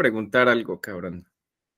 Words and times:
preguntar 0.00 0.48
algo, 0.48 0.80
cabrón. 0.80 1.28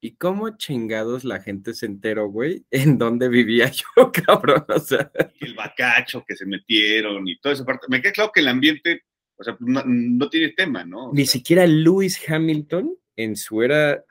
¿Y 0.00 0.12
cómo 0.12 0.56
chingados 0.56 1.24
la 1.24 1.40
gente 1.40 1.74
se 1.74 1.86
enteró, 1.86 2.28
güey, 2.28 2.64
en 2.70 2.98
dónde 2.98 3.28
vivía 3.28 3.68
yo, 3.96 4.12
cabrón? 4.12 4.64
O 4.68 4.78
sea. 4.78 5.10
el 5.40 5.54
bacacho 5.54 6.24
que 6.26 6.36
se 6.36 6.46
metieron 6.46 7.26
y 7.26 7.36
toda 7.40 7.54
esa 7.54 7.64
parte. 7.64 7.88
Me 7.88 8.00
queda 8.00 8.12
claro 8.12 8.30
que 8.32 8.40
el 8.40 8.48
ambiente, 8.48 9.02
o 9.36 9.42
sea, 9.42 9.56
no, 9.58 10.30
tiene 10.30 10.50
tema, 10.50 10.84
¿no? 10.84 11.12
ni 11.12 11.26
siquiera 11.26 11.66
Lewis 11.66 12.20
Hamilton, 12.28 12.96
en 13.16 13.34
su 13.34 13.60
era 13.60 14.04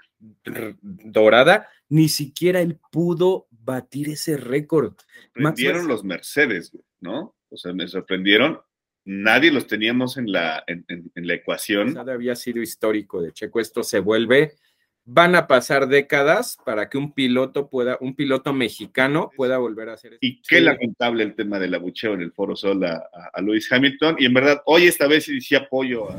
dorada, 0.82 1.70
ni 1.88 2.10
siquiera 2.10 2.60
él 2.60 2.78
pudo 2.92 3.48
batir 3.50 4.10
ese 4.10 4.36
récord. 4.36 4.96
Sorprendieron 5.34 5.88
los 5.88 6.04
Mercedes, 6.04 6.78
¿no? 7.00 7.38
O 7.50 7.56
sea, 7.56 7.72
me 7.72 7.88
sorprendieron. 7.88 8.60
Nadie 9.06 9.52
los 9.52 9.68
teníamos 9.68 10.18
en 10.18 10.32
la, 10.32 10.64
en, 10.68 10.84
la 11.16 11.34
ecuación. 11.34 11.94
Nada 11.94 12.14
había 12.14 12.36
sido 12.36 12.62
histórico 12.62 13.22
de 13.22 13.32
Checo. 13.32 13.60
Esto 13.60 13.84
se 13.84 14.00
vuelve 14.00 14.56
van 15.04 15.36
a 15.36 15.48
pasar 15.48 15.88
décadas 15.88 16.58
para 16.64 16.90
que 16.90 16.98
un 16.98 17.14
piloto 17.14 17.70
pueda, 17.70 17.98
un 18.02 18.16
piloto 18.16 18.54
mexicano 18.54 19.32
pueda 19.36 19.58
volver 19.58 19.90
a 19.90 19.94
hacer 19.94 20.18
Y 20.22 20.42
qué 20.44 20.62
lamentable 20.62 21.24
el 21.24 21.36
tema 21.36 21.60
del 21.60 21.74
abucheo 21.74 22.14
en 22.14 22.22
el 22.22 22.32
Foro 22.32 22.56
Sol 22.56 22.84
a, 22.84 23.10
a, 23.34 23.42
Lewis 23.42 23.72
Hamilton. 23.72 24.18
Y 24.20 24.26
en 24.26 24.34
verdad, 24.34 24.62
hoy 24.66 24.86
esta 24.86 25.08
vez 25.08 25.26
sí, 25.26 25.56
apoyo 25.56 26.10
a 26.10 26.16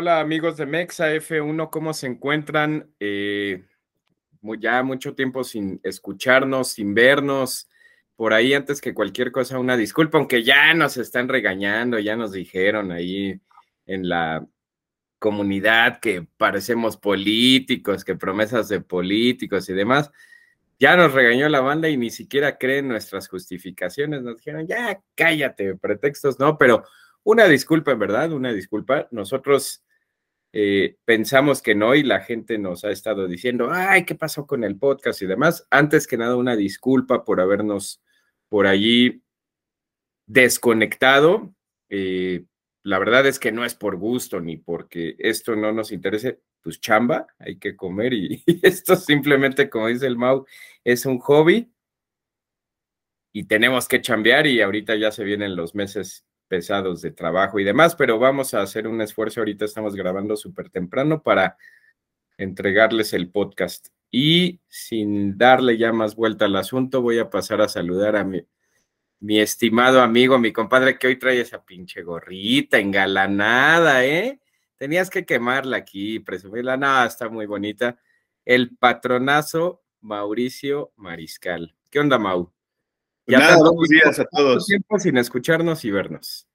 Hola 0.00 0.20
amigos 0.20 0.56
de 0.56 0.64
Mexa 0.64 1.12
F1, 1.12 1.70
¿cómo 1.70 1.92
se 1.92 2.06
encuentran? 2.06 2.88
Eh, 3.00 3.64
ya 4.60 4.84
mucho 4.84 5.16
tiempo 5.16 5.42
sin 5.42 5.80
escucharnos, 5.82 6.68
sin 6.68 6.94
vernos. 6.94 7.68
Por 8.14 8.32
ahí, 8.32 8.54
antes 8.54 8.80
que 8.80 8.94
cualquier 8.94 9.32
cosa, 9.32 9.58
una 9.58 9.76
disculpa, 9.76 10.18
aunque 10.18 10.44
ya 10.44 10.72
nos 10.72 10.98
están 10.98 11.26
regañando, 11.26 11.98
ya 11.98 12.14
nos 12.14 12.30
dijeron 12.30 12.92
ahí 12.92 13.40
en 13.86 14.08
la 14.08 14.46
comunidad 15.18 15.98
que 15.98 16.28
parecemos 16.36 16.96
políticos, 16.96 18.04
que 18.04 18.14
promesas 18.14 18.68
de 18.68 18.80
políticos 18.80 19.68
y 19.68 19.72
demás. 19.72 20.12
Ya 20.78 20.96
nos 20.96 21.12
regañó 21.12 21.48
la 21.48 21.58
banda 21.58 21.88
y 21.88 21.96
ni 21.96 22.10
siquiera 22.10 22.56
creen 22.56 22.86
nuestras 22.86 23.26
justificaciones. 23.26 24.22
Nos 24.22 24.36
dijeron, 24.36 24.64
ya 24.64 25.02
cállate, 25.16 25.74
pretextos, 25.74 26.38
no, 26.38 26.56
pero 26.56 26.84
una 27.24 27.48
disculpa, 27.48 27.90
en 27.90 27.98
verdad, 27.98 28.30
una 28.30 28.52
disculpa. 28.52 29.08
Nosotros 29.10 29.82
eh, 30.52 30.96
pensamos 31.04 31.60
que 31.60 31.74
no 31.74 31.94
y 31.94 32.02
la 32.02 32.20
gente 32.20 32.58
nos 32.58 32.84
ha 32.84 32.90
estado 32.90 33.26
diciendo, 33.26 33.68
ay, 33.70 34.04
¿qué 34.04 34.14
pasó 34.14 34.46
con 34.46 34.64
el 34.64 34.78
podcast 34.78 35.20
y 35.22 35.26
demás? 35.26 35.66
Antes 35.70 36.06
que 36.06 36.16
nada, 36.16 36.36
una 36.36 36.56
disculpa 36.56 37.24
por 37.24 37.40
habernos 37.40 38.02
por 38.48 38.66
allí 38.66 39.22
desconectado. 40.26 41.54
Eh, 41.90 42.44
la 42.82 42.98
verdad 42.98 43.26
es 43.26 43.38
que 43.38 43.52
no 43.52 43.64
es 43.64 43.74
por 43.74 43.96
gusto 43.96 44.40
ni 44.40 44.56
porque 44.56 45.16
esto 45.18 45.56
no 45.56 45.72
nos 45.72 45.92
interese, 45.92 46.40
pues 46.62 46.80
chamba, 46.80 47.26
hay 47.38 47.58
que 47.58 47.76
comer 47.76 48.14
y, 48.14 48.42
y 48.46 48.60
esto 48.62 48.96
simplemente, 48.96 49.68
como 49.68 49.88
dice 49.88 50.06
el 50.06 50.16
Mau, 50.16 50.46
es 50.84 51.04
un 51.04 51.18
hobby 51.18 51.70
y 53.32 53.44
tenemos 53.44 53.86
que 53.88 54.00
chambear 54.00 54.46
y 54.46 54.62
ahorita 54.62 54.96
ya 54.96 55.12
se 55.12 55.24
vienen 55.24 55.56
los 55.56 55.74
meses 55.74 56.27
pesados 56.48 57.02
de 57.02 57.10
trabajo 57.10 57.58
y 57.60 57.64
demás, 57.64 57.94
pero 57.94 58.18
vamos 58.18 58.54
a 58.54 58.62
hacer 58.62 58.88
un 58.88 59.00
esfuerzo. 59.00 59.40
Ahorita 59.40 59.64
estamos 59.64 59.94
grabando 59.94 60.36
súper 60.36 60.70
temprano 60.70 61.22
para 61.22 61.56
entregarles 62.38 63.12
el 63.12 63.30
podcast. 63.30 63.88
Y 64.10 64.60
sin 64.68 65.36
darle 65.36 65.76
ya 65.76 65.92
más 65.92 66.16
vuelta 66.16 66.46
al 66.46 66.56
asunto, 66.56 67.02
voy 67.02 67.18
a 67.18 67.28
pasar 67.28 67.60
a 67.60 67.68
saludar 67.68 68.16
a 68.16 68.24
mi, 68.24 68.46
estimado 69.38 70.00
amigo, 70.00 70.38
mi 70.38 70.52
compadre, 70.52 70.98
que 70.98 71.08
hoy 71.08 71.18
trae 71.18 71.40
esa 71.40 71.64
pinche 71.64 72.02
gorrita 72.02 72.78
engalanada, 72.78 74.04
¿eh? 74.04 74.40
Tenías 74.76 75.10
que 75.10 75.26
quemarla 75.26 75.76
aquí, 75.78 76.20
presumirla. 76.20 76.76
No, 76.76 77.04
está 77.04 77.28
muy 77.28 77.46
bonita. 77.46 77.98
El 78.44 78.76
patronazo 78.76 79.82
Mauricio 80.00 80.92
Mariscal. 80.96 81.74
¿Qué 81.90 81.98
onda, 81.98 82.18
Mau? 82.18 82.57
Ya 83.30 83.40
Nada, 83.40 83.58
buenos 83.58 83.88
días 83.90 84.18
a 84.18 84.24
todos. 84.24 84.64
tiempo 84.64 84.98
sin 84.98 85.18
escucharnos 85.18 85.84
y 85.84 85.90
vernos. 85.90 86.48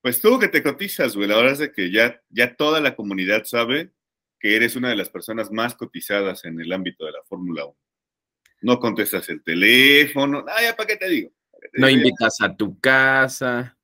Pues 0.00 0.22
tú 0.22 0.38
que 0.38 0.48
te 0.48 0.62
cotizas, 0.62 1.14
güey. 1.14 1.28
La 1.28 1.36
verdad 1.36 1.60
es 1.60 1.72
que 1.72 1.90
ya, 1.90 2.18
ya 2.30 2.56
toda 2.56 2.80
la 2.80 2.96
comunidad 2.96 3.44
sabe 3.44 3.92
que 4.40 4.56
eres 4.56 4.74
una 4.74 4.88
de 4.88 4.96
las 4.96 5.10
personas 5.10 5.52
más 5.52 5.74
cotizadas 5.74 6.46
en 6.46 6.58
el 6.58 6.72
ámbito 6.72 7.04
de 7.04 7.12
la 7.12 7.22
Fórmula 7.24 7.66
1. 7.66 7.76
No 8.62 8.80
contestas 8.80 9.28
el 9.28 9.42
teléfono. 9.42 10.46
Ah, 10.48 10.62
ya, 10.62 10.74
¿para 10.74 10.86
qué 10.86 10.96
te 10.96 11.08
digo? 11.10 11.30
no 11.74 11.90
invitas 11.90 12.40
a 12.40 12.56
tu 12.56 12.80
casa. 12.80 13.76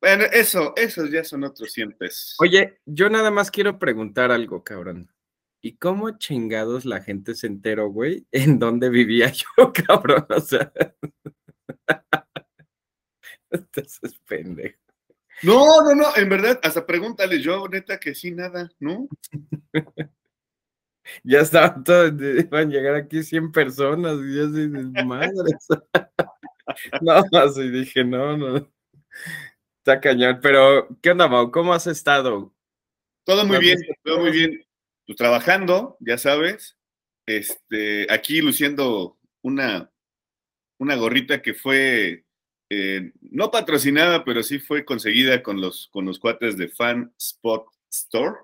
Bueno, 0.00 0.24
eso, 0.32 0.72
esos 0.76 1.08
ya 1.10 1.22
son 1.22 1.44
otros 1.44 1.70
100 1.72 1.92
pesos. 1.92 2.34
Oye, 2.40 2.80
yo 2.84 3.08
nada 3.10 3.30
más 3.30 3.52
quiero 3.52 3.78
preguntar 3.78 4.32
algo, 4.32 4.64
cabrón. 4.64 5.12
¿Y 5.62 5.76
cómo 5.76 6.18
chingados 6.18 6.84
la 6.84 7.00
gente 7.00 7.36
se 7.36 7.46
enteró, 7.46 7.90
güey? 7.90 8.26
¿En 8.32 8.58
dónde 8.58 8.88
vivía 8.88 9.30
yo, 9.58 9.72
cabrón? 9.72 10.26
O 10.30 10.40
sea. 10.40 10.72
Entonces, 13.50 14.18
pendejo. 14.26 14.78
No, 15.42 15.82
no, 15.82 15.94
no, 15.94 16.16
en 16.16 16.28
verdad, 16.28 16.58
hasta 16.62 16.86
pregúntale 16.86 17.40
yo, 17.40 17.68
neta, 17.68 18.00
que 18.00 18.14
sí, 18.14 18.30
nada, 18.30 18.70
¿no? 18.80 19.06
ya 21.24 21.40
estaban 21.40 21.84
todos, 21.84 22.12
iban 22.20 22.68
a 22.68 22.70
llegar 22.70 22.94
aquí 22.94 23.22
100 23.22 23.52
personas, 23.52 24.16
y 24.20 24.34
yo 24.34 24.46
así, 24.46 24.68
madre. 25.04 25.30
no, 27.02 27.22
así 27.38 27.68
dije, 27.68 28.02
no, 28.02 28.36
no. 28.36 28.72
Está 29.78 30.00
cañón, 30.00 30.40
pero, 30.42 30.88
¿qué 31.02 31.10
onda, 31.10 31.28
Mau? 31.28 31.50
¿Cómo 31.50 31.74
has 31.74 31.86
estado? 31.86 32.54
Todo 33.24 33.44
muy 33.44 33.58
bien, 33.58 33.78
todo 34.02 34.20
muy 34.20 34.30
bien. 34.30 34.64
Pues 35.06 35.16
trabajando, 35.16 35.96
ya 36.00 36.16
sabes, 36.16 36.78
este, 37.26 38.10
aquí 38.12 38.40
luciendo 38.40 39.18
una 39.42 39.90
una 40.78 40.96
gorrita 40.96 41.42
que 41.42 41.54
fue 41.54 42.24
eh, 42.68 43.12
no 43.20 43.50
patrocinada, 43.50 44.24
pero 44.24 44.42
sí 44.42 44.58
fue 44.58 44.84
conseguida 44.84 45.42
con 45.42 45.60
los, 45.60 45.88
con 45.92 46.04
los 46.04 46.18
cuates 46.18 46.56
de 46.56 46.68
Fan 46.68 47.12
Spot 47.18 47.66
Store, 47.90 48.36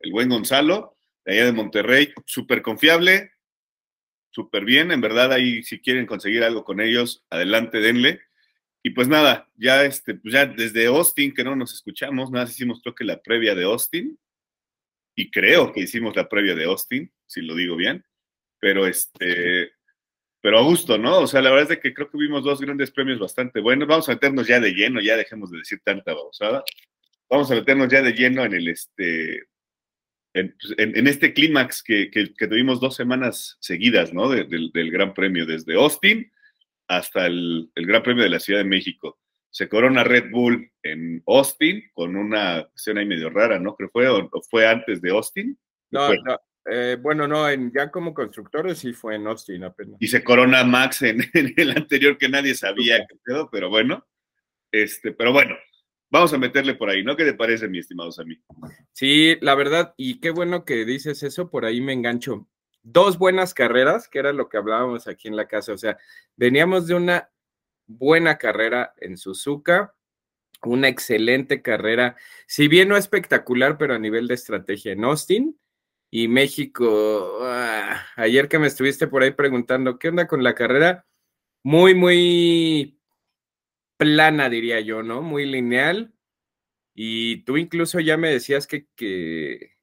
el 0.00 0.12
buen 0.12 0.28
Gonzalo, 0.28 0.96
de 1.24 1.32
allá 1.32 1.46
de 1.46 1.52
Monterrey, 1.52 2.12
súper 2.26 2.62
confiable, 2.62 3.32
súper 4.30 4.64
bien, 4.64 4.92
en 4.92 5.00
verdad 5.00 5.32
ahí 5.32 5.62
si 5.62 5.80
quieren 5.80 6.06
conseguir 6.06 6.44
algo 6.44 6.64
con 6.64 6.80
ellos, 6.80 7.24
adelante, 7.30 7.80
denle. 7.80 8.20
Y 8.82 8.90
pues 8.90 9.08
nada, 9.08 9.50
ya, 9.56 9.84
este, 9.84 10.14
pues 10.14 10.32
ya 10.32 10.46
desde 10.46 10.86
Austin, 10.86 11.34
que 11.34 11.44
no 11.44 11.56
nos 11.56 11.74
escuchamos, 11.74 12.30
nada, 12.30 12.48
hicimos 12.48 12.80
creo 12.82 12.94
que 12.94 13.04
la 13.04 13.20
previa 13.20 13.54
de 13.54 13.64
Austin, 13.64 14.18
y 15.14 15.30
creo 15.30 15.72
que 15.72 15.80
hicimos 15.80 16.16
la 16.16 16.28
previa 16.28 16.54
de 16.54 16.64
Austin, 16.64 17.12
si 17.26 17.42
lo 17.42 17.54
digo 17.54 17.76
bien, 17.76 18.04
pero 18.58 18.86
este, 18.86 19.72
pero 20.40 20.58
a 20.58 20.62
gusto, 20.62 20.96
¿no? 20.96 21.20
O 21.20 21.26
sea, 21.26 21.42
la 21.42 21.50
verdad 21.50 21.72
es 21.72 21.78
que 21.78 21.92
creo 21.92 22.10
que 22.10 22.18
vimos 22.18 22.44
dos 22.44 22.60
grandes 22.60 22.90
premios 22.90 23.18
bastante 23.18 23.60
buenos. 23.60 23.86
Vamos 23.86 24.08
a 24.08 24.12
meternos 24.12 24.46
ya 24.46 24.58
de 24.58 24.72
lleno, 24.72 25.00
ya 25.00 25.16
dejemos 25.16 25.50
de 25.50 25.58
decir 25.58 25.80
tanta 25.84 26.14
babosada. 26.14 26.64
Vamos 27.28 27.50
a 27.50 27.54
meternos 27.54 27.88
ya 27.88 28.02
de 28.02 28.12
lleno 28.12 28.44
en 28.44 28.54
el 28.54 28.68
este, 28.68 29.48
en, 30.34 30.56
pues, 30.60 30.74
este 30.78 31.32
clímax 31.34 31.82
que, 31.82 32.10
tuvimos 32.38 32.80
dos 32.80 32.96
semanas 32.96 33.56
seguidas, 33.60 34.12
¿no? 34.12 34.28
del, 34.28 34.90
Gran 34.90 35.14
Premio, 35.14 35.46
desde 35.46 35.74
Austin 35.74 36.30
hasta 36.88 37.26
el, 37.26 37.70
Gran 37.74 38.02
Premio 38.02 38.24
de 38.24 38.30
la 38.30 38.40
Ciudad 38.40 38.60
de 38.60 38.68
México. 38.68 39.18
Se 39.50 39.68
corona 39.68 40.04
Red 40.04 40.30
Bull 40.30 40.70
en 40.82 41.22
Austin 41.26 41.82
con 41.92 42.16
una 42.16 42.68
escena 42.74 43.00
ahí 43.00 43.06
medio 43.06 43.30
rara, 43.30 43.58
¿no? 43.58 43.74
Creo 43.74 43.90
fue, 43.90 44.08
o, 44.08 44.30
fue 44.48 44.66
antes 44.66 45.02
de 45.02 45.10
Austin. 45.10 45.58
No, 45.90 46.14
no, 46.14 46.38
eh, 46.70 46.96
bueno, 47.00 47.26
no, 47.26 47.48
en, 47.48 47.72
ya 47.72 47.90
como 47.90 48.14
constructores 48.14 48.78
sí 48.78 48.92
fue 48.92 49.16
en 49.16 49.26
Austin 49.26 49.64
apenas. 49.64 49.96
Y 50.00 50.06
se 50.08 50.22
corona 50.22 50.62
Max 50.64 51.02
en, 51.02 51.20
el 51.34 51.70
anterior 51.70 52.16
que 52.16 52.28
nadie 52.28 52.54
sabía 52.54 53.06
que 53.06 53.16
quedó, 53.24 53.50
pero 53.50 53.68
bueno. 53.68 54.06
Este, 54.72 55.12
pero 55.12 55.32
bueno, 55.32 55.56
vamos 56.10 56.32
a 56.32 56.38
meterle 56.38 56.74
por 56.74 56.88
ahí, 56.88 57.02
¿no? 57.02 57.16
¿Qué 57.16 57.24
te 57.24 57.34
parece, 57.34 57.68
mi 57.68 57.78
estimado 57.78 58.12
Sammy? 58.12 58.40
Sí, 58.92 59.36
la 59.40 59.54
verdad, 59.54 59.94
y 59.96 60.20
qué 60.20 60.30
bueno 60.30 60.64
que 60.64 60.84
dices 60.84 61.22
eso, 61.22 61.50
por 61.50 61.64
ahí 61.64 61.80
me 61.80 61.92
engancho. 61.92 62.48
Dos 62.82 63.18
buenas 63.18 63.52
carreras, 63.52 64.08
que 64.08 64.20
era 64.20 64.32
lo 64.32 64.48
que 64.48 64.56
hablábamos 64.56 65.08
aquí 65.08 65.28
en 65.28 65.36
la 65.36 65.48
casa, 65.48 65.72
o 65.72 65.78
sea, 65.78 65.98
veníamos 66.36 66.86
de 66.86 66.94
una 66.94 67.30
buena 67.86 68.38
carrera 68.38 68.94
en 68.98 69.16
Suzuka, 69.18 69.94
una 70.62 70.88
excelente 70.88 71.62
carrera, 71.62 72.16
si 72.46 72.68
bien 72.68 72.88
no 72.88 72.96
espectacular, 72.96 73.76
pero 73.76 73.94
a 73.94 73.98
nivel 73.98 74.28
de 74.28 74.34
estrategia 74.34 74.92
en 74.92 75.04
Austin, 75.04 75.59
y 76.10 76.28
México. 76.28 77.38
Ah, 77.42 78.06
ayer 78.16 78.48
que 78.48 78.58
me 78.58 78.66
estuviste 78.66 79.06
por 79.06 79.22
ahí 79.22 79.32
preguntando, 79.32 79.98
¿qué 79.98 80.08
onda 80.08 80.26
con 80.26 80.42
la 80.44 80.54
carrera? 80.54 81.06
Muy, 81.62 81.94
muy 81.94 83.00
plana, 83.96 84.48
diría 84.48 84.80
yo, 84.80 85.02
¿no? 85.02 85.22
Muy 85.22 85.46
lineal. 85.46 86.14
Y 86.94 87.44
tú 87.44 87.56
incluso 87.56 88.00
ya 88.00 88.16
me 88.16 88.30
decías 88.30 88.66
que, 88.66 88.86
que 88.96 89.78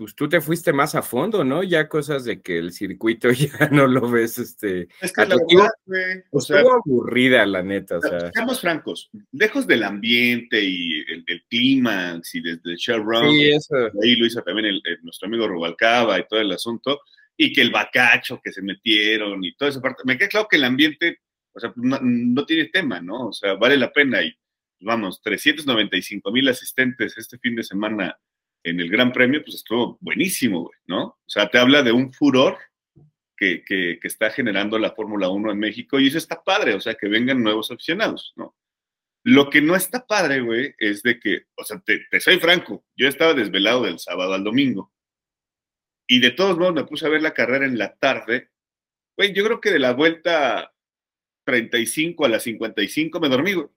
pues 0.00 0.14
tú 0.14 0.30
te 0.30 0.40
fuiste 0.40 0.72
más 0.72 0.94
a 0.94 1.02
fondo, 1.02 1.44
¿no? 1.44 1.62
Ya 1.62 1.86
cosas 1.86 2.24
de 2.24 2.40
que 2.40 2.56
el 2.56 2.72
circuito 2.72 3.30
ya 3.32 3.68
no 3.70 3.86
lo 3.86 4.10
ves, 4.10 4.38
este... 4.38 4.88
Es 4.98 5.12
que 5.12 5.26
la 5.26 5.36
verdad, 5.36 6.24
o 6.30 6.40
sea, 6.40 6.60
aburrida, 6.60 7.44
la 7.44 7.62
neta, 7.62 7.98
o 7.98 8.00
sea... 8.00 8.30
Seamos 8.32 8.62
francos, 8.62 9.10
lejos 9.32 9.66
del 9.66 9.82
ambiente 9.82 10.58
y 10.58 11.02
el, 11.02 11.22
del 11.26 11.44
clímax 11.50 12.34
y 12.34 12.40
desde 12.40 12.78
Chevron, 12.78 13.30
sí, 13.30 13.50
eso. 13.50 13.76
ahí 14.02 14.16
lo 14.16 14.24
hizo 14.24 14.40
también 14.40 14.68
el, 14.68 14.82
nuestro 15.02 15.28
amigo 15.28 15.46
Rubalcaba 15.46 16.18
y 16.18 16.26
todo 16.26 16.40
el 16.40 16.50
asunto, 16.50 17.02
y 17.36 17.52
que 17.52 17.60
el 17.60 17.70
bacacho 17.70 18.40
que 18.42 18.52
se 18.52 18.62
metieron 18.62 19.44
y 19.44 19.54
toda 19.54 19.70
esa 19.70 19.82
parte, 19.82 20.02
me 20.06 20.16
queda 20.16 20.28
claro 20.28 20.48
que 20.50 20.56
el 20.56 20.64
ambiente, 20.64 21.18
o 21.52 21.60
sea, 21.60 21.74
no, 21.76 21.98
no 22.00 22.46
tiene 22.46 22.70
tema, 22.70 23.02
¿no? 23.02 23.26
O 23.26 23.32
sea, 23.34 23.52
vale 23.52 23.76
la 23.76 23.92
pena 23.92 24.22
y, 24.22 24.34
vamos, 24.80 25.20
395 25.22 26.32
mil 26.32 26.48
asistentes 26.48 27.18
este 27.18 27.36
fin 27.38 27.54
de 27.54 27.64
semana 27.64 28.16
en 28.62 28.80
el 28.80 28.90
Gran 28.90 29.12
Premio, 29.12 29.42
pues 29.42 29.56
estuvo 29.56 29.98
buenísimo, 30.00 30.62
güey, 30.62 30.78
¿no? 30.86 31.04
O 31.04 31.24
sea, 31.26 31.48
te 31.48 31.58
habla 31.58 31.82
de 31.82 31.92
un 31.92 32.12
furor 32.12 32.58
que, 33.36 33.64
que, 33.64 33.98
está 34.02 34.30
generando 34.30 34.78
la 34.78 34.92
Fórmula 34.92 35.30
1 35.30 35.52
en 35.52 35.58
México 35.58 35.98
y 35.98 36.08
eso 36.08 36.18
está 36.18 36.42
padre, 36.42 36.74
o 36.74 36.80
sea, 36.80 36.94
que 36.94 37.08
vengan 37.08 37.42
nuevos 37.42 37.70
aficionados, 37.70 38.34
¿no? 38.36 38.54
Lo 39.22 39.50
que 39.50 39.60
no 39.60 39.76
está 39.76 40.06
padre, 40.06 40.40
güey, 40.40 40.74
es 40.78 41.02
de 41.02 41.18
que, 41.18 41.44
o 41.56 41.64
sea, 41.64 41.80
te, 41.80 42.20
soy 42.20 42.38
franco, 42.38 42.84
yo 42.96 43.08
estaba 43.08 43.34
desvelado 43.34 43.82
del 43.82 43.98
sábado 43.98 44.34
al 44.34 44.44
domingo 44.44 44.92
y 46.06 46.20
de 46.20 46.30
todos 46.32 46.58
modos 46.58 46.74
me 46.74 46.84
puse 46.84 47.06
a 47.06 47.10
ver 47.10 47.22
la 47.22 47.34
carrera 47.34 47.64
en 47.64 47.78
la 47.78 47.94
tarde. 47.94 48.50
Güey, 49.16 49.32
yo 49.32 49.44
creo 49.44 49.60
que 49.60 49.70
de 49.70 49.78
la 49.78 49.92
vuelta 49.92 50.74
35 51.44 52.24
a 52.24 52.28
la 52.28 52.40
55 52.40 53.20
me 53.20 53.28
dormí, 53.28 53.52
güey. 53.52 53.68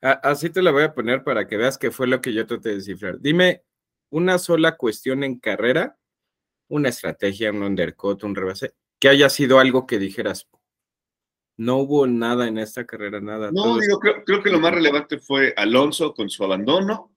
Así 0.00 0.50
te 0.50 0.60
la 0.60 0.70
voy 0.70 0.82
a 0.82 0.92
poner 0.92 1.24
para 1.24 1.48
que 1.48 1.56
veas 1.56 1.78
qué 1.78 1.90
fue 1.90 2.06
lo 2.06 2.20
que 2.20 2.32
yo 2.32 2.46
traté 2.46 2.70
de 2.70 2.74
descifrar. 2.76 3.18
Dime 3.20 3.62
una 4.10 4.38
sola 4.38 4.76
cuestión 4.76 5.24
en 5.24 5.38
carrera, 5.38 5.98
una 6.68 6.88
estrategia, 6.88 7.50
un 7.50 7.62
undercut, 7.62 8.22
un 8.24 8.34
rebase, 8.34 8.74
que 9.00 9.08
haya 9.08 9.28
sido 9.28 9.58
algo 9.58 9.86
que 9.86 9.98
dijeras, 9.98 10.48
no 11.56 11.76
hubo 11.76 12.06
nada 12.06 12.48
en 12.48 12.58
esta 12.58 12.84
carrera, 12.84 13.20
nada. 13.20 13.50
No, 13.52 13.78
digo, 13.78 14.00
creo, 14.00 14.42
que 14.42 14.50
lo 14.50 14.60
más 14.60 14.74
relevante 14.74 15.18
fue 15.18 15.54
Alonso 15.56 16.14
con 16.14 16.28
su 16.28 16.44
abandono, 16.44 17.14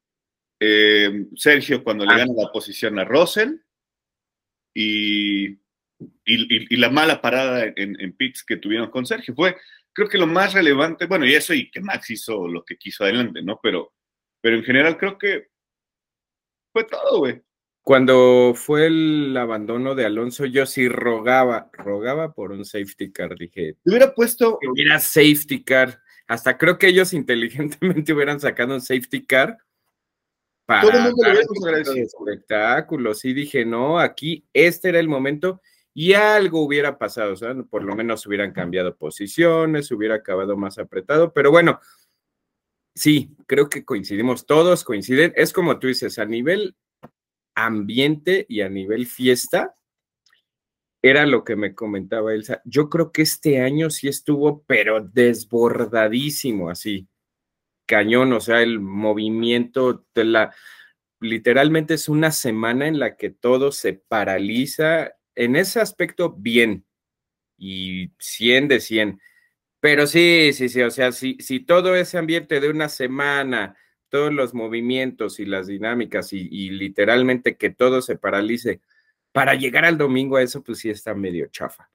eh, 0.60 1.25
Sergio 1.36 1.84
cuando 1.84 2.06
le 2.06 2.13
ah. 2.13 2.18
gana 2.18 2.34
la 2.36 2.51
posición 2.51 2.98
a 3.00 3.06
Russell 3.06 3.57
y, 4.74 5.60
y, 6.25 6.78
la 6.78 6.89
mala 6.89 7.22
parada 7.22 7.66
en, 7.66 8.00
en 8.00 8.13
pits 8.13 8.44
que 8.44 8.57
tuvieron 8.57 8.89
con 8.89 9.06
Sergio. 9.06 9.34
Fue, 9.36 9.56
creo 9.94 10.07
que 10.07 10.19
lo 10.19 10.28
más 10.28 10.54
relevante, 10.54 11.07
bueno, 11.07 11.25
y 11.25 11.34
eso 11.34 11.54
y 11.56 11.72
que 11.72 11.81
Max 11.81 12.12
hizo 12.12 12.48
lo 12.48 12.63
que 12.63 12.78
quiso 12.78 13.04
adelante, 13.04 13.42
¿no? 13.42 13.60
Pero, 13.62 13.95
pero 14.39 14.56
en 14.56 14.63
general 14.63 14.98
creo 14.98 15.18
que 15.18 15.48
fue 16.77 16.83
todo, 16.83 17.19
güey. 17.19 17.41
Cuando 17.81 18.53
fue 18.53 18.85
el 18.85 19.35
abandono 19.35 19.95
de 19.95 20.06
Alonso, 20.06 20.45
yo 20.45 20.68
sí 20.68 20.88
rogaba, 20.89 21.71
rogaba 21.74 22.33
por 22.33 22.51
un 22.51 22.65
safety 22.65 23.12
car. 23.12 23.35
Dije, 23.35 23.77
hubiera 23.83 24.13
puesto. 24.13 24.59
Que 24.59 24.68
hubiera 24.68 25.00
safety 25.00 25.63
car. 25.63 26.00
Hasta 26.27 26.57
creo 26.57 26.77
que 26.77 26.89
ellos 26.89 27.13
inteligentemente 27.13 28.13
hubieran 28.13 28.39
sacado 28.39 28.75
un 28.75 28.81
safety 28.81 29.25
car 29.25 29.57
para 30.65 30.81
Todo 30.81 30.91
el 30.91 31.03
mundo 31.03 31.24
lo 31.33 32.29
espectáculo. 32.29 33.13
Sí, 33.15 33.33
dije, 33.33 33.65
no, 33.65 33.97
aquí 33.97 34.45
este 34.53 34.89
era 34.89 35.00
el 35.00 35.07
momento 35.07 35.62
y 35.95 36.13
algo 36.13 36.62
hubiera 36.62 37.00
pasado. 37.00 37.33
O 37.33 37.38
sea, 37.38 37.56
por 37.56 37.83
lo 37.83 37.95
menos 37.95 38.27
hubieran 38.27 38.51
cambiado 38.51 38.95
posiciones, 38.95 39.91
hubiera 39.91 40.15
acabado 40.15 40.56
más 40.57 40.77
apretado. 40.77 41.33
Pero 41.33 41.50
bueno, 41.50 41.79
sí, 42.97 43.35
creo 43.45 43.69
que 43.69 43.85
coincidimos, 43.85 44.45
todos 44.45 44.83
coinciden. 44.83 45.33
Es 45.35 45.53
como 45.53 45.79
tú 45.79 45.88
dices, 45.88 46.19
a 46.19 46.25
nivel 46.25 46.75
ambiente 47.55 48.45
y 48.49 48.61
a 48.61 48.69
nivel 48.69 49.07
fiesta, 49.07 49.75
era 51.01 51.25
lo 51.25 51.44
que 51.44 51.55
me 51.55 51.75
comentaba 51.75 52.33
Elsa. 52.33 52.61
Yo 52.65 52.89
creo 52.89 53.11
que 53.11 53.21
este 53.21 53.61
año 53.61 53.89
sí 53.89 54.07
estuvo, 54.07 54.63
pero 54.65 55.01
desbordadísimo, 55.01 56.69
así, 56.69 57.07
cañón, 57.85 58.33
o 58.33 58.41
sea, 58.41 58.61
el 58.61 58.79
movimiento 58.79 60.05
de 60.13 60.25
la, 60.25 60.55
literalmente 61.19 61.93
es 61.93 62.09
una 62.09 62.31
semana 62.31 62.88
en 62.88 63.00
la 63.00 63.15
que 63.15 63.29
todo 63.29 63.71
se 63.71 63.93
paraliza. 63.93 65.13
En 65.35 65.55
ese 65.55 65.79
aspecto, 65.79 66.33
bien, 66.33 66.85
y 67.57 68.11
100 68.19 68.67
de 68.67 68.79
100 68.79 69.21
pero 69.79 70.07
sí, 70.07 70.51
sí, 70.53 70.69
sí, 70.69 70.81
o 70.81 70.91
sea, 70.91 71.12
si, 71.12 71.38
si 71.39 71.59
todo 71.59 71.95
ese 71.95 72.18
ambiente 72.18 72.59
de 72.59 72.69
una 72.69 72.89
semana, 72.89 73.75
todos 74.09 74.33
los 74.33 74.53
movimientos 74.53 75.39
y 75.39 75.45
las 75.45 75.68
dinámicas 75.68 76.33
y, 76.33 76.69
literalmente 76.71 77.57
que 77.57 77.69
todo 77.69 78.01
se 78.01 78.18
paralice 78.18 78.81
para 79.31 79.56
llegar 79.56 79.85
al 79.85 79.97
domingo 79.97 80.38
a 80.38 80.41
eso, 80.44 80.63
pues 80.63 80.79
sí 80.79 80.89
está 80.89 81.13
medio 81.13 81.47
chafa. 81.47 81.91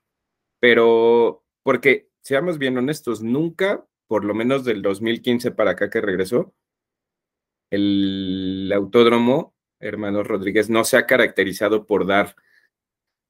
Pero, 0.60 1.44
porque, 1.62 2.08
seamos 2.20 2.58
bien 2.58 2.78
honestos, 2.78 3.22
nunca, 3.22 3.84
por 4.06 4.24
lo 4.24 4.34
menos 4.34 4.64
del 4.64 4.82
2015 4.82 5.50
para 5.52 5.72
acá 5.72 5.90
que 5.90 6.00
regresó, 6.00 6.54
el 7.70 8.70
autódromo, 8.74 9.56
hermano 9.80 10.22
Rodríguez, 10.22 10.70
no 10.70 10.84
se 10.84 10.98
ha 10.98 11.06
caracterizado 11.06 11.86
por 11.86 12.06
dar 12.06 12.36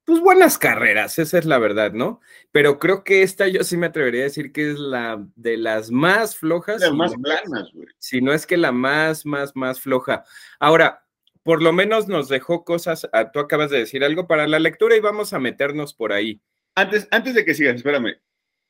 pues 0.05 0.19
buenas 0.19 0.57
carreras, 0.57 1.17
esa 1.17 1.37
es 1.37 1.45
la 1.45 1.57
verdad, 1.57 1.93
¿no? 1.93 2.19
Pero 2.51 2.77
creo 2.77 3.03
que 3.03 3.23
esta 3.23 3.47
yo 3.47 3.63
sí 3.63 3.77
me 3.77 3.87
atrevería 3.87 4.21
a 4.21 4.25
decir 4.25 4.51
que 4.51 4.71
es 4.71 4.79
la 4.79 5.25
de 5.35 5.57
las 5.57 5.91
más 5.91 6.35
flojas. 6.35 6.81
Las 6.81 6.93
más 6.93 7.13
planas, 7.15 7.71
güey. 7.73 7.87
Si 7.99 8.21
no 8.21 8.33
es 8.33 8.45
que 8.45 8.57
la 8.57 8.71
más, 8.71 9.25
más, 9.25 9.55
más 9.55 9.79
floja. 9.79 10.25
Ahora, 10.59 11.05
por 11.43 11.61
lo 11.61 11.71
menos 11.71 12.07
nos 12.07 12.27
dejó 12.27 12.65
cosas, 12.65 13.07
ah, 13.13 13.31
tú 13.31 13.39
acabas 13.39 13.71
de 13.71 13.79
decir 13.79 14.03
algo 14.03 14.27
para 14.27 14.47
la 14.47 14.59
lectura 14.59 14.95
y 14.95 14.99
vamos 14.99 15.31
a 15.31 15.39
meternos 15.39 15.93
por 15.93 16.11
ahí. 16.11 16.41
Antes, 16.75 17.07
antes 17.11 17.33
de 17.33 17.45
que 17.45 17.53
sigas, 17.53 17.75
espérame. 17.75 18.17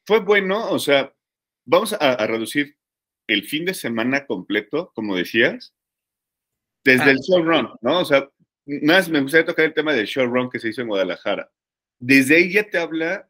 Fue 0.06 0.19
bueno, 0.19 0.69
o 0.69 0.80
sea, 0.80 1.13
vamos 1.65 1.94
a, 1.94 1.97
a 1.97 2.27
reducir 2.27 2.77
el 3.27 3.44
fin 3.44 3.65
de 3.65 3.74
semana 3.74 4.25
completo, 4.25 4.91
como 4.94 5.15
decías, 5.15 5.74
desde 6.83 7.12
el 7.12 7.19
show 7.19 7.41
run, 7.41 7.69
¿no? 7.81 8.00
O 8.00 8.06
sea, 8.06 8.30
más 8.65 9.10
me 9.10 9.21
gustaría 9.21 9.45
tocar 9.45 9.65
el 9.65 9.74
tema 9.74 9.94
del 9.94 10.06
showrun 10.06 10.50
que 10.50 10.60
se 10.60 10.69
hizo 10.69 10.81
en 10.81 10.88
Guadalajara. 10.88 11.51
Desde 12.00 12.38
ahí 12.38 12.51
ya 12.51 12.69
te 12.69 12.77
habla 12.77 13.30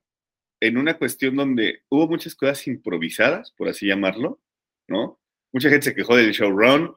en 0.59 0.77
una 0.77 0.97
cuestión 0.97 1.35
donde 1.35 1.83
hubo 1.89 2.07
muchas 2.07 2.35
cosas 2.35 2.65
improvisadas, 2.67 3.51
por 3.51 3.67
así 3.67 3.87
llamarlo, 3.87 4.41
¿no? 4.87 5.19
Mucha 5.51 5.69
gente 5.69 5.85
se 5.85 5.95
quejó 5.95 6.15
del 6.15 6.31
showrun 6.31 6.95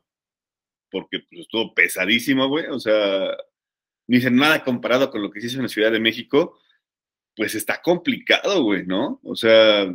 porque 0.90 1.20
pues, 1.20 1.42
estuvo 1.42 1.74
pesadísimo, 1.74 2.48
güey. 2.48 2.66
O 2.66 2.78
sea, 2.78 3.36
ni 4.06 4.16
dicen 4.16 4.36
nada 4.36 4.64
comparado 4.64 5.10
con 5.10 5.22
lo 5.22 5.30
que 5.30 5.40
se 5.40 5.48
hizo 5.48 5.56
en 5.56 5.64
la 5.64 5.68
Ciudad 5.68 5.92
de 5.92 6.00
México, 6.00 6.58
pues 7.34 7.54
está 7.54 7.82
complicado, 7.82 8.62
güey, 8.62 8.86
¿no? 8.86 9.20
O 9.24 9.36
sea, 9.36 9.92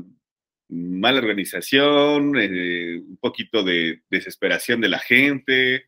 mala 0.70 1.20
organización, 1.20 2.34
eh, 2.38 2.98
un 2.98 3.18
poquito 3.18 3.64
de 3.64 4.04
desesperación 4.10 4.82
de 4.82 4.90
la 4.90 5.00
gente, 5.00 5.86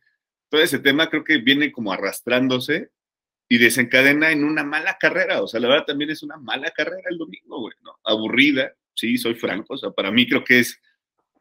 todo 0.54 0.62
ese 0.62 0.78
tema 0.78 1.10
creo 1.10 1.24
que 1.24 1.38
viene 1.38 1.72
como 1.72 1.92
arrastrándose 1.92 2.90
y 3.48 3.58
desencadena 3.58 4.30
en 4.30 4.44
una 4.44 4.62
mala 4.62 4.98
carrera. 5.00 5.42
O 5.42 5.48
sea, 5.48 5.58
la 5.58 5.66
verdad 5.66 5.86
también 5.86 6.10
es 6.10 6.22
una 6.22 6.36
mala 6.36 6.70
carrera 6.70 7.10
el 7.10 7.18
domingo, 7.18 7.58
güey. 7.58 7.74
Aburrida, 8.04 8.72
sí, 8.94 9.18
soy 9.18 9.34
franco. 9.34 9.74
O 9.74 9.76
sea, 9.76 9.90
para 9.90 10.12
mí 10.12 10.28
creo 10.28 10.44
que 10.44 10.60
es. 10.60 10.80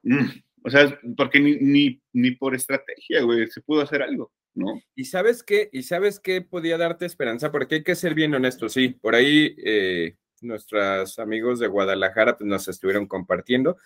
Mm, 0.02 0.30
o 0.64 0.70
sea, 0.72 1.00
porque 1.16 1.40
ni, 1.40 2.02
ni, 2.12 2.32
por 2.32 2.56
estrategia, 2.56 3.22
güey, 3.22 3.46
se 3.52 3.62
pudo 3.62 3.82
hacer 3.82 4.02
algo, 4.02 4.32
¿no? 4.56 4.82
Y 4.96 5.06
sabes 5.06 5.44
qué, 5.44 5.70
y 5.72 5.84
sabes 5.84 6.20
qué 6.20 6.42
podía 6.42 6.80
darte 6.80 7.06
esperanza, 7.06 7.52
porque 7.52 7.76
hay 7.76 7.84
que 7.84 7.94
ser 7.94 8.16
bien 8.16 8.34
honestos, 8.34 8.74
sí, 8.74 8.90
por 8.90 9.14
ahí 9.14 9.56
eh, 9.64 10.16
nuestros 10.42 11.20
amigos 11.20 11.60
de 11.60 11.68
Guadalajara 11.68 12.36
pues, 12.36 12.48
nos 12.48 12.68
estuvieron 12.68 13.06
compartiendo 13.06 13.78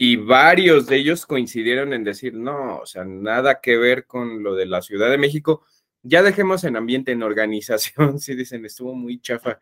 y 0.00 0.14
varios 0.14 0.86
de 0.86 0.96
ellos 0.96 1.26
coincidieron 1.26 1.92
en 1.92 2.04
decir, 2.04 2.32
no, 2.34 2.78
o 2.78 2.86
sea, 2.86 3.04
nada 3.04 3.60
que 3.60 3.76
ver 3.76 4.06
con 4.06 4.44
lo 4.44 4.54
de 4.54 4.64
la 4.64 4.80
Ciudad 4.80 5.10
de 5.10 5.18
México. 5.18 5.66
Ya 6.02 6.22
dejemos 6.22 6.62
en 6.62 6.76
ambiente, 6.76 7.10
en 7.10 7.24
organización, 7.24 8.20
sí 8.20 8.36
dicen, 8.36 8.64
estuvo 8.64 8.94
muy 8.94 9.20
chafa. 9.20 9.58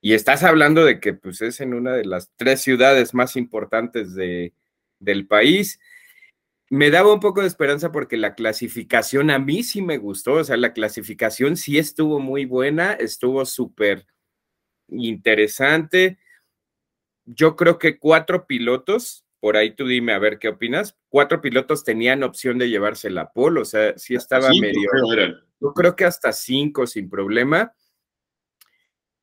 Y 0.00 0.14
estás 0.14 0.42
hablando 0.42 0.84
de 0.84 0.98
que 0.98 1.14
pues 1.14 1.40
es 1.42 1.60
en 1.60 1.74
una 1.74 1.92
de 1.92 2.04
las 2.04 2.32
tres 2.36 2.60
ciudades 2.60 3.14
más 3.14 3.36
importantes 3.36 4.14
de, 4.16 4.52
del 4.98 5.28
país. 5.28 5.78
Me 6.70 6.90
daba 6.90 7.14
un 7.14 7.20
poco 7.20 7.42
de 7.42 7.46
esperanza 7.46 7.92
porque 7.92 8.16
la 8.16 8.34
clasificación 8.34 9.30
a 9.30 9.38
mí 9.38 9.62
sí 9.62 9.80
me 9.80 9.98
gustó, 9.98 10.34
o 10.34 10.44
sea, 10.44 10.56
la 10.56 10.72
clasificación 10.72 11.56
sí 11.56 11.78
estuvo 11.78 12.18
muy 12.18 12.46
buena, 12.46 12.94
estuvo 12.94 13.44
súper 13.46 14.06
interesante. 14.88 16.18
Yo 17.26 17.56
creo 17.56 17.78
que 17.78 17.98
cuatro 17.98 18.46
pilotos 18.46 19.24
por 19.40 19.56
ahí 19.56 19.74
tú 19.74 19.86
dime 19.86 20.12
a 20.12 20.18
ver 20.18 20.38
qué 20.38 20.48
opinas. 20.48 20.96
Cuatro 21.08 21.40
pilotos 21.40 21.84
tenían 21.84 22.22
opción 22.22 22.58
de 22.58 22.68
llevarse 22.68 23.10
la 23.10 23.32
pole, 23.32 23.60
o 23.60 23.64
sea, 23.64 23.96
sí 23.96 24.14
estaba 24.14 24.48
medio. 24.60 24.90
yo 25.60 25.72
creo 25.74 25.96
que 25.96 26.04
hasta 26.04 26.32
cinco 26.32 26.86
sin 26.86 27.08
problema. 27.08 27.72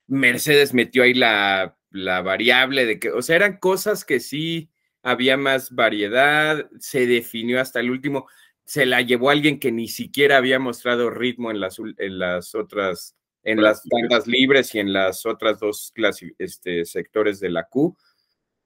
Mercedes 0.07 0.73
metió 0.73 1.03
ahí 1.03 1.13
la, 1.13 1.77
la, 1.89 2.21
variable 2.21 2.85
de 2.85 2.99
que, 2.99 3.11
o 3.11 3.21
sea, 3.21 3.35
eran 3.37 3.57
cosas 3.57 4.05
que 4.05 4.19
sí 4.19 4.69
había 5.01 5.35
más 5.35 5.71
variedad, 5.71 6.69
se 6.79 7.07
definió 7.07 7.59
hasta 7.59 7.79
el 7.79 7.89
último, 7.89 8.27
se 8.65 8.85
la 8.85 9.01
llevó 9.01 9.29
alguien 9.29 9.59
que 9.59 9.71
ni 9.71 9.87
siquiera 9.87 10.37
había 10.37 10.59
mostrado 10.59 11.09
ritmo 11.09 11.51
en 11.51 11.59
las, 11.59 11.77
en 11.79 12.19
las 12.19 12.55
otras, 12.55 13.15
en 13.43 13.61
las 13.61 13.83
tandas 13.83 14.27
libres 14.27 14.73
y 14.73 14.79
en 14.79 14.93
las 14.93 15.25
otras 15.25 15.59
dos 15.59 15.93
este, 16.39 16.85
sectores 16.85 17.39
de 17.39 17.49
la 17.49 17.65
Q. 17.67 17.95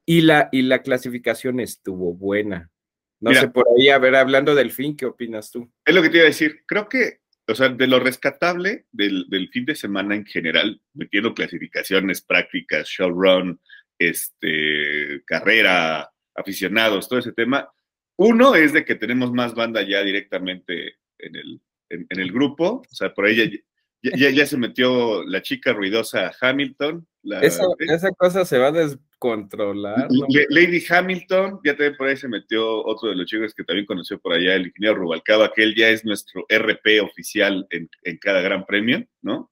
Y 0.10 0.22
la, 0.22 0.50
y 0.52 0.64
la 0.64 0.82
clasificación 0.82 1.60
estuvo 1.60 2.16
buena. 2.16 2.72
No 3.20 3.32
sé, 3.32 3.48
por 3.48 3.68
ahí, 3.78 3.90
a 3.90 4.00
ver, 4.00 4.16
hablando 4.16 4.56
del 4.56 4.72
fin, 4.72 4.98
¿qué 4.98 5.06
opinas 5.06 5.52
tú? 5.52 5.72
Es 5.86 5.94
lo 5.94 6.02
que 6.02 6.10
te 6.10 6.18
iba 6.18 6.24
a 6.24 6.30
decir. 6.30 6.64
Creo 6.66 6.90
que, 6.90 7.20
o 7.48 7.54
sea, 7.54 7.70
de 7.70 7.86
lo 7.86 8.00
rescatable 8.00 8.88
del, 8.92 9.28
del 9.30 9.50
fin 9.50 9.66
de 9.66 9.76
semana 9.76 10.16
en 10.16 10.26
general, 10.26 10.82
metiendo 10.96 11.36
clasificaciones, 11.36 12.22
prácticas, 12.22 12.88
showrun, 12.88 13.62
este, 14.00 15.22
carrera, 15.28 16.10
aficionados, 16.34 17.08
todo 17.08 17.20
ese 17.20 17.34
tema. 17.34 17.72
Uno 18.18 18.56
es 18.56 18.74
de 18.74 18.86
que 18.86 18.96
tenemos 18.96 19.32
más 19.32 19.54
banda 19.54 19.84
ya 19.84 20.02
directamente 20.02 20.96
en 21.20 21.36
el, 21.36 21.62
en, 21.90 22.08
el 22.20 22.32
grupo, 22.32 22.82
o 22.82 22.96
sea, 22.96 23.14
por 23.14 23.26
ahí 23.26 23.62
ya, 24.02 24.30
ya, 24.30 24.46
se 24.46 24.58
metió 24.58 25.24
la 25.24 25.42
chica 25.42 25.74
ruidosa 25.74 26.32
Hamilton. 26.40 27.08
esa, 27.42 27.64
esa, 27.80 28.12
cosa 28.12 28.46
se 28.46 28.58
va 28.58 28.68
a 28.68 28.72
descontrolar. 28.72 30.08
Lady 30.50 30.84
Hamilton, 30.90 31.60
ya 31.64 31.74
también 31.74 31.98
por 31.98 32.08
ahí 32.08 32.18
se 32.18 32.28
metió 32.28 32.86
otro 32.86 33.10
de 33.10 33.16
los 33.16 33.26
chicos 33.26 33.54
que 33.54 33.64
también 33.64 33.86
conoció 33.86 34.20
por 34.20 34.34
allá, 34.34 34.56
el 34.56 34.68
ingeniero 34.68 34.96
Rubalcaba, 34.96 35.52
que 35.54 35.64
él 35.64 35.76
ya 35.76 35.90
es 35.90 36.06
nuestro 36.06 36.46
RP 36.50 37.02
oficial 37.02 37.68
en, 37.70 37.90
en 38.04 38.18
cada 38.18 38.42
gran 38.42 38.66
premio, 38.66 39.06
¿no? 39.22 39.52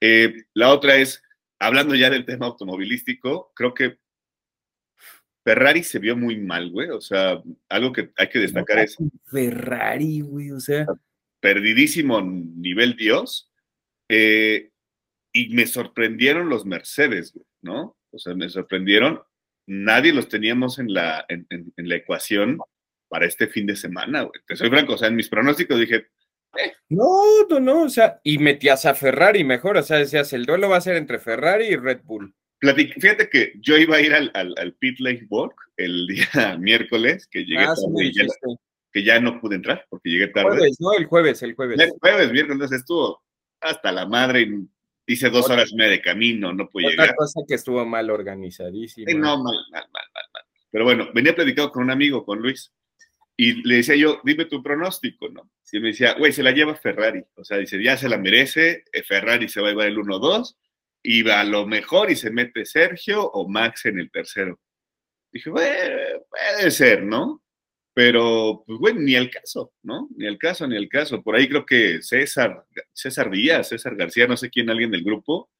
Eh, 0.00 0.44
la 0.54 0.72
otra 0.72 0.96
es, 0.96 1.22
hablando 1.58 1.94
ya 1.94 2.10
del 2.10 2.24
tema 2.24 2.46
automovilístico, 2.46 3.52
creo 3.54 3.74
que 3.74 3.98
Ferrari 5.48 5.82
se 5.82 5.98
vio 5.98 6.14
muy 6.14 6.36
mal, 6.36 6.70
güey. 6.70 6.90
O 6.90 7.00
sea, 7.00 7.42
algo 7.70 7.92
que 7.92 8.10
hay 8.16 8.28
que 8.28 8.38
destacar 8.38 8.80
es. 8.80 8.96
Ferrari, 9.24 10.20
güey, 10.20 10.50
o 10.50 10.60
sea. 10.60 10.86
Perdidísimo 11.40 12.20
nivel 12.20 12.96
Dios. 12.96 13.50
Eh, 14.08 14.70
y 15.32 15.48
me 15.50 15.66
sorprendieron 15.66 16.48
los 16.48 16.64
Mercedes, 16.66 17.32
güey, 17.32 17.46
¿no? 17.62 17.96
O 18.10 18.18
sea, 18.18 18.34
me 18.34 18.48
sorprendieron. 18.48 19.22
Nadie 19.66 20.12
los 20.12 20.28
teníamos 20.28 20.78
en 20.78 20.94
la, 20.94 21.26
en, 21.28 21.46
la 21.76 21.96
ecuación 21.96 22.58
para 23.08 23.26
este 23.26 23.48
fin 23.48 23.66
de 23.66 23.76
semana, 23.76 24.22
güey. 24.22 24.40
Te 24.46 24.56
soy 24.56 24.70
franco, 24.70 24.94
o 24.94 24.98
sea, 24.98 25.08
en 25.08 25.16
mis 25.16 25.28
pronósticos 25.28 25.78
dije, 25.78 26.06
eh. 26.56 26.72
No, 26.88 27.46
no, 27.50 27.60
no, 27.60 27.82
o 27.82 27.88
sea, 27.90 28.20
y 28.24 28.38
metías 28.38 28.86
a 28.86 28.94
Ferrari 28.94 29.44
mejor, 29.44 29.76
o 29.76 29.82
sea, 29.82 29.98
decías, 29.98 30.32
el 30.32 30.46
duelo 30.46 30.70
va 30.70 30.78
a 30.78 30.80
ser 30.80 30.96
entre 30.96 31.18
Ferrari 31.18 31.66
y 31.66 31.76
Red 31.76 32.00
Bull 32.04 32.34
fíjate 32.60 33.28
que 33.28 33.52
yo 33.60 33.76
iba 33.76 33.96
a 33.96 34.00
ir 34.00 34.14
al, 34.14 34.30
al, 34.34 34.74
Pit 34.74 34.98
Lake 35.00 35.26
Walk 35.28 35.54
el 35.76 36.06
día 36.08 36.56
miércoles, 36.58 37.26
que 37.30 37.44
llegué 37.44 37.62
ah, 37.62 37.74
tarde 37.74 38.04
y 38.04 38.14
ya, 38.14 38.26
que 38.92 39.04
ya 39.04 39.20
no 39.20 39.40
pude 39.40 39.56
entrar 39.56 39.84
porque 39.88 40.10
llegué 40.10 40.28
tarde. 40.28 40.56
Jueves, 40.56 40.80
no, 40.80 40.92
el 40.94 41.06
jueves, 41.06 41.42
el 41.42 41.54
jueves. 41.54 41.80
El 41.80 41.90
jueves, 42.00 42.32
miércoles, 42.32 42.72
estuvo 42.72 43.22
hasta 43.60 43.92
la 43.92 44.06
madre, 44.06 44.48
hice 45.06 45.30
dos 45.30 45.48
horas 45.50 45.72
y 45.72 45.76
media 45.76 45.92
de 45.92 46.02
camino, 46.02 46.52
no 46.52 46.68
pude 46.68 46.90
llegar. 46.90 47.06
Otra 47.06 47.16
cosa 47.16 47.40
que 47.46 47.54
estuvo 47.54 47.84
mal 47.84 48.10
organizadísima. 48.10 49.12
no, 49.12 49.42
mal, 49.42 49.56
mal, 49.70 49.84
mal, 49.92 50.04
mal, 50.14 50.24
mal. 50.32 50.42
Pero 50.70 50.84
bueno, 50.84 51.08
venía 51.14 51.34
platicando 51.34 51.72
con 51.72 51.84
un 51.84 51.90
amigo, 51.90 52.24
con 52.24 52.40
Luis, 52.40 52.72
y 53.36 53.62
le 53.66 53.76
decía 53.76 53.94
yo, 53.94 54.20
dime 54.24 54.46
tu 54.46 54.62
pronóstico, 54.62 55.28
¿no? 55.28 55.50
Y 55.70 55.78
me 55.80 55.88
decía, 55.88 56.14
güey, 56.14 56.32
se 56.32 56.42
la 56.42 56.50
lleva 56.50 56.74
Ferrari. 56.74 57.22
O 57.36 57.44
sea, 57.44 57.56
dice, 57.58 57.80
ya 57.82 57.96
se 57.96 58.08
la 58.08 58.18
merece, 58.18 58.84
eh, 58.92 59.02
Ferrari 59.04 59.48
se 59.48 59.60
va 59.60 59.68
a 59.68 59.70
llevar 59.70 59.86
el 59.86 59.96
1-2 59.96 60.56
y 61.02 61.28
a 61.30 61.44
lo 61.44 61.64
mejor 61.64 62.10
y 62.10 62.16
se 62.16 62.30
mete 62.30 62.64
Sergio 62.64 63.24
o 63.30 63.48
Max 63.48 63.86
en 63.86 64.00
el 64.00 64.10
tercero. 64.10 64.58
Dije, 65.30 65.50
bueno, 65.50 66.24
puede 66.28 66.70
ser, 66.70 67.04
¿no? 67.04 67.42
Pero, 67.98 68.62
pues 68.64 68.78
bueno, 68.78 69.00
ni 69.00 69.16
el 69.16 69.28
caso, 69.28 69.72
¿no? 69.82 70.08
Ni 70.16 70.24
el 70.24 70.38
caso, 70.38 70.68
ni 70.68 70.76
el 70.76 70.88
caso. 70.88 71.20
Por 71.20 71.34
ahí 71.34 71.48
creo 71.48 71.66
que 71.66 72.00
César, 72.00 72.64
César 72.92 73.28
Díaz, 73.28 73.70
César 73.70 73.96
García, 73.96 74.28
no 74.28 74.36
sé 74.36 74.50
quién, 74.50 74.70
alguien 74.70 74.92
del 74.92 75.02
grupo, 75.02 75.50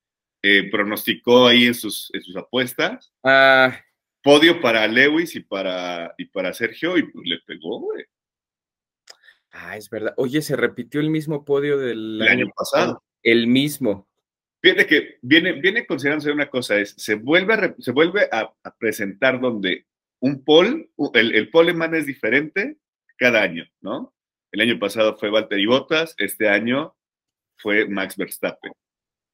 eh, 0.40 0.70
pronosticó 0.70 1.48
ahí 1.48 1.66
en 1.66 1.74
sus, 1.74 2.08
en 2.14 2.22
sus 2.22 2.36
apuestas. 2.36 3.12
Ah. 3.24 3.80
Podio 4.22 4.60
para 4.60 4.86
Lewis 4.86 5.34
y 5.34 5.40
para, 5.40 6.14
y 6.16 6.26
para 6.26 6.54
Sergio, 6.54 6.96
y 6.96 7.10
pues 7.10 7.26
le 7.26 7.40
pegó, 7.44 7.80
güey. 7.80 8.04
Ah, 9.50 9.76
es 9.76 9.90
verdad. 9.90 10.14
Oye, 10.16 10.40
se 10.40 10.54
repitió 10.54 11.00
el 11.00 11.10
mismo 11.10 11.44
podio 11.44 11.76
del 11.76 12.22
año 12.22 12.46
pasado. 12.54 13.02
El 13.20 13.48
mismo. 13.48 14.08
Fíjate 14.62 14.86
que 14.86 15.18
viene, 15.22 15.54
viene 15.54 15.84
considerándose 15.84 16.30
una 16.30 16.48
cosa, 16.48 16.78
es, 16.78 16.94
se 16.96 17.16
vuelve 17.16 17.54
a, 17.54 17.74
se 17.80 17.90
vuelve 17.90 18.28
a, 18.30 18.54
presentar 18.78 19.40
donde 19.40 19.87
un 20.20 20.44
poll, 20.44 20.90
el, 21.14 21.34
el 21.34 21.50
poleman 21.50 21.94
es 21.94 22.06
diferente 22.06 22.78
cada 23.16 23.42
año, 23.42 23.64
¿no? 23.80 24.14
El 24.50 24.62
año 24.62 24.78
pasado 24.78 25.16
fue 25.16 25.30
Valtteri 25.30 25.66
Bottas, 25.66 26.14
este 26.18 26.48
año 26.48 26.96
fue 27.56 27.88
Max 27.88 28.16
Verstappen. 28.16 28.72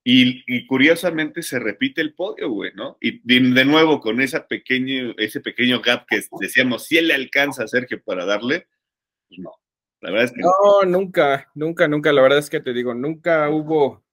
Y, 0.06 0.66
curiosamente 0.66 1.42
se 1.42 1.58
repite 1.58 2.02
el 2.02 2.14
podio, 2.14 2.50
güey, 2.50 2.72
¿no? 2.74 2.98
Y 3.00 3.20
de, 3.24 3.64
nuevo 3.64 4.00
con 4.00 4.20
esa 4.20 4.46
pequeño, 4.46 5.14
ese 5.16 5.40
pequeño 5.40 5.80
gap 5.80 6.04
que 6.06 6.20
decíamos, 6.40 6.86
si 6.86 6.98
él 6.98 7.08
le 7.08 7.14
alcanza 7.14 7.64
a 7.64 7.68
Sergio 7.68 8.02
para 8.02 8.26
darle, 8.26 8.66
pues 9.28 9.40
no. 9.40 9.52
La 10.00 10.10
verdad 10.10 10.26
es 10.26 10.32
que 10.32 10.42
no, 10.42 10.84
nunca, 10.86 11.50
nunca, 11.54 11.88
nunca. 11.88 12.12
La 12.12 12.20
verdad 12.20 12.38
es 12.38 12.50
que 12.50 12.60
te 12.60 12.74
digo, 12.74 12.92
nunca 12.92 13.48
hubo 13.48 14.04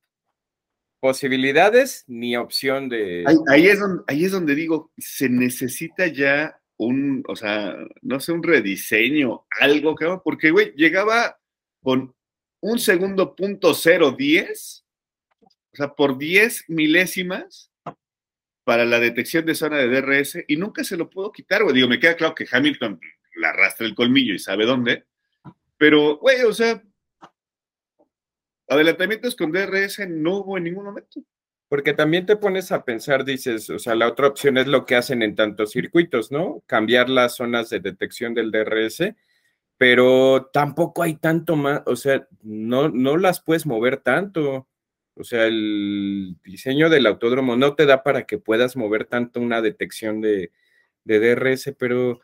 posibilidades 1.01 2.05
ni 2.07 2.37
opción 2.37 2.87
de... 2.87 3.25
Ahí, 3.49 3.67
es 3.67 3.81
donde, 3.81 4.03
ahí 4.07 4.23
es 4.23 4.31
donde 4.31 4.55
digo, 4.55 4.93
se 4.97 5.27
necesita 5.27 6.07
ya 6.07 6.60
un, 6.81 7.23
o 7.27 7.35
sea, 7.35 7.77
no 8.01 8.19
sé, 8.19 8.31
un 8.31 8.41
rediseño, 8.41 9.45
algo, 9.59 9.95
porque, 10.23 10.49
güey, 10.49 10.73
llegaba 10.75 11.39
con 11.83 12.15
un 12.59 12.79
segundo 12.79 13.35
punto 13.35 13.75
cero 13.75 14.15
diez, 14.17 14.83
o 15.41 15.75
sea, 15.75 15.93
por 15.93 16.17
diez 16.17 16.65
milésimas 16.67 17.71
para 18.63 18.85
la 18.85 18.99
detección 18.99 19.45
de 19.45 19.53
zona 19.53 19.77
de 19.77 19.89
DRS 19.89 20.43
y 20.47 20.55
nunca 20.55 20.83
se 20.83 20.97
lo 20.97 21.07
puedo 21.07 21.31
quitar, 21.31 21.61
güey. 21.61 21.75
Digo, 21.75 21.87
me 21.87 21.99
queda 21.99 22.15
claro 22.15 22.33
que 22.33 22.47
Hamilton 22.51 22.99
le 23.35 23.47
arrastra 23.47 23.85
el 23.85 23.93
colmillo 23.93 24.33
y 24.33 24.39
sabe 24.39 24.65
dónde, 24.65 25.05
pero, 25.77 26.17
güey, 26.17 26.41
o 26.43 26.53
sea, 26.53 26.83
adelantamientos 28.67 29.35
con 29.35 29.51
DRS 29.51 29.99
no 30.09 30.37
hubo 30.37 30.57
en 30.57 30.63
ningún 30.63 30.85
momento. 30.85 31.21
Porque 31.71 31.93
también 31.93 32.25
te 32.25 32.35
pones 32.35 32.73
a 32.73 32.83
pensar, 32.83 33.23
dices, 33.23 33.69
o 33.69 33.79
sea, 33.79 33.95
la 33.95 34.09
otra 34.09 34.27
opción 34.27 34.57
es 34.57 34.67
lo 34.67 34.85
que 34.85 34.97
hacen 34.97 35.21
en 35.21 35.37
tantos 35.37 35.71
circuitos, 35.71 36.29
¿no? 36.29 36.61
Cambiar 36.65 37.09
las 37.09 37.37
zonas 37.37 37.69
de 37.69 37.79
detección 37.79 38.33
del 38.33 38.51
DRS, 38.51 39.15
pero 39.77 40.49
tampoco 40.51 41.01
hay 41.01 41.15
tanto 41.15 41.55
más, 41.55 41.81
o 41.85 41.95
sea, 41.95 42.27
no, 42.41 42.89
no 42.89 43.15
las 43.15 43.39
puedes 43.39 43.65
mover 43.65 44.01
tanto. 44.01 44.67
O 45.15 45.23
sea, 45.23 45.45
el 45.45 46.35
diseño 46.43 46.89
del 46.89 47.05
autódromo 47.07 47.55
no 47.55 47.73
te 47.73 47.85
da 47.85 48.03
para 48.03 48.25
que 48.25 48.37
puedas 48.37 48.75
mover 48.75 49.05
tanto 49.05 49.39
una 49.39 49.61
detección 49.61 50.19
de, 50.19 50.51
DRS, 51.05 51.73
pero 51.79 52.19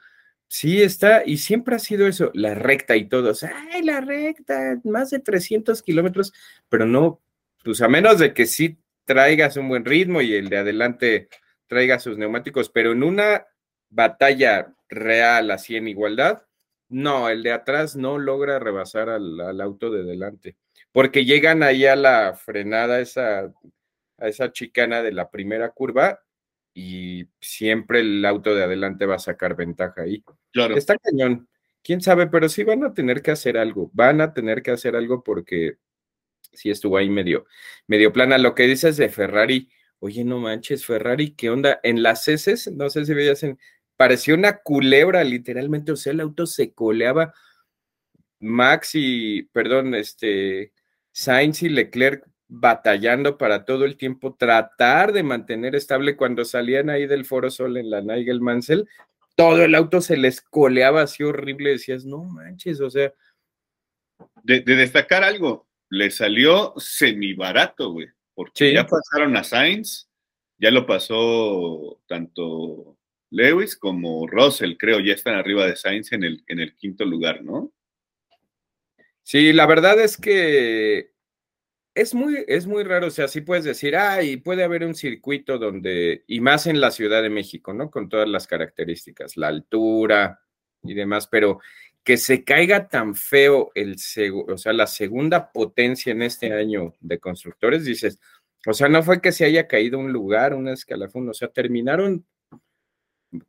Sí, 0.50 0.82
está, 0.82 1.24
y 1.25 1.38
siempre 1.38 1.75
ha 1.77 1.80
sido 1.80 2.06
eso, 2.08 2.32
la 2.34 2.54
recta 2.54 2.98
y 2.98 3.08
todo. 3.08 3.32
O 3.32 3.34
sea, 3.34 3.54
¡ay, 3.72 3.84
la 3.84 4.01
recta! 4.01 4.80
Más 4.84 5.10
de 5.12 5.20
300 5.20 5.82
kilómetros, 5.84 6.34
pero 6.68 6.86
no, 6.86 7.22
pues 7.63 7.82
a 7.82 7.88
menos 7.88 8.20
de 8.20 8.34
que 8.34 8.46
sí 8.46 8.77
traigas 9.08 9.56
un 9.56 9.70
buen 9.70 9.86
ritmo 9.86 10.22
y 10.22 10.36
el 10.36 10.50
de 10.50 10.58
adelante 10.58 11.30
traiga 11.66 11.98
sus 11.98 12.18
neumáticos, 12.18 12.70
pero 12.70 12.92
en 12.92 13.04
una 13.04 13.48
batalla 13.90 14.74
real 14.90 15.50
así 15.50 15.78
en 15.78 15.88
igualdad, 15.88 16.44
no, 16.90 17.30
el 17.30 17.42
de 17.42 17.54
atrás 17.54 17.96
no 17.96 18.18
logra 18.18 18.60
rebasar 18.60 19.10
al, 19.10 19.40
al 19.40 19.62
auto 19.62 19.90
de 19.90 20.04
delante, 20.04 20.58
porque 20.92 21.24
llegan 21.24 21.64
ahí 21.64 21.86
a 21.86 21.96
la 21.96 22.34
frenada, 22.34 23.00
esa, 23.00 23.54
a 24.18 24.28
esa 24.28 24.52
chicana 24.52 25.02
de 25.02 25.14
la 25.14 25.32
primera 25.32 25.72
curva 25.72 26.20
y 26.74 27.26
siempre 27.40 28.02
el 28.02 28.26
auto 28.26 28.54
de 28.54 28.64
adelante 28.66 29.06
va 29.06 29.16
a 29.16 29.20
sacar 29.20 29.56
ventaja 29.56 30.02
ahí. 30.02 30.22
Claro. 30.52 30.76
Está 30.76 30.98
cañón. 30.98 31.48
Quién 31.82 32.02
sabe, 32.02 32.28
pero 32.28 32.50
sí 32.50 32.64
van 32.64 32.84
a 32.84 32.94
tener 32.94 33.22
que 33.22 33.32
hacer 33.32 33.58
algo. 33.58 33.90
Van 33.94 34.20
a 34.20 34.34
tener 34.34 34.62
que 34.62 34.72
hacer 34.72 34.98
algo 34.98 35.24
porque 35.24 35.78
sí 36.58 36.70
estuvo 36.70 36.98
ahí 36.98 37.10
medio, 37.10 37.46
medio 37.88 38.12
plana. 38.12 38.38
Lo 38.38 38.56
que 38.56 38.64
dices 38.64 38.98
de 38.98 39.10
Ferrari, 39.10 39.70
oye, 40.00 40.24
no 40.24 40.40
manches, 40.40 40.86
Ferrari, 40.86 41.32
¿qué 41.32 41.50
onda? 41.50 41.80
En 41.84 42.04
las 42.04 42.28
heces, 42.28 42.72
no 42.72 42.90
sé 42.90 43.06
si 43.06 43.14
veías 43.14 43.44
en, 43.44 43.60
parecía 43.96 44.34
una 44.36 44.58
culebra, 44.58 45.24
literalmente, 45.24 45.92
o 45.92 45.96
sea, 45.96 46.14
el 46.14 46.22
auto 46.22 46.46
se 46.46 46.74
coleaba. 46.74 47.34
Max 48.40 48.92
y, 48.94 49.44
perdón, 49.52 49.96
este, 49.96 50.74
Sainz 51.12 51.64
y 51.64 51.70
Leclerc 51.70 52.24
batallando 52.48 53.38
para 53.38 53.66
todo 53.66 53.86
el 53.86 53.98
tiempo 53.98 54.36
tratar 54.36 55.12
de 55.12 55.24
mantener 55.24 55.76
estable 55.76 56.16
cuando 56.16 56.46
salían 56.46 56.90
ahí 56.90 57.08
del 57.08 57.26
Foro 57.26 57.50
Sol 57.50 57.78
en 57.78 57.90
la 57.90 58.02
Nigel 58.02 58.42
Mansell, 58.42 58.88
todo 59.36 59.64
el 59.64 59.76
auto 59.76 60.02
se 60.02 60.18
les 60.18 60.42
coleaba 60.42 61.04
así 61.04 61.24
horrible, 61.24 61.72
decías, 61.72 62.06
no 62.06 62.24
manches, 62.24 62.82
o 62.82 62.90
sea. 62.90 63.14
De, 64.44 64.62
destacar 64.62 65.24
algo, 65.24 65.66
le 65.89 66.12
salió 66.12 66.74
semi 66.77 67.34
barato, 67.34 67.91
güey, 67.91 68.08
porque 68.34 68.74
ya 68.74 68.86
pasaron 68.86 69.36
a 69.38 69.44
Sainz, 69.44 70.10
ya 70.58 70.72
lo 70.72 70.86
pasó 70.86 72.01
tanto 72.08 72.98
Lewis 73.29 73.75
como 73.75 74.27
Russell, 74.27 74.77
creo, 74.77 75.00
ya 75.00 75.13
están 75.13 75.36
arriba 75.36 75.65
de 75.65 75.75
Sainz 75.75 76.12
en 76.12 76.24
el, 76.24 76.44
en 76.48 76.60
el 76.60 76.75
quinto 76.75 77.06
lugar, 77.06 77.44
¿no? 77.44 77.72
Sí, 79.24 79.51
la 79.51 79.65
verdad 79.65 80.00
es 80.00 80.17
que 80.17 81.12
es 81.94 82.13
muy, 82.13 82.46
es 82.48 82.67
muy 82.67 82.84
raro, 82.84 83.08
o 83.08 83.10
sea, 83.10 83.27
sí 83.27 83.41
puedes 83.41 83.65
decir, 83.65 83.96
ah, 83.96 84.22
y 84.22 84.38
puede 84.38 84.63
haber 84.63 84.86
un 84.86 84.94
circuito 84.94 85.58
donde, 85.58 86.24
y 86.27 86.39
más 86.41 86.67
en 86.67 86.79
la 86.79 86.91
Ciudad 86.91 87.24
de 87.24 87.29
México, 87.29 87.74
¿no? 87.74 87.89
Con 87.89 88.08
todas 88.08 88.29
las 88.29 88.46
características, 88.46 89.36
la 89.36 89.48
altura 89.48 90.41
y 90.84 90.94
demás, 90.94 91.27
pero 91.27 91.60
que 92.08 92.16
se 92.16 92.46
caiga 92.46 92.88
tan 92.88 93.16
feo 93.16 93.70
el, 93.76 93.98
o 94.48 94.58
sea, 94.58 94.72
la 94.72 94.88
segunda 94.88 95.52
potencia 95.52 96.14
en 96.14 96.22
este 96.22 96.54
año 96.54 96.94
de 97.02 97.20
constructores, 97.20 97.84
dices, 97.84 98.18
o 98.66 98.72
sea, 98.72 98.88
no 98.88 99.04
fue 99.04 99.20
que 99.20 99.34
se 99.34 99.44
haya 99.44 99.68
caído 99.68 100.00
un 100.00 100.14
lugar, 100.14 100.54
una 100.54 100.72
escalafón, 100.72 101.28
o 101.28 101.34
sea, 101.34 101.50
terminaron 101.50 102.26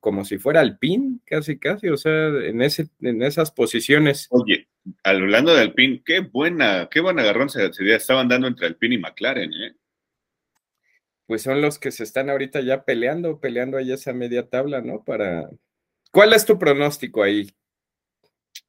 como 0.01 0.25
si 0.25 0.39
fuera 0.39 0.59
Alpine, 0.59 1.21
casi, 1.25 1.57
casi, 1.57 1.87
o 1.89 1.97
sea, 1.97 2.31
en, 2.31 2.61
ese, 2.61 2.89
en 3.01 3.23
esas 3.23 3.53
posiciones. 3.53 4.27
Oye, 4.31 4.67
hablando 5.05 5.55
de 5.55 5.61
Alpine, 5.61 6.03
qué 6.05 6.19
buena, 6.19 6.89
qué 6.91 6.99
buen 6.99 7.21
agarrón 7.21 7.51
se, 7.51 7.71
estaban 7.95 8.27
dando 8.27 8.49
entre 8.49 8.67
Alpine 8.67 8.97
y 8.97 8.99
McLaren, 8.99 9.53
¿eh? 9.53 9.77
Pues 11.29 11.43
son 11.43 11.63
los 11.63 11.79
que 11.79 11.93
se 11.93 12.03
están 12.03 12.29
ahorita 12.29 12.61
ya 12.63 12.85
peleando, 12.85 13.39
peleando 13.39 13.77
ahí 13.77 13.93
esa 13.93 14.13
media 14.13 14.49
tabla, 14.49 14.81
¿no? 14.81 15.05
Para. 15.05 15.49
¿Cuál 16.11 16.33
es 16.33 16.45
tu 16.45 16.59
pronóstico 16.59 17.23
ahí? 17.23 17.49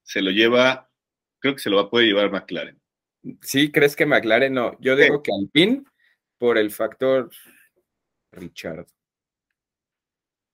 Se 0.03 0.22
lo 0.22 0.31
lleva, 0.31 0.89
creo 1.39 1.55
que 1.55 1.62
se 1.62 1.69
lo 1.69 1.77
va 1.77 1.84
a 1.84 1.89
poder 1.89 2.08
llevar 2.08 2.31
McLaren. 2.31 2.79
Sí, 3.41 3.72
¿crees 3.72 3.96
que 3.96 4.05
McLaren 4.05 4.53
no? 4.53 4.77
Yo 4.79 4.96
digo 4.96 5.22
que 5.22 5.31
Alpine 5.31 5.84
por 6.38 6.58
el 6.58 6.72
factor 6.72 7.29
Richard. 8.31 8.88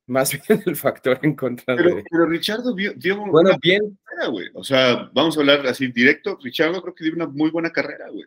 Más 0.07 0.31
bien 0.47 0.63
el 0.65 0.75
factor 0.75 1.19
en 1.23 1.35
contra 1.35 1.75
pero, 1.75 1.95
de. 1.95 2.03
Pero 2.09 2.25
Richardo 2.27 2.73
dio, 2.75 2.93
bueno, 3.17 3.49
una 3.49 3.57
bien. 3.61 3.97
carrera, 4.03 4.27
güey. 4.27 4.49
O 4.53 4.63
sea, 4.63 5.09
vamos 5.13 5.37
a 5.37 5.39
hablar 5.39 5.65
así 5.67 5.87
directo. 5.87 6.37
Richardo 6.41 6.81
creo 6.81 6.95
que 6.95 7.03
dio 7.03 7.13
una 7.13 7.27
muy 7.27 7.49
buena 7.49 7.71
carrera, 7.71 8.09
güey. 8.09 8.25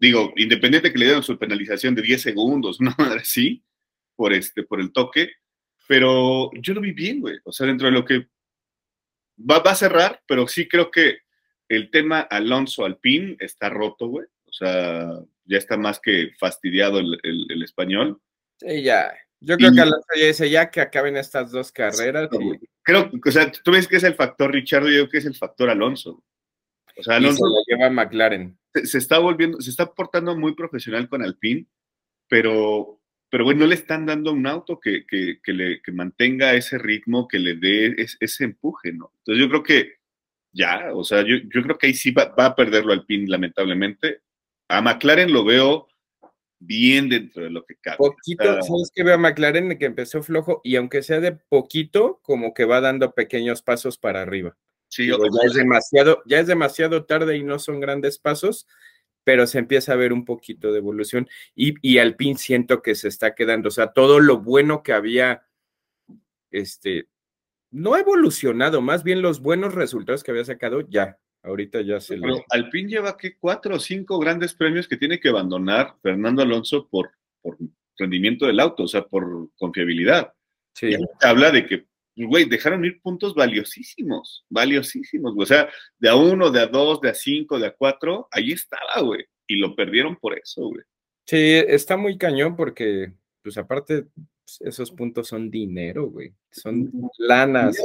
Digo, 0.00 0.32
independiente 0.36 0.92
que 0.92 0.98
le 0.98 1.06
dieron 1.06 1.22
su 1.22 1.36
penalización 1.38 1.94
de 1.94 2.02
10 2.02 2.22
segundos, 2.22 2.78
madre 2.98 3.20
así, 3.20 3.64
por, 4.16 4.32
este, 4.32 4.62
por 4.62 4.80
el 4.80 4.92
toque. 4.92 5.32
Pero 5.86 6.50
yo 6.54 6.74
lo 6.74 6.80
vi 6.80 6.92
bien, 6.92 7.20
güey. 7.20 7.38
O 7.44 7.52
sea, 7.52 7.66
dentro 7.66 7.86
de 7.86 7.92
lo 7.92 8.04
que 8.04 8.28
va, 9.38 9.60
va 9.60 9.72
a 9.72 9.76
cerrar, 9.76 10.22
pero 10.26 10.46
sí 10.48 10.68
creo 10.68 10.90
que 10.90 11.18
el 11.68 11.90
tema 11.90 12.20
Alonso 12.20 12.84
Alpín 12.84 13.36
está 13.40 13.68
roto, 13.68 14.08
güey. 14.08 14.26
O 14.46 14.52
sea, 14.52 15.10
ya 15.44 15.58
está 15.58 15.76
más 15.76 16.00
que 16.00 16.30
fastidiado 16.38 16.98
el, 16.98 17.18
el, 17.22 17.62
español. 17.62 18.20
Sí, 18.58 18.82
ya. 18.82 19.12
Yo 19.40 19.56
creo 19.56 19.72
que 19.72 19.80
Alonso 19.80 20.06
ya 20.16 20.26
dice 20.26 20.50
ya 20.50 20.70
que 20.70 20.80
acaben 20.80 21.16
estas 21.16 21.52
dos 21.52 21.70
carreras. 21.70 22.28
Creo, 22.82 23.10
o 23.24 23.30
sea, 23.30 23.52
tú 23.52 23.72
ves 23.72 23.86
que 23.86 23.96
es 23.96 24.04
el 24.04 24.14
factor 24.14 24.50
Richard, 24.50 24.84
yo 24.84 24.88
creo 24.88 25.08
que 25.08 25.18
es 25.18 25.26
el 25.26 25.36
factor 25.36 25.70
Alonso. 25.70 26.24
O 26.96 27.02
sea, 27.02 27.16
Alonso 27.16 27.46
y 27.46 27.50
se 27.50 27.74
lo 27.74 27.78
lleva 27.78 27.90
McLaren. 27.90 28.58
Se, 28.84 28.98
está 28.98 29.18
volviendo, 29.18 29.60
se 29.60 29.70
está 29.70 29.92
portando 29.92 30.36
muy 30.36 30.54
profesional 30.54 31.08
con 31.08 31.22
Alpine, 31.22 31.66
pero, 32.28 32.97
pero 33.30 33.44
bueno, 33.44 33.60
no 33.60 33.66
le 33.66 33.74
están 33.74 34.06
dando 34.06 34.32
un 34.32 34.46
auto 34.46 34.80
que, 34.80 35.04
que, 35.06 35.38
que 35.42 35.52
le, 35.52 35.82
que 35.82 35.92
mantenga 35.92 36.54
ese 36.54 36.78
ritmo, 36.78 37.28
que 37.28 37.38
le 37.38 37.54
dé 37.54 37.96
ese 38.20 38.44
empuje, 38.44 38.92
¿no? 38.92 39.12
Entonces 39.18 39.44
yo 39.44 39.48
creo 39.48 39.62
que 39.62 39.92
ya, 40.52 40.92
o 40.94 41.04
sea, 41.04 41.22
yo, 41.22 41.36
yo 41.52 41.62
creo 41.62 41.76
que 41.78 41.88
ahí 41.88 41.94
sí 41.94 42.10
va, 42.10 42.34
va 42.34 42.46
a 42.46 42.56
perderlo 42.56 42.92
Alpine, 42.92 43.28
lamentablemente 43.28 44.22
a 44.68 44.80
McLaren 44.82 45.32
lo 45.32 45.44
veo 45.44 45.88
bien 46.60 47.08
dentro 47.08 47.44
de 47.44 47.50
lo 47.50 47.64
que 47.64 47.76
cabe. 47.76 47.96
Poquito, 47.98 48.44
¿sabes 48.44 48.90
que 48.94 49.02
veo 49.02 49.14
a 49.14 49.18
McLaren 49.18 49.78
que 49.78 49.86
empezó 49.86 50.22
flojo 50.22 50.60
y 50.64 50.76
aunque 50.76 51.02
sea 51.02 51.20
de 51.20 51.32
poquito, 51.32 52.20
como 52.22 52.52
que 52.52 52.64
va 52.64 52.80
dando 52.80 53.14
pequeños 53.14 53.62
pasos 53.62 53.98
para 53.98 54.22
arriba. 54.22 54.56
Sí, 54.88 55.06
ya 55.06 55.16
es 55.44 55.54
demasiado, 55.54 56.22
ya 56.26 56.40
es 56.40 56.46
demasiado 56.46 57.04
tarde 57.04 57.36
y 57.36 57.42
no 57.42 57.58
son 57.58 57.80
grandes 57.80 58.18
pasos, 58.18 58.66
pero 59.28 59.46
se 59.46 59.58
empieza 59.58 59.92
a 59.92 59.96
ver 59.96 60.14
un 60.14 60.24
poquito 60.24 60.72
de 60.72 60.78
evolución 60.78 61.28
y, 61.54 61.74
y 61.86 61.98
Alpine 61.98 62.38
siento 62.38 62.80
que 62.80 62.94
se 62.94 63.08
está 63.08 63.34
quedando, 63.34 63.68
o 63.68 63.70
sea, 63.70 63.88
todo 63.88 64.20
lo 64.20 64.38
bueno 64.38 64.82
que 64.82 64.94
había, 64.94 65.42
este, 66.50 67.08
no 67.70 67.92
ha 67.92 68.00
evolucionado, 68.00 68.80
más 68.80 69.04
bien 69.04 69.20
los 69.20 69.42
buenos 69.42 69.74
resultados 69.74 70.24
que 70.24 70.30
había 70.30 70.46
sacado 70.46 70.80
ya 70.88 71.18
Ahorita 71.42 71.82
ya 71.82 72.00
se 72.00 72.16
Pero 72.16 72.42
Alpine 72.48 72.88
lleva 72.88 73.18
que 73.18 73.36
cuatro 73.36 73.76
o 73.76 73.78
cinco 73.78 74.18
grandes 74.18 74.54
premios 74.54 74.88
que 74.88 74.96
tiene 74.96 75.20
que 75.20 75.28
abandonar 75.28 75.94
Fernando 76.02 76.40
Alonso 76.40 76.88
por, 76.88 77.10
por 77.42 77.58
rendimiento 77.98 78.46
del 78.46 78.60
auto, 78.60 78.84
o 78.84 78.88
sea, 78.88 79.04
por 79.04 79.50
confiabilidad. 79.58 80.32
Sí. 80.72 80.96
habla 81.20 81.50
de 81.50 81.66
que, 81.66 81.86
güey, 82.24 82.44
dejaron 82.46 82.84
ir 82.84 83.00
puntos 83.00 83.34
valiosísimos, 83.34 84.44
valiosísimos, 84.48 85.34
O 85.36 85.46
sea, 85.46 85.68
de 85.98 86.08
a 86.08 86.16
uno, 86.16 86.50
de 86.50 86.60
a 86.60 86.66
dos, 86.66 87.00
de 87.00 87.10
a 87.10 87.14
cinco, 87.14 87.58
de 87.58 87.66
a 87.68 87.74
cuatro, 87.74 88.28
ahí 88.30 88.52
estaba, 88.52 89.00
güey. 89.02 89.24
Y 89.46 89.56
lo 89.56 89.74
perdieron 89.74 90.16
por 90.16 90.38
eso, 90.38 90.68
güey. 90.68 90.82
Sí, 91.26 91.36
está 91.36 91.96
muy 91.96 92.16
cañón 92.16 92.56
porque, 92.56 93.12
pues 93.42 93.56
aparte, 93.58 94.06
esos 94.60 94.90
puntos 94.90 95.28
son 95.28 95.50
dinero, 95.50 96.08
güey. 96.08 96.32
Son 96.50 96.90
lanas. 97.18 97.78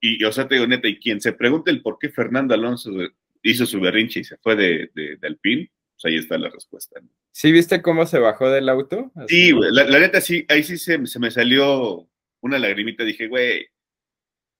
Y, 0.00 0.22
o 0.24 0.32
sea, 0.32 0.48
te 0.48 0.56
digo, 0.56 0.66
neta, 0.66 0.88
y 0.88 0.98
quien 0.98 1.20
se 1.20 1.32
pregunte 1.32 1.70
el 1.70 1.80
por 1.80 1.98
qué 1.98 2.08
Fernando 2.08 2.54
Alonso 2.54 2.90
hizo 3.42 3.66
su 3.66 3.80
berrinche 3.80 4.20
y 4.20 4.24
se 4.24 4.36
fue 4.38 4.56
de, 4.56 4.90
de, 4.94 5.16
del 5.16 5.38
PIN, 5.38 5.70
pues 5.94 6.12
ahí 6.12 6.18
está 6.18 6.38
la 6.38 6.50
respuesta. 6.50 7.00
¿Sí 7.32 7.52
viste 7.52 7.80
cómo 7.82 8.04
se 8.06 8.18
bajó 8.18 8.50
del 8.50 8.68
auto? 8.68 9.10
Sí, 9.28 9.52
güey, 9.52 9.70
la, 9.72 9.84
neta 9.98 10.20
sí, 10.20 10.44
ahí 10.48 10.62
sí 10.62 10.76
se, 10.76 10.98
me 10.98 11.30
salió 11.30 12.08
una 12.40 12.58
lagrimita, 12.58 13.04
dije, 13.04 13.28
güey, 13.28 13.68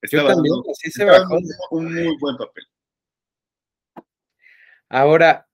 estaba 0.02 0.34
también, 0.34 0.54
sí 0.74 0.90
se 0.90 1.04
bajó. 1.04 1.38
Un 1.70 1.94
muy 1.94 2.16
buen 2.18 2.36
papel. 2.36 2.64
Ahora, 4.88 5.48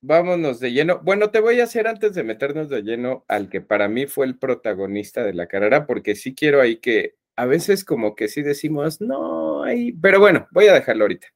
vámonos 0.00 0.60
de 0.60 0.72
lleno. 0.72 1.00
Bueno, 1.02 1.30
te 1.30 1.40
voy 1.40 1.60
a 1.60 1.64
hacer 1.64 1.88
antes 1.88 2.14
de 2.14 2.22
meternos 2.22 2.68
de 2.68 2.82
lleno 2.82 3.24
al 3.28 3.48
que 3.48 3.60
para 3.60 3.88
mí 3.88 4.06
fue 4.06 4.26
el 4.26 4.38
protagonista 4.38 5.24
de 5.24 5.34
la 5.34 5.46
carrera, 5.46 5.86
porque 5.86 6.14
sí 6.14 6.34
quiero 6.34 6.60
ahí 6.60 6.76
que 6.76 7.16
a 7.36 7.46
veces 7.46 7.84
como 7.84 8.14
que 8.14 8.28
sí 8.28 8.42
decimos, 8.42 9.00
no, 9.00 9.62
hay, 9.64 9.92
pero 9.92 10.20
bueno, 10.20 10.46
voy 10.50 10.66
a 10.66 10.74
dejarlo 10.74 11.04
ahorita. 11.04 11.28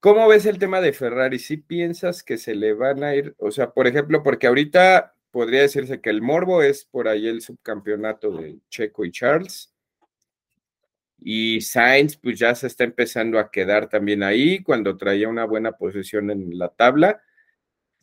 ¿Cómo 0.00 0.28
ves 0.28 0.46
el 0.46 0.58
tema 0.58 0.80
de 0.80 0.92
Ferrari? 0.92 1.38
¿Sí 1.38 1.56
piensas 1.56 2.22
que 2.22 2.38
se 2.38 2.54
le 2.54 2.72
van 2.72 3.02
a 3.02 3.14
ir? 3.14 3.34
O 3.38 3.50
sea, 3.50 3.72
por 3.72 3.86
ejemplo, 3.86 4.22
porque 4.22 4.46
ahorita 4.46 5.14
podría 5.30 5.62
decirse 5.62 6.00
que 6.00 6.10
el 6.10 6.22
Morbo 6.22 6.62
es 6.62 6.84
por 6.84 7.08
ahí 7.08 7.26
el 7.26 7.42
subcampeonato 7.42 8.30
de 8.30 8.58
Checo 8.68 9.04
y 9.04 9.10
Charles. 9.10 9.74
Y 11.20 11.60
Sainz, 11.60 12.16
pues 12.16 12.38
ya 12.38 12.54
se 12.54 12.66
está 12.66 12.84
empezando 12.84 13.38
a 13.38 13.50
quedar 13.50 13.88
también 13.88 14.22
ahí 14.22 14.62
cuando 14.62 14.96
traía 14.96 15.28
una 15.28 15.44
buena 15.44 15.72
posición 15.72 16.30
en 16.30 16.58
la 16.58 16.68
tabla. 16.68 17.20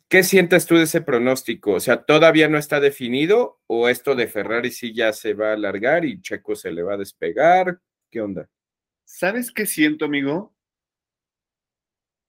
¿Qué 0.08 0.22
sientes 0.22 0.66
tú 0.66 0.76
de 0.76 0.84
ese 0.84 1.00
pronóstico? 1.00 1.72
O 1.72 1.80
sea, 1.80 2.04
¿todavía 2.04 2.48
no 2.48 2.58
está 2.58 2.78
definido 2.78 3.60
o 3.66 3.88
esto 3.88 4.14
de 4.14 4.28
Ferrari 4.28 4.70
sí 4.70 4.94
ya 4.94 5.12
se 5.12 5.34
va 5.34 5.50
a 5.50 5.54
alargar 5.54 6.04
y 6.04 6.20
Checo 6.20 6.54
se 6.54 6.70
le 6.70 6.82
va 6.82 6.94
a 6.94 6.98
despegar? 6.98 7.80
¿Qué 8.10 8.20
onda? 8.20 8.48
¿Sabes 9.04 9.50
qué 9.50 9.66
siento, 9.66 10.04
amigo? 10.04 10.54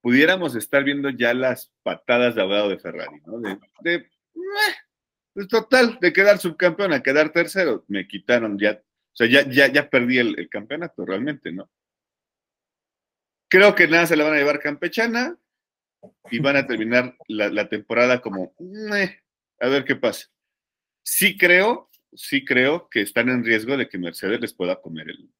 Pudiéramos 0.00 0.56
estar 0.56 0.82
viendo 0.82 1.10
ya 1.10 1.34
las 1.34 1.72
patadas 1.82 2.34
de 2.34 2.42
abogado 2.42 2.68
de 2.70 2.78
Ferrari, 2.78 3.20
¿no? 3.26 3.38
De, 3.40 3.58
de 3.82 4.06
pues 5.38 5.46
total, 5.46 5.98
de 6.00 6.12
quedar 6.12 6.38
subcampeón 6.38 6.92
a 6.92 7.02
quedar 7.02 7.30
tercero, 7.30 7.84
me 7.86 8.08
quitaron 8.08 8.58
ya, 8.58 8.82
sea, 9.18 9.26
ya, 9.26 9.48
ya, 9.48 9.66
ya 9.66 9.90
perdí 9.90 10.18
el, 10.18 10.48
campeonato 10.48 11.04
realmente, 11.04 11.52
¿no? 11.52 11.68
Creo 13.50 13.74
que 13.74 13.88
nada 13.88 14.06
se 14.06 14.16
la 14.16 14.24
van 14.24 14.34
a 14.34 14.36
llevar 14.36 14.60
campechana, 14.60 15.38
y 16.30 16.38
van 16.38 16.56
a 16.56 16.66
terminar 16.66 17.16
la, 17.26 17.68
temporada 17.68 18.20
como, 18.20 18.54
a 19.60 19.68
ver 19.68 19.84
qué 19.84 19.96
pasa. 19.96 20.26
Sí 21.02 21.36
creo, 21.36 21.90
sí 22.14 22.44
creo 22.44 22.88
que 22.90 23.02
están 23.02 23.28
en 23.28 23.44
riesgo 23.44 23.76
de 23.76 23.88
que 23.88 23.98
Mercedes 23.98 24.40
les 24.40 24.54
pueda 24.54 24.80
comer 24.80 25.10
el. 25.10 25.30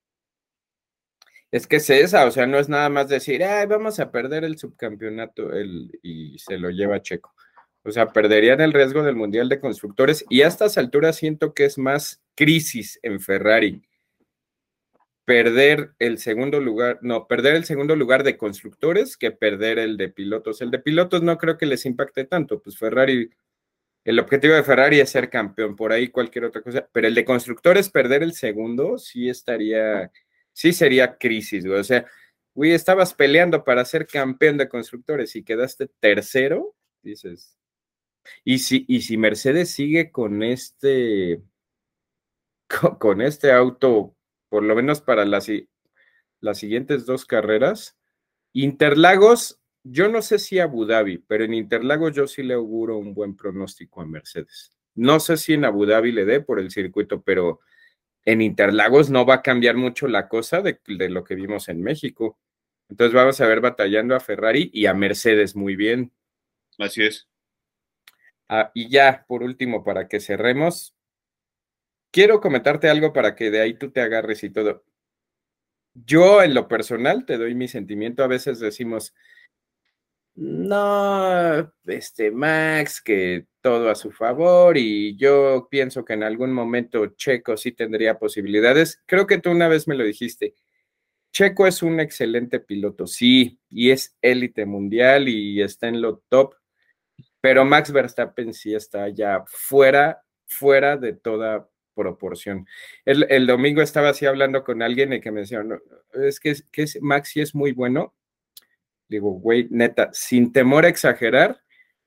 Es 1.51 1.67
que 1.67 1.77
es 1.77 1.89
esa, 1.89 2.27
o 2.27 2.31
sea, 2.31 2.47
no 2.47 2.59
es 2.59 2.69
nada 2.69 2.91
más 2.91 3.09
decir, 3.09 3.43
ay, 3.43 3.67
vamos 3.67 4.01
a 4.01 4.11
perder 4.11 4.45
el 4.45 4.59
subcampeonato 4.59 5.53
el, 5.53 5.91
y 6.03 6.39
se 6.39 6.59
lo 6.59 6.71
lleva 6.71 7.03
Checo. 7.03 7.35
O 7.89 7.93
sea, 7.93 8.13
perderían 8.13 8.61
el 8.61 8.73
riesgo 8.73 9.03
del 9.03 9.17
Mundial 9.17 9.49
de 9.49 9.61
Constructores 9.61 10.25
y 10.29 10.43
a 10.43 10.49
estas 10.49 10.79
alturas 10.79 11.17
siento 11.17 11.55
que 11.55 11.65
es 11.65 11.79
más 11.79 12.23
crisis 12.35 13.01
en 13.03 13.21
Ferrari 13.21 13.83
perder 15.29 15.93
el 15.99 16.17
segundo 16.17 16.59
lugar, 16.59 17.01
no, 17.03 17.27
perder 17.27 17.55
el 17.55 17.67
segundo 17.67 17.95
lugar 17.95 18.25
de 18.25 18.39
constructores 18.39 19.19
que 19.19 19.31
perder 19.31 19.79
el 19.79 19.99
de 19.99 20.09
pilotos. 20.09 20.63
El 20.63 20.71
de 20.71 20.79
pilotos 20.79 21.23
no 21.23 21.37
creo 21.37 21.59
que 21.59 21.67
les 21.67 21.85
impacte 21.85 22.25
tanto, 22.25 22.63
pues 22.63 22.79
Ferrari, 22.79 23.29
el 24.05 24.19
objetivo 24.21 24.55
de 24.55 24.63
Ferrari 24.63 25.01
es 25.01 25.11
ser 25.11 25.29
campeón, 25.29 25.77
por 25.77 25.93
ahí 25.93 26.09
cualquier 26.09 26.47
otra 26.47 26.63
cosa, 26.63 26.89
pero 26.93 27.09
el 27.09 27.15
de 27.15 27.27
constructores, 27.27 27.91
perder 27.91 28.23
el 28.23 28.33
segundo, 28.33 28.97
sí 28.97 29.29
estaría, 29.29 30.11
sí 30.55 30.73
sería 30.73 31.19
crisis, 31.19 31.67
güey. 31.67 31.79
O 31.79 31.85
sea, 31.85 32.07
güey, 32.55 32.73
estabas 32.73 33.13
peleando 33.13 33.65
para 33.65 33.85
ser 33.85 34.07
campeón 34.07 34.57
de 34.57 34.71
constructores 34.71 35.37
y 35.37 35.45
quedaste 35.45 35.89
tercero, 36.01 36.75
dices. 37.03 37.58
Y 38.45 38.59
si, 38.59 38.85
y 38.89 39.03
si 39.03 39.17
Mercedes 39.17 39.71
sigue 39.71 40.11
con 40.11 40.43
este 40.43 41.43
con, 42.99 43.23
este 43.23 43.53
auto, 43.53 44.15
por 44.49 44.63
lo 44.63 44.75
menos 44.75 45.01
para 45.01 45.25
las, 45.25 45.49
las 46.41 46.59
siguientes 46.59 47.07
dos 47.07 47.25
carreras. 47.25 47.97
Interlagos, 48.53 49.61
yo 49.85 50.09
no 50.09 50.23
sé 50.23 50.39
si 50.39 50.59
Abu 50.59 50.85
Dhabi, 50.85 51.19
pero 51.19 51.45
en 51.45 51.55
Interlagos 51.55 52.15
yo 52.15 52.27
sí 52.27 52.43
le 52.43 52.55
auguro 52.55 52.99
un 52.99 53.15
buen 53.15 53.37
pronóstico 53.37 54.01
a 54.01 54.07
Mercedes. 54.07 54.71
No 54.95 55.21
sé 55.21 55.37
si 55.37 55.55
en 55.55 55.65
Abu 55.65 55.87
Dhabi 55.87 56.13
le 56.13 56.25
dé 56.25 56.41
por 56.41 56.59
el 56.59 56.71
circuito, 56.71 57.23
pero 57.23 57.61
en 58.25 58.43
Interlagos 58.43 59.11
no 59.11 59.25
va 59.25 59.35
a 59.35 59.43
cambiar 59.43 59.77
mucho 59.77 60.09
la 60.09 60.29
cosa 60.29 60.61
de, 60.61 60.79
lo 61.09 61.25
que 61.25 61.35
vimos 61.35 61.69
en 61.69 61.83
México. 61.83 62.39
Entonces 62.89 63.15
vamos 63.15 63.41
a 63.41 63.47
ver 63.47 63.61
batallando 63.61 64.15
a 64.15 64.21
Ferrari 64.21 64.71
y 64.73 64.87
a 64.87 64.95
Mercedes 64.95 65.55
muy 65.55 65.77
bien. 65.77 66.13
Así 66.79 67.05
es. 67.05 67.29
Ah, 68.49 68.71
y 68.75 68.89
ya, 68.89 69.25
por 69.29 69.43
último, 69.43 69.85
para 69.85 70.09
que 70.09 70.21
cerremos, 70.21 70.95
quiero 72.11 72.41
comentarte 72.41 72.89
algo 72.89 73.13
para 73.13 73.35
que 73.35 73.51
de 73.51 73.61
ahí 73.61 73.75
tú 73.75 73.91
te 73.91 74.01
agarres 74.01 74.43
y 74.45 74.51
todo. 74.51 74.85
Yo 75.95 76.43
en 76.43 76.55
lo 76.55 76.69
personal 76.69 77.27
te 77.27 77.39
doy 77.39 77.55
mi 77.55 77.69
sentimiento, 77.69 78.23
a 78.23 78.29
veces 78.29 78.61
decimos, 78.61 79.15
no, 80.41 81.73
este 81.87 82.31
Max, 82.31 83.03
que 83.03 83.47
todo 83.61 83.91
a 83.91 83.97
su 83.97 84.13
favor 84.13 84.79
y 84.79 85.17
yo 85.17 85.67
pienso 85.69 86.05
que 86.05 86.13
en 86.13 86.23
algún 86.23 86.53
momento 86.53 87.07
Checo 87.17 87.57
sí 87.57 87.73
tendría 87.73 88.21
posibilidades. 88.21 89.03
Creo 89.07 89.27
que 89.27 89.39
tú 89.39 89.51
una 89.51 89.67
vez 89.67 89.89
me 89.89 89.97
lo 89.97 90.05
dijiste. 90.05 90.55
Checo 91.33 91.67
es 91.67 91.83
un 91.83 92.01
excelente 92.01 92.61
piloto, 92.61 93.07
sí, 93.07 93.61
y 93.69 93.91
es 93.91 94.17
élite 94.23 94.65
mundial 94.65 95.29
y 95.29 95.61
está 95.61 95.89
en 95.89 96.01
lo 96.01 96.19
top, 96.29 96.55
pero 97.41 97.65
Max 97.65 97.93
Verstappen 97.93 98.53
sí 98.53 98.75
está 98.75 99.09
ya 99.09 99.45
fuera, 99.47 100.23
fuera 100.47 100.97
de 100.97 101.13
toda 101.13 101.69
proporción. 101.95 102.67
El, 103.05 103.47
domingo 103.47 103.83
estaba 103.83 104.11
así 104.11 104.25
hablando 104.27 104.63
con 104.63 104.83
alguien 104.83 105.13
y 105.13 105.21
que 105.21 105.33
me 105.33 105.41
decía, 105.41 105.65
es 106.15 106.39
que, 106.39 106.55
que 106.71 106.87
Max 107.01 107.31
sí 107.31 107.41
es 107.41 107.55
muy 107.55 107.73
bueno. 107.73 108.15
Digo, 109.09 109.33
güey, 109.33 109.67
neta, 109.71 110.11
sin 110.13 110.53
temor 110.53 110.85
a 110.85 110.89
exagerar, 110.89 111.63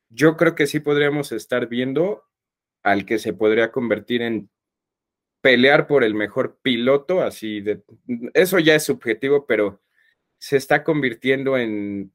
yo 0.10 0.38
creo 0.38 0.56
que 0.56 0.68
sí 0.68 0.80
podríamos 0.80 1.32
estar 1.32 1.68
viendo 1.68 2.24
al 2.84 3.06
que 3.06 3.20
se 3.20 3.34
podría 3.34 3.72
convertir 3.72 4.22
en 4.22 4.50
pelear 5.42 5.88
por 5.88 6.04
el 6.04 6.14
mejor 6.14 6.60
piloto, 6.62 7.22
así 7.22 7.62
de, 7.62 7.84
eso 8.34 8.60
ya 8.60 8.76
es 8.76 8.84
subjetivo, 8.84 9.46
pero 9.46 9.82
se 10.38 10.58
está 10.58 10.84
convirtiendo 10.84 11.58
en 11.58 12.14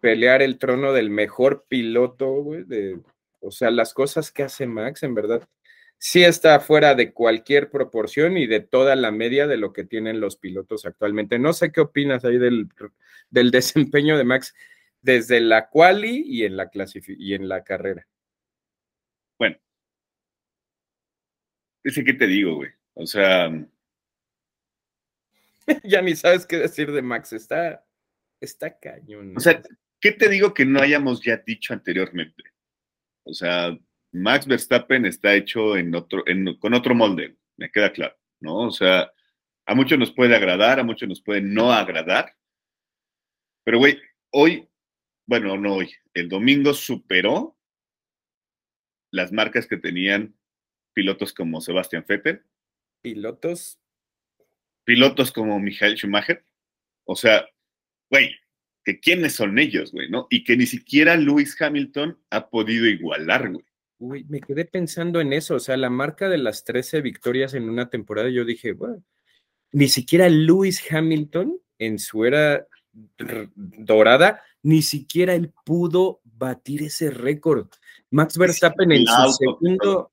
pelear 0.00 0.42
el 0.42 0.58
trono 0.58 0.92
del 0.92 1.10
mejor 1.10 1.64
piloto, 1.68 2.30
güey, 2.42 2.64
de, 2.64 3.00
o 3.40 3.50
sea, 3.50 3.70
las 3.70 3.94
cosas 3.94 4.30
que 4.32 4.42
hace 4.42 4.66
Max, 4.66 5.02
en 5.02 5.14
verdad, 5.14 5.48
sí 5.98 6.24
está 6.24 6.60
fuera 6.60 6.94
de 6.94 7.12
cualquier 7.12 7.70
proporción 7.70 8.36
y 8.36 8.46
de 8.46 8.60
toda 8.60 8.96
la 8.96 9.10
media 9.10 9.46
de 9.46 9.56
lo 9.56 9.72
que 9.72 9.84
tienen 9.84 10.20
los 10.20 10.36
pilotos 10.36 10.86
actualmente. 10.86 11.38
No 11.38 11.52
sé 11.52 11.72
qué 11.72 11.80
opinas 11.80 12.24
ahí 12.24 12.38
del, 12.38 12.68
del 13.30 13.50
desempeño 13.50 14.16
de 14.16 14.24
Max 14.24 14.54
desde 15.00 15.40
la 15.40 15.68
quali 15.68 16.22
y 16.26 16.44
en 16.44 16.56
la 16.56 16.70
y 17.06 17.34
en 17.34 17.48
la 17.48 17.64
carrera. 17.64 18.06
Bueno, 19.38 19.56
ese 21.84 22.04
que 22.04 22.14
te 22.14 22.26
digo, 22.26 22.56
güey. 22.56 22.70
O 22.94 23.06
sea, 23.06 23.48
ya 25.84 26.02
ni 26.02 26.16
sabes 26.16 26.46
qué 26.46 26.56
decir 26.56 26.90
de 26.92 27.02
Max, 27.02 27.32
está 27.32 27.84
está 28.40 28.78
cañón. 28.78 29.36
O 29.36 29.40
sea, 29.40 29.62
¿qué 30.00 30.12
te 30.12 30.28
digo 30.28 30.54
que 30.54 30.64
no 30.64 30.80
hayamos 30.80 31.22
ya 31.22 31.36
dicho 31.38 31.72
anteriormente? 31.72 32.42
O 33.24 33.34
sea, 33.34 33.76
Max 34.12 34.46
Verstappen 34.46 35.06
está 35.06 35.34
hecho 35.34 35.76
en 35.76 35.94
otro, 35.94 36.24
con 36.60 36.74
otro 36.74 36.94
molde, 36.94 37.36
me 37.56 37.70
queda 37.70 37.92
claro, 37.92 38.16
¿no? 38.40 38.56
O 38.58 38.70
sea, 38.70 39.12
a 39.66 39.74
muchos 39.74 39.98
nos 39.98 40.12
puede 40.12 40.34
agradar, 40.34 40.80
a 40.80 40.84
muchos 40.84 41.08
nos 41.08 41.20
puede 41.20 41.42
no 41.42 41.72
agradar, 41.72 42.34
pero 43.64 43.78
güey, 43.78 44.00
hoy, 44.30 44.66
bueno, 45.26 45.58
no 45.58 45.74
hoy, 45.74 45.92
el 46.14 46.30
domingo 46.30 46.72
superó 46.72 47.58
las 49.10 49.30
marcas 49.30 49.66
que 49.66 49.76
tenían 49.76 50.34
pilotos 50.94 51.34
como 51.34 51.60
Sebastian 51.60 52.04
Vettel. 52.08 52.42
Pilotos. 53.02 53.78
Pilotos 54.84 55.32
como 55.32 55.60
Michael 55.60 55.96
Schumacher. 55.96 56.44
O 57.04 57.14
sea, 57.14 57.46
güey, 58.10 58.34
que 58.88 59.00
quiénes 59.00 59.34
son 59.34 59.58
ellos, 59.58 59.92
güey, 59.92 60.08
¿no? 60.08 60.28
Y 60.30 60.44
que 60.44 60.56
ni 60.56 60.64
siquiera 60.64 61.14
Lewis 61.14 61.60
Hamilton 61.60 62.18
ha 62.30 62.48
podido 62.48 62.86
igualar, 62.86 63.52
güey. 63.52 63.66
Uy, 63.98 64.24
me 64.30 64.40
quedé 64.40 64.64
pensando 64.64 65.20
en 65.20 65.34
eso, 65.34 65.56
o 65.56 65.60
sea, 65.60 65.76
la 65.76 65.90
marca 65.90 66.30
de 66.30 66.38
las 66.38 66.64
13 66.64 67.02
victorias 67.02 67.52
en 67.52 67.68
una 67.68 67.90
temporada, 67.90 68.30
yo 68.30 68.46
dije, 68.46 68.72
bueno, 68.72 69.04
ni 69.72 69.88
siquiera 69.88 70.30
Lewis 70.30 70.82
Hamilton 70.90 71.60
en 71.78 71.98
su 71.98 72.24
era 72.24 72.66
dorada, 73.54 74.42
ni 74.62 74.80
siquiera 74.80 75.34
él 75.34 75.52
pudo 75.66 76.22
batir 76.24 76.84
ese 76.84 77.10
récord. 77.10 77.66
Max 78.10 78.38
Verstappen 78.38 78.90
en 78.90 79.06
su 79.06 79.32
segundo, 79.32 80.12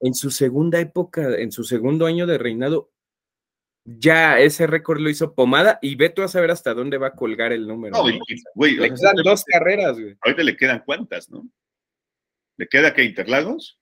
en 0.00 0.12
su 0.12 0.30
segunda 0.30 0.78
época, 0.78 1.38
en 1.38 1.52
su 1.52 1.64
segundo 1.64 2.04
año 2.04 2.26
de 2.26 2.36
reinado, 2.36 2.90
ya 3.98 4.38
ese 4.38 4.66
récord 4.66 5.00
lo 5.00 5.10
hizo 5.10 5.34
pomada 5.34 5.78
y 5.82 5.96
ve 5.96 6.10
tú 6.10 6.22
a 6.22 6.28
saber 6.28 6.50
hasta 6.50 6.74
dónde 6.74 6.98
va 6.98 7.08
a 7.08 7.14
colgar 7.14 7.52
el 7.52 7.66
número. 7.66 7.96
No, 7.96 8.04
güey, 8.54 8.76
le 8.76 8.88
quedan 8.88 9.16
dos 9.24 9.44
carreras, 9.44 9.98
güey. 9.98 10.16
Ahorita 10.20 10.42
le 10.42 10.56
quedan 10.56 10.82
cuántas, 10.84 11.30
¿no? 11.30 11.48
¿Le 12.56 12.66
queda 12.68 12.94
que 12.94 13.04
Interlagos? 13.04 13.80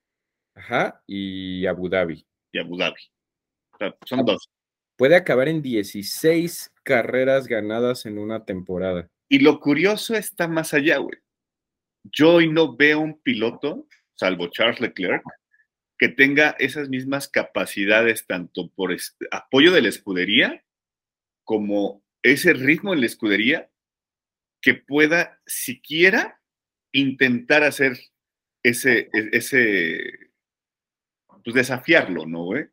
Ajá, 0.55 1.03
y 1.07 1.67
Abu 1.67 1.89
Dhabi. 1.89 2.25
Y 2.53 2.59
Abu 2.59 2.77
Dhabi. 2.77 3.01
son 4.05 4.25
dos. 4.25 4.51
Puede 4.97 5.15
acabar 5.15 5.49
en 5.49 5.63
16 5.63 6.73
carreras 6.83 7.47
ganadas 7.47 8.07
en 8.07 8.19
una 8.19 8.45
temporada. 8.45 9.09
Y 9.29 9.41
lo 9.41 9.61
curioso 9.61 10.15
está 10.15 10.49
más 10.49 10.75
allá, 10.75 10.99
güey. 10.99 11.19
Yo 12.05 12.35
hoy 12.35 12.51
no 12.51 12.77
veo 12.77 13.01
un 13.01 13.21
piloto, 13.21 13.87
salvo 14.15 14.49
Charles 14.49 14.81
Leclerc, 14.81 15.23
que 15.99 16.09
tenga 16.09 16.55
esas 16.59 16.89
mismas 16.89 17.29
capacidades 17.29 18.27
tanto 18.27 18.71
por 18.71 18.97
apoyo 19.31 19.73
de 19.73 19.83
la 19.83 19.89
escudería 19.89 20.65
como 21.45 22.05
ese 22.23 22.53
ritmo 22.53 22.93
en 22.93 23.01
la 23.01 23.07
escudería 23.07 23.71
que 24.61 24.75
pueda 24.75 25.41
siquiera 25.47 26.41
intentar 26.93 27.65
hacer 27.65 27.99
ese, 28.63 29.11
e, 29.13 29.31
ese, 29.33 30.31
pues 31.45 31.55
desafiarlo, 31.55 32.27
¿no, 32.27 32.45
güey? 32.45 32.67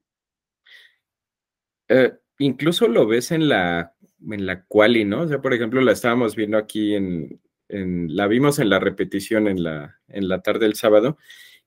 Eh, 1.88 2.13
incluso 2.39 2.88
lo 2.88 3.07
ves 3.07 3.31
en 3.31 3.47
la, 3.47 3.93
en 4.29 4.45
la 4.45 4.65
quali, 4.65 5.05
¿no? 5.05 5.27
Por 5.41 5.53
ejemplo, 5.53 5.81
la 5.81 5.91
estábamos 5.91 6.35
viendo 6.35 6.57
aquí 6.57 6.95
en, 6.95 7.39
en, 7.69 8.15
la 8.15 8.27
vimos 8.27 8.59
en 8.59 8.69
la 8.69 8.79
repetición 8.79 9.47
en 9.47 9.63
la, 9.63 9.99
en 10.07 10.27
la 10.27 10.41
tarde 10.41 10.65
del 10.65 10.75
sábado, 10.75 11.17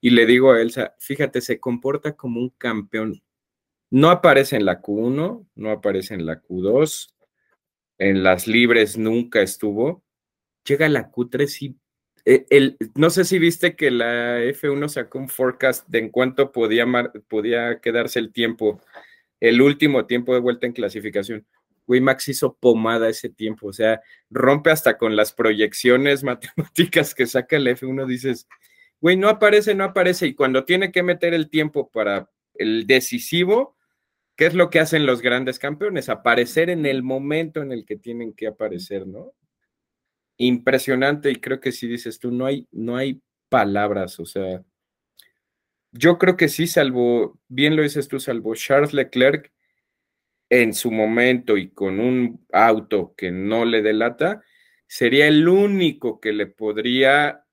y 0.01 0.11
le 0.11 0.27
digo 0.27 0.53
a 0.53 0.61
Elsa, 0.61 0.95
fíjate, 0.99 1.41
se 1.41 1.59
comporta 1.59 2.15
como 2.15 2.41
un 2.41 2.51
campeón. 2.51 3.23
No 3.91 4.11
aparece 4.11 4.57
en 4.57 4.65
la 4.65 4.81
Q1, 4.81 5.47
no 5.55 5.71
aparece 5.71 6.15
en 6.15 6.27
la 6.27 6.43
Q2, 6.43 7.15
en 7.99 8.23
las 8.23 8.47
libres 8.47 8.97
nunca 8.99 9.41
estuvo. 9.43 10.05
Llega 10.65 10.87
a 10.87 10.91
la 10.91 11.11
Q3 11.11 11.63
y 11.63 11.77
eh, 12.25 12.45
el, 12.51 12.77
no 12.95 13.09
sé 13.09 13.25
si 13.25 13.39
viste 13.39 13.75
que 13.75 13.91
la 13.91 14.41
F1 14.41 14.89
sacó 14.89 15.19
un 15.19 15.31
forecast 15.31 15.89
de 15.89 16.01
en 16.01 16.11
cuánto 16.11 16.53
podía, 16.53 16.87
podía 17.27 17.81
quedarse 17.81 18.19
el 18.19 18.33
tiempo, 18.33 18.83
el 19.41 19.63
último 19.63 20.05
tiempo 20.05 20.35
de 20.35 20.41
vuelta 20.41 20.67
en 20.67 20.75
clasificación. 20.75 21.47
Güey, 21.87 22.03
Max 22.03 22.29
hizo 22.29 22.55
pomada 22.55 23.09
ese 23.09 23.31
tiempo, 23.31 23.69
o 23.69 23.73
sea, 23.73 24.03
rompe 24.29 24.71
hasta 24.71 24.99
con 24.99 25.17
las 25.17 25.33
proyecciones 25.33 26.23
matemáticas 26.25 27.15
que 27.15 27.27
saca 27.27 27.57
el 27.57 27.67
F1, 27.67 28.07
dices, 28.07 28.47
güey, 29.01 29.17
no 29.17 29.29
aparece, 29.29 29.75
no 29.75 29.85
aparece, 29.85 30.27
y 30.27 30.35
cuando 30.35 30.65
tiene 30.65 30.93
que 30.93 31.03
meter 31.03 31.35
el 31.35 31.51
tiempo 31.51 31.91
para 31.91 32.31
el 32.55 32.87
decisivo, 32.87 33.77
¿qué 34.37 34.47
es 34.47 34.55
lo 34.55 34.71
que 34.71 34.81
hacen 34.81 35.07
los 35.07 35.23
grandes 35.23 35.59
campeones? 35.59 36.09
Aparecer 36.09 36.71
en 36.71 36.87
el 36.87 37.03
momento 37.03 37.63
en 37.63 37.73
el 37.73 37.85
que 37.85 37.97
tienen 37.97 38.33
que 38.33 38.47
aparecer, 38.47 39.07
¿no? 39.07 39.35
impresionante 40.39 41.31
y 41.31 41.37
creo 41.37 41.61
que 41.61 41.73
si 41.73 41.87
dices 41.87 42.19
tú, 42.19 42.31
no 42.31 42.47
hay, 42.47 42.67
no 42.71 42.97
hay 42.97 43.21
palabras, 43.49 44.19
o 44.21 44.25
sea, 44.25 44.63
yo 45.93 46.17
creo 46.19 46.37
que 46.37 46.49
sí, 46.49 46.67
salvo, 46.67 47.39
bien 47.49 47.77
lo 47.77 47.83
dices 47.83 48.09
tú, 48.09 48.21
salvo 48.21 48.55
Charles 48.55 48.93
Leclerc 48.93 49.53
en 50.49 50.73
su 50.73 50.91
momento 50.91 51.57
y 51.57 51.71
con 51.71 51.99
un 52.01 52.47
auto 52.53 53.15
que 53.17 53.33
no 53.33 53.65
le 53.65 53.83
delata, 53.83 54.43
sería 54.87 55.27
el 55.27 55.49
único 55.49 56.21
que 56.21 56.33
le 56.33 56.47
podría 56.47 57.45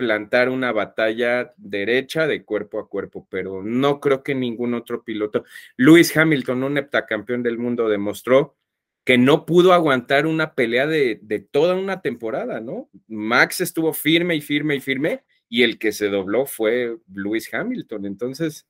plantar 0.00 0.48
una 0.48 0.72
batalla 0.72 1.52
derecha 1.58 2.26
de 2.26 2.42
cuerpo 2.42 2.78
a 2.78 2.88
cuerpo, 2.88 3.28
pero 3.28 3.62
no 3.62 4.00
creo 4.00 4.22
que 4.22 4.34
ningún 4.34 4.72
otro 4.72 5.04
piloto. 5.04 5.44
Lewis 5.76 6.16
Hamilton, 6.16 6.64
un 6.64 6.78
heptacampeón 6.78 7.42
del 7.42 7.58
mundo, 7.58 7.86
demostró 7.90 8.56
que 9.04 9.18
no 9.18 9.44
pudo 9.44 9.74
aguantar 9.74 10.26
una 10.26 10.54
pelea 10.54 10.86
de, 10.86 11.46
toda 11.50 11.74
una 11.74 12.00
temporada, 12.00 12.60
¿no? 12.62 12.88
Max 13.08 13.60
estuvo 13.60 13.92
firme 13.92 14.36
y 14.36 14.40
firme 14.40 14.76
y 14.76 14.80
firme, 14.80 15.24
y 15.50 15.64
el 15.64 15.78
que 15.78 15.92
se 15.92 16.08
dobló 16.08 16.46
fue 16.46 16.96
Lewis 17.14 17.52
Hamilton. 17.52 18.06
Entonces, 18.06 18.66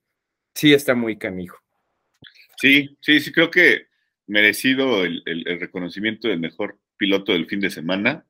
sí 0.53 0.75
está 0.75 0.97
muy 0.97 1.17
canijo. 1.17 1.59
Sí, 2.57 2.99
sí, 3.01 3.21
sí, 3.21 3.31
creo 3.31 3.53
que 3.53 3.87
merecido 4.27 5.05
el, 5.05 5.23
reconocimiento 5.61 6.27
del 6.27 6.41
mejor 6.41 6.81
piloto 6.97 7.33
del 7.33 7.47
fin 7.47 7.61
de 7.61 7.71
semana. 7.71 8.27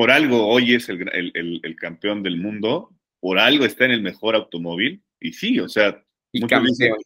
Por 0.00 0.10
algo 0.10 0.48
hoy 0.48 0.72
es 0.76 0.88
el, 0.88 1.76
campeón 1.78 2.22
del 2.22 2.38
mundo, 2.38 2.96
por 3.20 3.38
algo 3.38 3.66
está 3.66 3.84
en 3.84 3.90
el 3.90 4.00
mejor 4.00 4.34
automóvil, 4.34 5.04
y 5.20 5.34
sí, 5.34 5.60
o 5.60 5.68
sea, 5.68 6.02
y 6.32 6.40
campeón. 6.46 6.96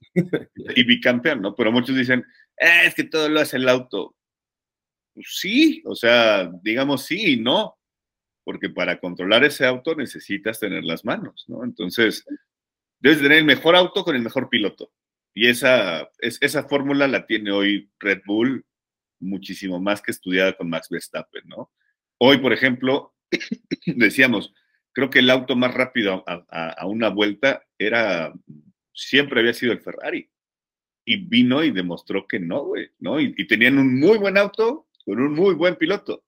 y 0.76 0.84
bicampeón, 0.84 1.42
¿no? 1.42 1.56
Pero 1.56 1.72
muchos 1.72 1.96
dicen, 1.96 2.24
eh, 2.56 2.82
es 2.84 2.94
que 2.94 3.02
todo 3.02 3.28
lo 3.28 3.40
hace 3.40 3.56
el 3.56 3.68
auto. 3.68 4.14
Pues 5.12 5.26
sí, 5.28 5.82
o 5.86 5.96
sea, 5.96 6.48
digamos 6.62 7.04
sí 7.04 7.32
y 7.32 7.36
no, 7.40 7.76
porque 8.44 8.70
para 8.70 9.00
controlar 9.00 9.42
ese 9.42 9.66
auto 9.66 9.96
necesitas 9.96 10.60
tener 10.60 10.84
las 10.84 11.04
manos, 11.04 11.46
¿no? 11.48 11.64
Entonces, 11.64 12.24
debes 13.00 13.20
tener 13.20 13.38
el 13.38 13.44
mejor 13.44 13.74
auto 13.74 14.04
con 14.04 14.14
el 14.14 14.22
mejor 14.22 14.48
piloto. 14.48 14.92
Y 15.34 15.48
esa, 15.48 16.08
esa 16.20 16.62
fórmula 16.68 17.08
la 17.08 17.26
tiene 17.26 17.50
hoy 17.50 17.90
Red 17.98 18.22
Bull 18.24 18.64
muchísimo 19.18 19.80
más 19.80 20.00
que 20.00 20.12
estudiada 20.12 20.52
con 20.52 20.70
Max 20.70 20.88
Verstappen, 20.88 21.42
¿no? 21.48 21.72
Hoy, 22.18 22.38
por 22.38 22.52
ejemplo, 22.52 23.14
decíamos, 23.86 24.54
creo 24.92 25.10
que 25.10 25.18
el 25.18 25.30
auto 25.30 25.56
más 25.56 25.74
rápido 25.74 26.24
a, 26.26 26.86
una 26.86 27.10
vuelta 27.10 27.64
era, 27.78 28.32
siempre 28.92 29.40
había 29.40 29.52
sido 29.52 29.72
el 29.72 29.80
Ferrari. 29.80 30.30
Y 31.06 31.16
vino 31.16 31.62
y 31.62 31.70
demostró 31.70 32.26
que 32.26 32.40
no, 32.40 32.64
güey, 32.64 32.90
¿no? 32.98 33.20
Y, 33.20 33.46
tenían 33.46 33.76
un 33.78 34.00
muy 34.00 34.16
buen 34.16 34.38
auto 34.38 34.88
con 35.04 35.20
un 35.20 35.34
muy 35.34 35.54
buen 35.54 35.76
piloto, 35.76 36.24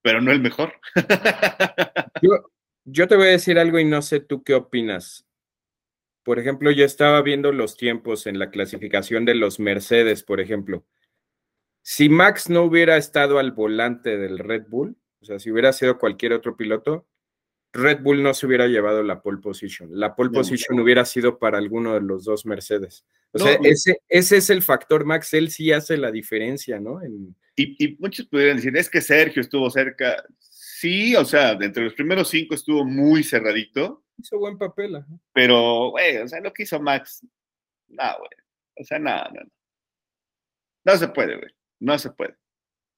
pero 0.00 0.22
no 0.22 0.32
el 0.32 0.40
mejor. 0.40 0.80
yo 2.84 3.06
te 3.06 3.16
voy 3.16 3.26
a 3.26 3.32
decir 3.32 3.58
algo 3.58 3.78
y 3.78 3.84
no 3.84 4.00
sé 4.00 4.20
tú 4.20 4.42
qué 4.42 4.54
opinas. 4.54 5.26
Por 6.22 6.38
ejemplo, 6.38 6.70
yo 6.70 6.86
estaba 6.86 7.20
viendo 7.20 7.52
los 7.52 7.76
tiempos 7.76 8.26
en 8.26 8.38
la 8.38 8.50
clasificación 8.50 9.26
de 9.26 9.34
los 9.34 9.60
Mercedes, 9.60 10.22
por 10.22 10.40
ejemplo. 10.40 10.86
Si 11.82 12.08
Max 12.08 12.50
no 12.50 12.64
hubiera 12.64 12.96
estado 12.96 13.38
al 13.38 13.52
volante 13.52 14.16
del 14.16 14.38
Red 14.38 14.66
Bull, 14.68 14.96
o 15.20 15.24
sea, 15.24 15.38
si 15.38 15.50
hubiera 15.50 15.72
sido 15.72 15.98
cualquier 15.98 16.32
otro 16.32 16.56
piloto, 16.56 17.06
Red 17.72 18.00
Bull 18.00 18.22
no 18.22 18.34
se 18.34 18.46
hubiera 18.46 18.66
llevado 18.66 19.02
la 19.02 19.22
pole 19.22 19.38
position. 19.38 19.88
La 19.92 20.16
pole 20.16 20.30
position 20.30 20.80
hubiera 20.80 21.04
sido 21.04 21.38
para 21.38 21.58
alguno 21.58 21.94
de 21.94 22.00
los 22.00 22.24
dos 22.24 22.44
Mercedes. 22.44 23.04
O 23.32 23.38
sea, 23.38 23.58
ese, 23.62 24.00
ese, 24.08 24.38
es 24.38 24.50
el 24.50 24.62
factor, 24.62 25.04
Max. 25.04 25.32
Él 25.34 25.50
sí 25.50 25.70
hace 25.70 25.96
la 25.96 26.10
diferencia, 26.10 26.80
¿no? 26.80 27.00
Y, 27.56 27.76
y, 27.84 27.96
muchos 28.00 28.26
pudieran 28.26 28.56
decir, 28.56 28.76
es 28.76 28.90
que 28.90 29.00
Sergio 29.00 29.40
estuvo 29.40 29.70
cerca. 29.70 30.24
Sí, 30.40 31.14
o 31.14 31.24
sea, 31.24 31.52
entre 31.52 31.84
los 31.84 31.94
primeros 31.94 32.28
cinco 32.28 32.54
estuvo 32.54 32.84
muy 32.84 33.22
cerradito. 33.22 34.02
Hizo 34.18 34.38
buen 34.38 34.58
papel. 34.58 35.04
Pero, 35.32 35.90
güey, 35.90 36.16
o 36.16 36.26
sea, 36.26 36.40
lo 36.40 36.52
que 36.52 36.64
hizo 36.64 36.80
Max, 36.80 37.24
no, 37.88 38.18
güey. 38.18 38.30
O 38.78 38.84
sea, 38.84 38.98
no, 38.98 39.14
no, 39.14 39.42
no. 39.44 39.50
No 40.84 40.96
se 40.96 41.08
puede, 41.08 41.36
güey. 41.36 41.50
No 41.80 41.98
se 41.98 42.10
puede. 42.10 42.36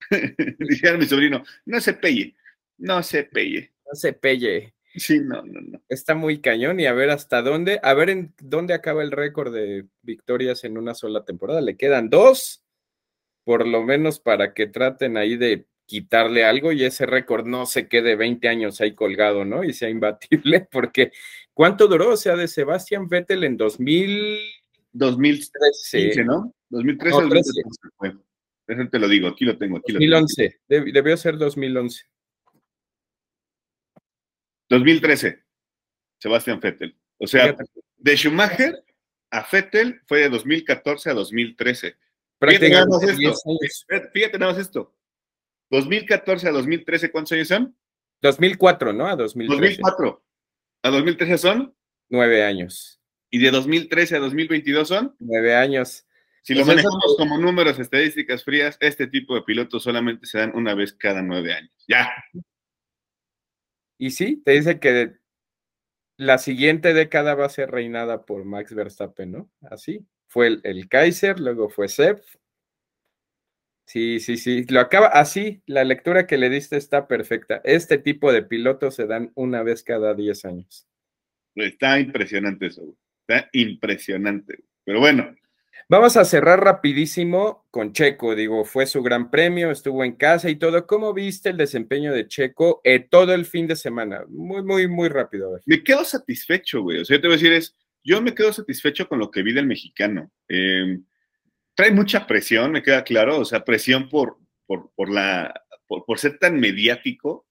Dijeron 0.59 0.99
mi 0.99 1.07
sobrino, 1.07 1.43
no 1.65 1.81
se 1.81 1.95
pelle. 1.95 2.35
No 2.79 3.03
se 3.03 3.25
pelle. 3.25 3.73
No 3.87 3.95
se 3.95 4.13
pelle. 4.13 4.75
Sí, 4.95 5.21
no, 5.21 5.43
no, 5.43 5.61
no. 5.61 5.83
Está 5.89 6.15
muy 6.15 6.41
cañón 6.41 6.79
y 6.79 6.87
a 6.87 6.93
ver 6.93 7.11
hasta 7.11 7.41
dónde, 7.41 7.81
a 7.83 7.95
ver 7.95 8.11
en 8.11 8.35
dónde 8.41 8.75
acaba 8.75 9.03
el 9.03 9.11
récord 9.11 9.55
de 9.55 9.87
victorias 10.03 10.65
en 10.65 10.77
una 10.77 10.95
sola 10.95 11.25
temporada. 11.25 11.61
Le 11.63 11.77
quedan 11.77 12.11
dos, 12.11 12.63
por 13.45 13.67
lo 13.67 13.83
menos 13.83 14.21
para 14.21 14.53
que 14.53 14.67
traten 14.67 15.17
ahí 15.17 15.37
de 15.37 15.67
quitarle 15.87 16.45
algo 16.45 16.73
y 16.73 16.85
ese 16.85 17.07
récord 17.07 17.47
no 17.47 17.67
se 17.67 17.89
quede 17.89 18.17
20 18.17 18.49
años 18.49 18.81
ahí 18.81 18.95
colgado, 18.95 19.45
¿no? 19.45 19.65
Y 19.65 19.73
sea 19.73 19.89
imbatible, 19.89 20.67
porque 20.71 21.13
¿cuánto 21.55 21.87
duró? 21.87 22.11
O 22.11 22.17
sea, 22.17 22.37
de 22.37 22.49
Sebastián 22.49 23.09
Vettel 23.09 23.45
en 23.45 23.57
2000... 23.57 24.39
2013, 24.95 26.25
¿no? 26.25 26.55
2013 26.69 27.17
no, 27.17 27.29
2013 27.29 28.19
Eso 28.67 28.89
te 28.89 28.99
lo 28.99 29.09
digo, 29.09 29.29
aquí 29.29 29.45
lo 29.45 29.59
tengo. 29.59 29.79
Aquí 29.79 29.93
2011, 29.93 30.61
lo 30.69 30.85
debió 30.85 31.17
ser 31.17 31.37
2011. 31.37 32.05
2013, 34.69 35.43
Sebastián 36.19 36.61
Vettel. 36.61 36.97
O 37.19 37.27
sea, 37.27 37.57
de 37.97 38.17
Schumacher 38.17 38.83
a 39.31 39.47
Vettel 39.51 40.01
fue 40.07 40.21
de 40.21 40.29
2014 40.31 41.11
a 41.11 41.15
2013. 41.15 41.97
Fíjate 42.41 42.71
nada 42.71 42.87
más 42.87 43.03
esto. 43.03 43.35
Fíjate 44.13 44.39
nada 44.39 44.53
más 44.53 44.61
esto. 44.61 44.95
2014 45.71 46.49
a 46.49 46.53
2013, 46.53 47.11
¿cuántos 47.11 47.33
años 47.33 47.49
son? 47.49 47.77
2004, 48.21 48.93
¿no? 48.93 49.07
A 49.07 49.17
2013. 49.17 49.61
2004 49.61 50.23
a 50.83 50.91
2013 50.91 51.39
son? 51.39 51.75
Nueve 52.09 52.45
años. 52.45 53.01
¿Y 53.31 53.39
de 53.39 53.51
2013 53.51 54.17
a 54.17 54.19
2022 54.21 54.89
son? 54.89 55.17
Nueve 55.21 55.55
años. 55.55 56.07
Si 56.43 56.55
lo 56.55 56.67
manejamos 56.67 57.17
como 57.17 57.39
números, 57.39 57.79
estadísticas 57.79 58.45
frías, 58.45 58.77
este 58.81 59.07
tipo 59.07 59.35
de 59.35 59.43
pilotos 59.43 59.85
solamente 59.85 60.27
se 60.27 60.39
dan 60.39 60.53
una 60.55 60.75
vez 60.75 60.93
cada 60.93 61.23
nueve 61.23 61.55
años. 61.55 61.73
Ya. 61.87 62.11
Y 63.99 64.11
sí, 64.11 64.43
te 64.45 64.53
dice 64.53 64.81
que 64.81 65.19
la 66.17 66.39
siguiente 66.39 66.95
década 66.95 67.35
va 67.35 67.47
a 67.47 67.51
ser 67.51 67.71
reinada 67.71 68.27
por 68.27 68.45
Max 68.45 68.75
Verstappen, 68.75 69.31
¿no? 69.31 69.51
Así. 69.63 70.05
Fue 70.27 70.49
el, 70.49 70.61
el 70.65 70.89
Kaiser, 70.89 71.39
luego 71.39 71.69
fue 71.69 71.89
Sepp, 71.89 72.25
Sí, 73.93 74.21
sí, 74.21 74.39
sí, 74.39 74.65
lo 74.71 74.81
acaba 74.81 75.09
así, 75.09 75.63
la 75.67 75.85
lectura 75.85 76.27
que 76.27 76.39
le 76.39 76.49
diste 76.49 76.77
está 76.77 77.07
perfecta. 77.09 77.61
Este 77.63 77.99
tipo 77.99 78.33
de 78.33 78.43
pilotos 78.43 78.95
se 78.95 79.07
dan 79.07 79.33
una 79.35 79.63
vez 79.63 79.83
cada 79.83 80.15
10 80.15 80.45
años. 80.47 80.87
Está 81.55 82.01
impresionante 82.01 82.67
eso, 82.67 82.97
está 83.27 83.51
impresionante. 83.53 84.65
Pero 84.85 85.01
bueno. 85.01 85.35
Vamos 85.89 86.17
a 86.17 86.25
cerrar 86.25 86.63
rapidísimo 86.63 87.67
con 87.71 87.93
Checo, 87.93 88.35
digo, 88.35 88.65
fue 88.65 88.87
su 88.87 89.03
gran 89.03 89.31
premio, 89.31 89.71
estuvo 89.71 90.05
en 90.05 90.13
casa 90.17 90.49
y 90.49 90.57
todo. 90.57 90.87
¿Cómo 90.87 91.13
viste 91.13 91.51
el 91.51 91.57
desempeño 91.57 92.13
de 92.13 92.29
Checo 92.29 92.81
eh, 92.85 93.01
todo 93.01 93.35
el 93.35 93.45
fin 93.45 93.67
de 93.67 93.77
semana? 93.77 94.25
Muy, 94.29 94.63
muy, 94.63 94.87
muy 94.89 95.09
rápido. 95.09 95.59
Me 95.67 95.83
quedo 95.83 96.05
satisfecho, 96.05 96.83
güey. 96.83 97.01
O 97.01 97.05
sea, 97.05 97.17
yo 97.17 97.21
te 97.21 97.27
voy 97.29 97.35
a 97.35 97.39
decir 97.39 97.53
es, 97.53 97.77
yo 98.05 98.23
me 98.23 98.35
quedo 98.35 98.53
satisfecho 98.53 99.09
con 99.09 99.19
lo 99.19 99.31
que 99.31 99.43
vi 99.43 99.53
del 99.53 99.67
mexicano. 99.67 100.31
Eh, 100.49 100.99
trae 101.75 101.91
mucha 101.91 102.27
presión, 102.27 102.73
me 102.73 102.83
queda 102.83 103.05
claro, 103.05 103.39
o 103.39 103.45
sea, 103.45 103.65
presión 103.65 104.09
por, 104.09 104.39
por, 104.67 105.11
la, 105.11 105.63
por, 105.87 106.19
ser 106.19 106.39
tan 106.39 106.59
mediático, 106.61 107.47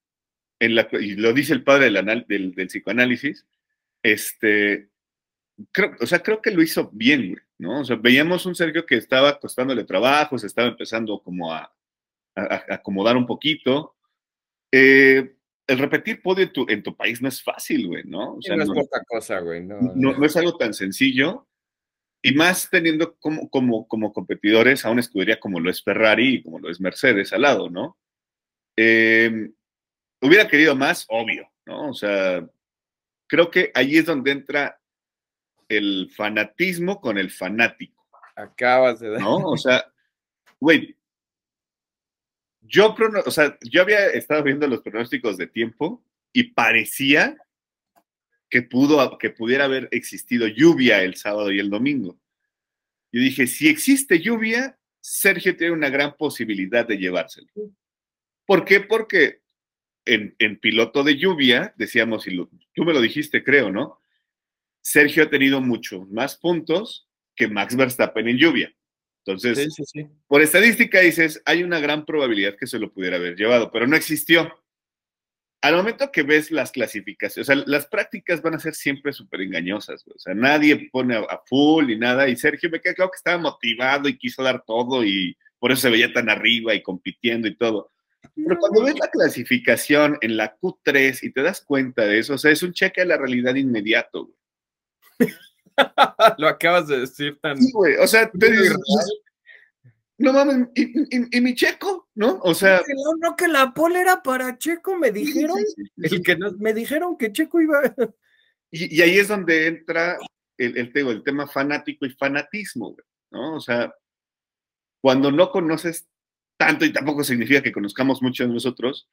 y 0.59 1.15
lo 1.15 1.33
dice 1.33 1.53
el 1.53 1.63
padre 1.63 1.91
del, 1.91 2.25
del, 2.27 2.51
del 2.53 2.67
psicoanálisis, 2.67 3.47
este, 4.03 4.89
o 5.99 6.05
sea, 6.05 6.19
creo 6.19 6.41
que 6.41 6.51
lo 6.51 6.61
hizo 6.61 6.89
bien, 6.93 7.41
¿no? 7.61 7.81
O 7.81 7.85
sea, 7.85 7.95
veíamos 7.95 8.47
un 8.47 8.55
Sergio 8.55 8.85
que 8.87 8.95
estaba 8.97 9.39
costándole 9.39 9.83
trabajo, 9.83 10.37
se 10.37 10.47
estaba 10.47 10.67
empezando 10.67 11.21
como 11.21 11.53
a, 11.53 11.71
acomodar 12.35 13.15
un 13.15 13.27
poquito. 13.27 13.95
Eh, 14.71 15.35
el 15.67 15.77
repetir 15.77 16.23
podio 16.23 16.45
en 16.45 16.51
tu, 16.51 16.65
en 16.67 16.81
tu, 16.81 16.95
país 16.95 17.21
no 17.21 17.29
es 17.29 17.43
fácil, 17.43 17.87
güey, 17.87 18.03
¿no? 18.05 18.35
O 18.35 18.41
sea, 18.41 18.55
no, 18.55 18.63
es 18.63 18.69
poca 18.69 19.03
cosa, 19.07 19.39
güey. 19.41 19.63
No, 19.63 19.79
no, 19.79 20.25
es 20.25 20.35
algo 20.35 20.57
tan 20.57 20.73
sencillo. 20.73 21.47
Y 22.23 22.33
más 22.33 22.67
teniendo 22.69 23.15
como, 23.17 23.47
como, 23.49 23.87
como 23.87 24.11
competidores 24.11 24.83
a 24.83 24.89
una 24.89 25.01
escudería 25.01 25.39
como 25.39 25.59
lo 25.59 25.69
es 25.69 25.83
Ferrari 25.83 26.35
y 26.35 26.43
como 26.43 26.59
lo 26.59 26.69
es 26.69 26.81
Mercedes 26.81 27.31
al 27.31 27.43
lado, 27.43 27.69
¿no? 27.69 27.97
Em, 28.75 29.53
hubiera 30.19 30.47
querido 30.47 30.75
más, 30.75 31.05
obvio, 31.09 31.47
¿no? 31.67 31.89
O 31.89 31.93
sea, 31.93 32.43
creo 33.27 33.51
que 33.51 33.71
ahí 33.75 33.97
es 33.97 34.05
donde 34.05 34.31
entra 34.31 34.80
el 35.77 36.11
fanatismo 36.15 36.99
con 36.99 37.17
el 37.17 37.31
fanático. 37.31 38.05
Acabas 38.35 38.99
de 38.99 39.09
dar. 39.09 39.21
¿No? 39.21 39.37
O 39.37 39.57
sea, 39.57 39.85
güey, 40.59 40.97
yo, 42.61 42.95
o 43.25 43.31
sea, 43.31 43.57
yo 43.61 43.81
había 43.81 44.07
estado 44.07 44.43
viendo 44.43 44.67
los 44.67 44.81
pronósticos 44.81 45.37
de 45.37 45.47
tiempo 45.47 46.03
y 46.33 46.51
parecía 46.51 47.37
que, 48.49 48.61
pudo, 48.61 49.17
que 49.17 49.29
pudiera 49.29 49.65
haber 49.65 49.87
existido 49.91 50.47
lluvia 50.47 51.03
el 51.03 51.15
sábado 51.15 51.51
y 51.51 51.59
el 51.59 51.69
domingo. 51.69 52.19
Yo 53.11 53.21
dije, 53.21 53.47
si 53.47 53.69
existe 53.69 54.19
lluvia, 54.19 54.77
Sergio 54.99 55.55
tiene 55.55 55.73
una 55.73 55.89
gran 55.89 56.15
posibilidad 56.17 56.85
de 56.85 56.97
llevárselo. 56.97 57.47
¿Por 58.45 58.65
qué? 58.65 58.81
Porque 58.81 59.41
en, 60.05 60.59
piloto 60.59 61.03
de 61.03 61.17
lluvia, 61.17 61.73
decíamos, 61.77 62.27
y 62.27 62.35
tú 62.73 62.83
me 62.83 62.93
lo 62.93 63.01
dijiste, 63.01 63.43
creo, 63.43 63.71
¿no? 63.71 64.00
Sergio 64.81 65.23
ha 65.23 65.29
tenido 65.29 65.61
muchos 65.61 66.09
más 66.09 66.37
puntos 66.37 67.07
que 67.35 67.47
Max 67.47 67.75
Verstappen 67.75 68.27
en 68.27 68.37
lluvia. 68.37 68.73
Entonces, 69.25 69.67
por 70.27 70.41
estadística 70.41 70.99
dices, 70.99 71.41
hay 71.45 71.63
una 71.63 71.79
gran 71.79 72.05
probabilidad 72.05 72.55
que 72.59 72.65
se 72.65 72.79
lo 72.79 72.91
pudiera 72.91 73.17
haber 73.17 73.35
llevado, 73.35 73.71
pero 73.71 73.85
no 73.85 73.95
existió 73.95 74.51
al 75.61 75.75
momento 75.75 76.11
que 76.11 76.23
ves 76.23 76.49
las 76.49 76.71
clasificaciones, 76.71 77.47
o 77.47 77.53
sea, 77.53 77.63
las 77.67 77.85
prácticas 77.85 78.41
van 78.41 78.55
a 78.55 78.59
ser 78.59 78.73
siempre 78.73 79.13
súper 79.13 79.41
engañosas, 79.41 80.03
o 80.07 80.17
sea, 80.17 80.33
nadie 80.33 80.89
pone 80.91 81.15
a, 81.15 81.41
full 81.45 81.91
y 81.91 81.97
nada, 81.97 82.27
y 82.27 82.35
Sergio 82.35 82.69
me 82.71 82.81
queda 82.81 82.95
claro 82.95 83.11
que 83.11 83.17
estaba 83.17 83.37
motivado 83.37 84.09
y 84.09 84.17
quiso 84.17 84.41
dar 84.41 84.63
todo 84.65 85.05
y 85.05 85.37
por 85.59 85.71
eso 85.71 85.83
se 85.83 85.91
veía 85.91 86.11
tan 86.11 86.29
arriba 86.29 86.73
y 86.73 86.81
compitiendo 86.81 87.47
y 87.47 87.55
todo. 87.55 87.91
Pero 88.35 88.57
cuando 88.57 88.83
ves 88.83 88.97
la 88.99 89.09
clasificación 89.09 90.17
en 90.21 90.35
la 90.35 90.57
Q3 90.57 91.19
y 91.21 91.31
te 91.31 91.43
das 91.43 91.61
cuenta 91.61 92.05
de 92.05 92.17
eso, 92.17 92.33
o 92.33 92.37
sea, 92.39 92.49
es 92.49 92.63
un 92.63 92.73
cheque 92.73 93.01
a 93.01 93.05
la 93.05 93.17
realidad 93.17 93.53
inmediato. 93.53 94.31
Lo 96.37 96.47
acabas 96.47 96.87
de 96.87 96.99
decir 97.01 97.39
tan. 97.41 97.57
Sí, 97.57 97.71
güey. 97.71 97.95
O 97.95 98.07
sea, 98.07 98.29
te 98.29 98.51
dices, 98.51 98.75
no 100.17 100.33
mames, 100.33 100.67
¿y, 100.75 101.41
mi 101.41 101.55
Checo? 101.55 102.09
¿No? 102.15 102.39
O 102.43 102.53
sea. 102.53 102.81
No, 102.87 103.29
no, 103.29 103.35
que 103.35 103.47
la 103.47 103.73
pole 103.73 104.01
era 104.01 104.21
para 104.21 104.57
Checo, 104.57 104.95
me 104.97 105.11
dijeron. 105.11 105.57
el 105.97 106.23
que 106.23 106.37
me 106.59 106.73
dijeron 106.73 107.17
que 107.17 107.31
Checo 107.31 107.61
iba. 107.61 107.81
Y, 108.73 109.01
ahí 109.01 109.19
es 109.19 109.27
donde 109.27 109.67
entra 109.67 110.17
el, 110.57 110.77
el, 110.77 110.93
el 110.95 111.23
tema 111.23 111.45
fanático 111.45 112.05
y 112.05 112.11
fanatismo, 112.11 112.93
güey, 112.93 113.05
¿no? 113.29 113.57
O 113.57 113.59
sea, 113.59 113.93
cuando 115.01 115.29
no 115.29 115.51
conoces 115.51 116.07
tanto, 116.57 116.85
y 116.85 116.93
tampoco 116.93 117.25
significa 117.25 117.61
que 117.61 117.73
conozcamos 117.73 118.21
mucho 118.21 118.47
de 118.47 118.53
nosotros, 118.53 119.09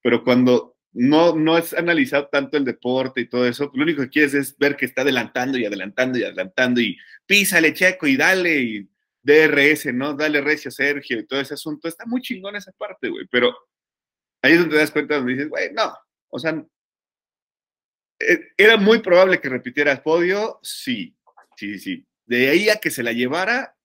pero 0.00 0.22
cuando 0.22 0.76
no, 0.92 1.36
no 1.36 1.54
has 1.54 1.72
analizado 1.72 2.28
tanto 2.28 2.56
el 2.56 2.64
deporte 2.64 3.20
y 3.20 3.28
todo 3.28 3.46
eso, 3.46 3.70
lo 3.74 3.82
único 3.82 4.02
que 4.02 4.08
quieres 4.08 4.34
es 4.34 4.56
ver 4.58 4.76
que 4.76 4.86
está 4.86 5.02
adelantando 5.02 5.58
y 5.58 5.64
adelantando 5.64 6.18
y 6.18 6.24
adelantando 6.24 6.80
y 6.80 6.96
písale 7.26 7.72
checo 7.74 8.06
y 8.06 8.16
dale 8.16 8.56
y 8.58 8.88
DRS, 9.22 9.94
¿no? 9.94 10.14
Dale 10.14 10.40
recio 10.40 10.70
Sergio 10.70 11.18
y 11.18 11.26
todo 11.26 11.40
ese 11.40 11.54
asunto. 11.54 11.88
Está 11.88 12.06
muy 12.06 12.20
chingón 12.22 12.56
esa 12.56 12.72
parte, 12.72 13.08
güey, 13.08 13.26
pero 13.30 13.54
ahí 14.42 14.52
es 14.52 14.58
donde 14.58 14.74
te 14.74 14.80
das 14.80 14.90
cuenta 14.90 15.16
donde 15.16 15.32
dices, 15.32 15.48
güey, 15.48 15.72
no, 15.72 15.94
o 16.28 16.38
sea, 16.38 16.64
e, 18.18 18.52
era 18.56 18.76
muy 18.76 19.00
probable 19.00 19.40
que 19.40 19.48
repitiera 19.48 19.92
el 19.92 20.02
podio, 20.02 20.58
sí, 20.62 21.16
sí, 21.56 21.78
sí. 21.78 22.06
De 22.26 22.48
ahí 22.48 22.68
a 22.68 22.76
que 22.76 22.90
se 22.90 23.02
la 23.02 23.12
llevara, 23.12 23.76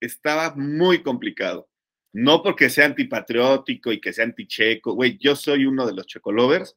estaba 0.00 0.54
muy 0.54 1.02
complicado. 1.02 1.69
No 2.12 2.42
porque 2.42 2.70
sea 2.70 2.86
antipatriótico 2.86 3.92
y 3.92 4.00
que 4.00 4.12
sea 4.12 4.24
anticheco, 4.24 4.94
güey, 4.94 5.16
yo 5.18 5.36
soy 5.36 5.66
uno 5.66 5.86
de 5.86 5.94
los 5.94 6.06
checolovers, 6.06 6.76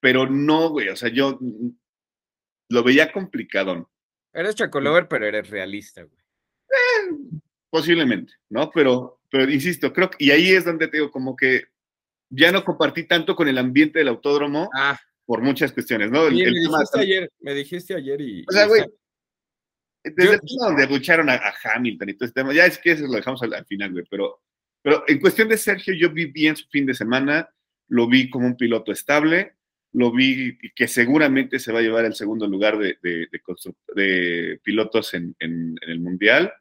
pero 0.00 0.28
no, 0.28 0.70
güey, 0.70 0.88
o 0.88 0.96
sea, 0.96 1.08
yo 1.08 1.38
lo 2.68 2.82
veía 2.82 3.10
complicado. 3.10 3.90
Eres 4.32 4.54
checolover, 4.54 5.08
pero 5.08 5.26
eres 5.26 5.48
realista, 5.48 6.02
güey. 6.02 6.18
Eh, 6.68 7.38
posiblemente, 7.70 8.34
¿no? 8.50 8.70
Pero, 8.70 9.20
pero 9.30 9.50
insisto, 9.50 9.92
creo 9.92 10.10
que, 10.10 10.24
y 10.24 10.30
ahí 10.30 10.50
es 10.50 10.64
donde 10.64 10.88
te 10.88 10.98
digo, 10.98 11.10
como 11.10 11.34
que 11.34 11.64
ya 12.30 12.52
no 12.52 12.64
compartí 12.64 13.04
tanto 13.04 13.34
con 13.34 13.48
el 13.48 13.58
ambiente 13.58 13.98
del 13.98 14.08
autódromo 14.08 14.68
ah. 14.74 14.98
por 15.24 15.40
muchas 15.40 15.72
cuestiones, 15.72 16.10
¿no? 16.10 16.24
me, 16.24 16.30
dijiste 16.30 17.00
ayer, 17.00 17.32
me 17.40 17.54
dijiste 17.54 17.94
ayer 17.94 18.20
y... 18.20 18.44
O 18.46 18.52
sea, 18.52 18.66
güey, 18.66 18.84
desde 20.04 20.34
el 20.34 20.40
donde 20.60 20.86
lucharon 20.86 21.28
a, 21.30 21.40
Hamilton 21.64 22.08
y 22.08 22.14
todo 22.14 22.26
este 22.26 22.40
tema, 22.40 22.52
ya 22.52 22.66
es 22.66 22.78
que 22.78 22.92
eso 22.92 23.06
lo 23.06 23.14
dejamos 23.14 23.42
al 23.42 23.66
final, 23.66 23.92
güey, 23.92 24.04
pero 24.10 24.42
pero 24.82 25.04
en 25.06 25.20
cuestión 25.20 25.48
de 25.48 25.56
Sergio, 25.56 25.94
yo 25.94 26.10
vi 26.10 26.26
bien 26.26 26.56
su 26.56 26.66
fin 26.68 26.86
de 26.86 26.94
semana, 26.94 27.48
lo 27.88 28.08
vi 28.08 28.30
como 28.30 28.46
un 28.46 28.56
piloto 28.56 28.92
estable, 28.92 29.56
lo 29.92 30.12
vi 30.12 30.58
que 30.74 30.86
seguramente 30.86 31.58
se 31.58 31.72
va 31.72 31.80
a 31.80 31.82
llevar 31.82 32.04
el 32.04 32.14
segundo 32.14 32.46
lugar 32.46 32.78
de, 32.78 32.98
de, 33.02 34.60
pilotos 34.62 35.14
en, 35.14 35.34
el 35.38 36.00
Mundial. 36.00 36.52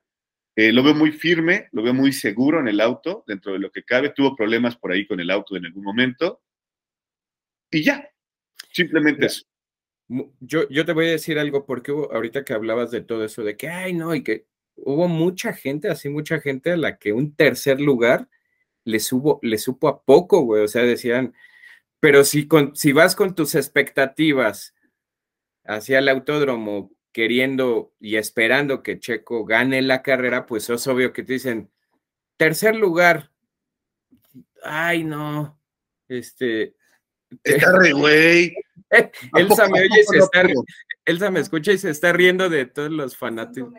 Eh, 0.55 0.71
lo 0.71 0.81
veo 0.81 0.95
muy 0.95 1.11
firme, 1.11 1.67
lo 1.71 1.83
veo 1.83 1.93
muy 1.93 2.11
seguro 2.13 2.59
en 2.59 2.67
el 2.67 2.81
auto, 2.81 3.23
dentro 3.27 3.53
de 3.53 3.59
lo 3.59 3.71
que 3.71 3.83
cabe. 3.83 4.09
Tuvo 4.09 4.35
problemas 4.35 4.75
por 4.75 4.91
ahí 4.91 5.05
con 5.05 5.19
el 5.19 5.29
auto 5.29 5.55
en 5.55 5.65
algún 5.65 5.83
momento. 5.83 6.41
Y 7.69 7.83
ya, 7.83 8.09
simplemente 8.71 9.27
eso. 9.27 9.45
Yo, 10.39 10.67
yo 10.69 10.85
te 10.85 10.93
voy 10.93 11.07
a 11.07 11.11
decir 11.11 11.37
algo, 11.37 11.65
porque 11.65 11.91
ahorita 11.91 12.45
que 12.45 12.53
hablabas 12.53 12.91
de 12.91 13.01
todo 13.01 13.25
eso, 13.25 13.43
de 13.43 13.57
que, 13.57 13.67
ay, 13.67 13.93
no, 13.93 14.15
y 14.15 14.23
que 14.23 14.47
hubo 14.77 15.07
mucha 15.07 15.53
gente, 15.53 15.89
así 15.89 16.09
mucha 16.09 16.39
gente 16.39 16.71
a 16.71 16.77
la 16.77 16.97
que 16.97 17.13
un 17.13 17.35
tercer 17.35 17.81
lugar 17.81 18.29
le, 18.83 18.99
subo, 18.99 19.39
le 19.41 19.57
supo 19.57 19.87
a 19.87 20.01
poco, 20.03 20.41
güey. 20.41 20.63
O 20.63 20.67
sea, 20.67 20.83
decían, 20.83 21.33
pero 21.99 22.23
si, 22.23 22.47
con, 22.47 22.75
si 22.75 22.91
vas 22.91 23.15
con 23.15 23.35
tus 23.35 23.55
expectativas 23.55 24.75
hacia 25.65 25.99
el 25.99 26.09
autódromo 26.09 26.91
queriendo 27.11 27.93
y 27.99 28.15
esperando 28.15 28.83
que 28.83 28.99
Checo 28.99 29.45
gane 29.45 29.81
la 29.81 30.03
carrera, 30.03 30.45
pues 30.45 30.69
es 30.69 30.87
obvio 30.87 31.13
que 31.13 31.23
te 31.23 31.33
dicen, 31.33 31.71
tercer 32.37 32.75
lugar, 32.75 33.31
ay 34.63 35.03
no, 35.03 35.59
este... 36.07 36.75
Está 37.43 37.77
re 37.77 37.91
güey. 37.91 38.55
Elsa 39.33 39.67
me 39.67 39.81
oye 39.81 39.99
y 39.99 40.03
se 40.05 40.17
está, 40.17 40.43
Elsa 41.03 41.29
me 41.29 41.41
escucha 41.41 41.73
y 41.73 41.77
se 41.77 41.89
está 41.89 42.13
riendo 42.13 42.49
de 42.49 42.65
todos 42.65 42.89
los 42.89 43.17
fanáticos 43.17 43.73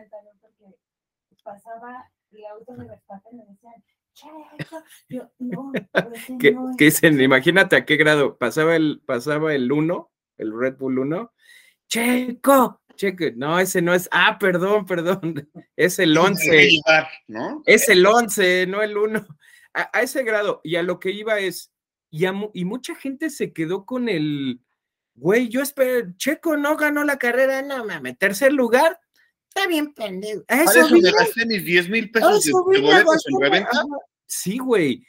pasaba 1.49 2.11
el 2.31 2.45
auto 2.45 2.77
de 2.77 2.87
Verstappen 2.87 3.41
y 3.41 3.47
decían, 3.47 3.85
Checo, 4.13 4.83
no, 5.39 5.73
¿Qué, 6.39 6.57
¿Qué 6.77 6.85
dicen? 6.85 7.21
Imagínate 7.21 7.77
a 7.77 7.85
qué 7.87 7.97
grado 7.97 8.37
pasaba 8.37 8.77
el 8.77 9.01
pasaba 9.07 9.55
el 9.55 9.71
1, 9.71 10.11
el 10.39 10.59
Red 10.59 10.77
Bull 10.77 10.99
1. 10.99 11.33
Checo, 11.89 12.83
Checo, 12.97 13.25
no, 13.37 13.59
ese 13.59 13.81
no 13.81 13.95
es, 13.95 14.09
ah, 14.13 14.37
perdón, 14.39 14.85
perdón, 14.85 15.49
es 15.77 15.99
el 15.99 16.19
11. 16.19 16.81
¿no? 17.29 17.63
Es 17.65 17.89
el 17.89 18.05
11, 18.05 18.67
no 18.67 18.83
el 18.83 18.99
1. 18.99 19.27
A, 19.73 19.91
a, 19.99 20.03
ese 20.03 20.23
grado, 20.25 20.61
y 20.65 20.77
a 20.77 20.83
lo 20.83 21.01
que 21.01 21.13
iba 21.13 21.39
es, 21.39 21.73
y, 22.11 22.27
a, 22.27 22.35
y 22.53 22.65
mucha 22.65 22.95
gente 22.95 23.31
se 23.31 23.53
quedó 23.55 23.87
con 23.87 24.09
el, 24.09 24.61
güey, 25.15 25.49
yo 25.49 25.63
espero, 25.63 26.13
Checo 26.17 26.57
no 26.59 26.77
ganó 26.77 27.05
la 27.05 27.19
carrera, 27.19 27.63
no 27.63 27.85
mames, 27.87 28.19
tercer 28.19 28.53
lugar, 28.53 28.99
Está 29.49 29.67
bien 29.67 29.93
pendejo. 29.93 30.45
Eso, 30.49 30.81
eso 30.81 30.95
me 30.95 31.11
gasté 31.11 31.47
mis 31.47 31.65
10 31.65 31.89
mil 31.89 32.11
pesos 32.11 32.45
de, 32.45 32.53
boletos 32.53 33.25
en 33.27 33.41
reventa. 33.41 33.85
Sí, 34.27 34.59
güey. 34.59 35.05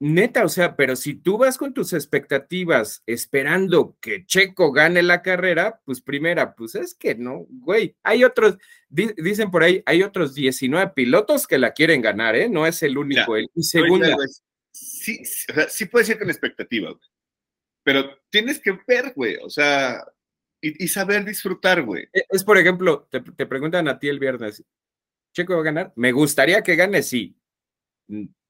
Neta, 0.00 0.44
o 0.44 0.48
sea, 0.48 0.76
pero 0.76 0.96
si 0.96 1.14
tú 1.14 1.38
vas 1.38 1.56
con 1.56 1.72
tus 1.72 1.92
expectativas 1.92 3.02
esperando 3.06 3.96
que 4.00 4.26
Checo 4.26 4.72
gane 4.72 5.02
la 5.02 5.22
carrera, 5.22 5.80
pues 5.84 6.00
primera, 6.00 6.54
pues 6.54 6.74
es 6.74 6.94
que 6.94 7.14
no, 7.14 7.46
güey. 7.48 7.96
Hay 8.02 8.24
otros, 8.24 8.58
dicen 8.90 9.50
por 9.50 9.62
ahí, 9.62 9.82
hay 9.86 10.02
otros 10.02 10.34
19 10.34 10.92
pilotos 10.94 11.46
que 11.46 11.58
la 11.58 11.72
quieren 11.72 12.02
ganar, 12.02 12.34
¿eh? 12.36 12.48
No 12.48 12.66
es 12.66 12.82
el 12.82 12.98
único. 12.98 13.38
y 13.38 13.62
segunda. 13.62 14.16
Sí, 14.72 15.20
o 15.48 15.54
sea, 15.54 15.68
sí 15.68 15.86
puede 15.86 16.04
ser 16.04 16.18
con 16.18 16.28
expectativa, 16.28 16.90
güey. 16.90 17.08
Pero 17.84 18.18
tienes 18.30 18.58
que 18.60 18.78
ver, 18.86 19.12
güey, 19.14 19.36
o 19.36 19.48
sea, 19.48 20.04
y, 20.66 20.88
saber 20.88 21.24
disfrutar, 21.24 21.82
güey. 21.82 22.08
E, 22.12 22.24
es, 22.30 22.44
por 22.44 22.58
ejemplo, 22.58 23.08
te, 23.10 23.46
preguntan 23.46 23.88
a 23.88 23.98
ti 23.98 24.08
el 24.08 24.18
viernes, 24.18 24.64
¿Checo 25.34 25.54
va 25.54 25.60
a 25.60 25.64
ganar? 25.64 25.92
Me 25.96 26.12
gustaría 26.12 26.62
que 26.62 26.76
gane, 26.76 27.02
sí. 27.02 27.36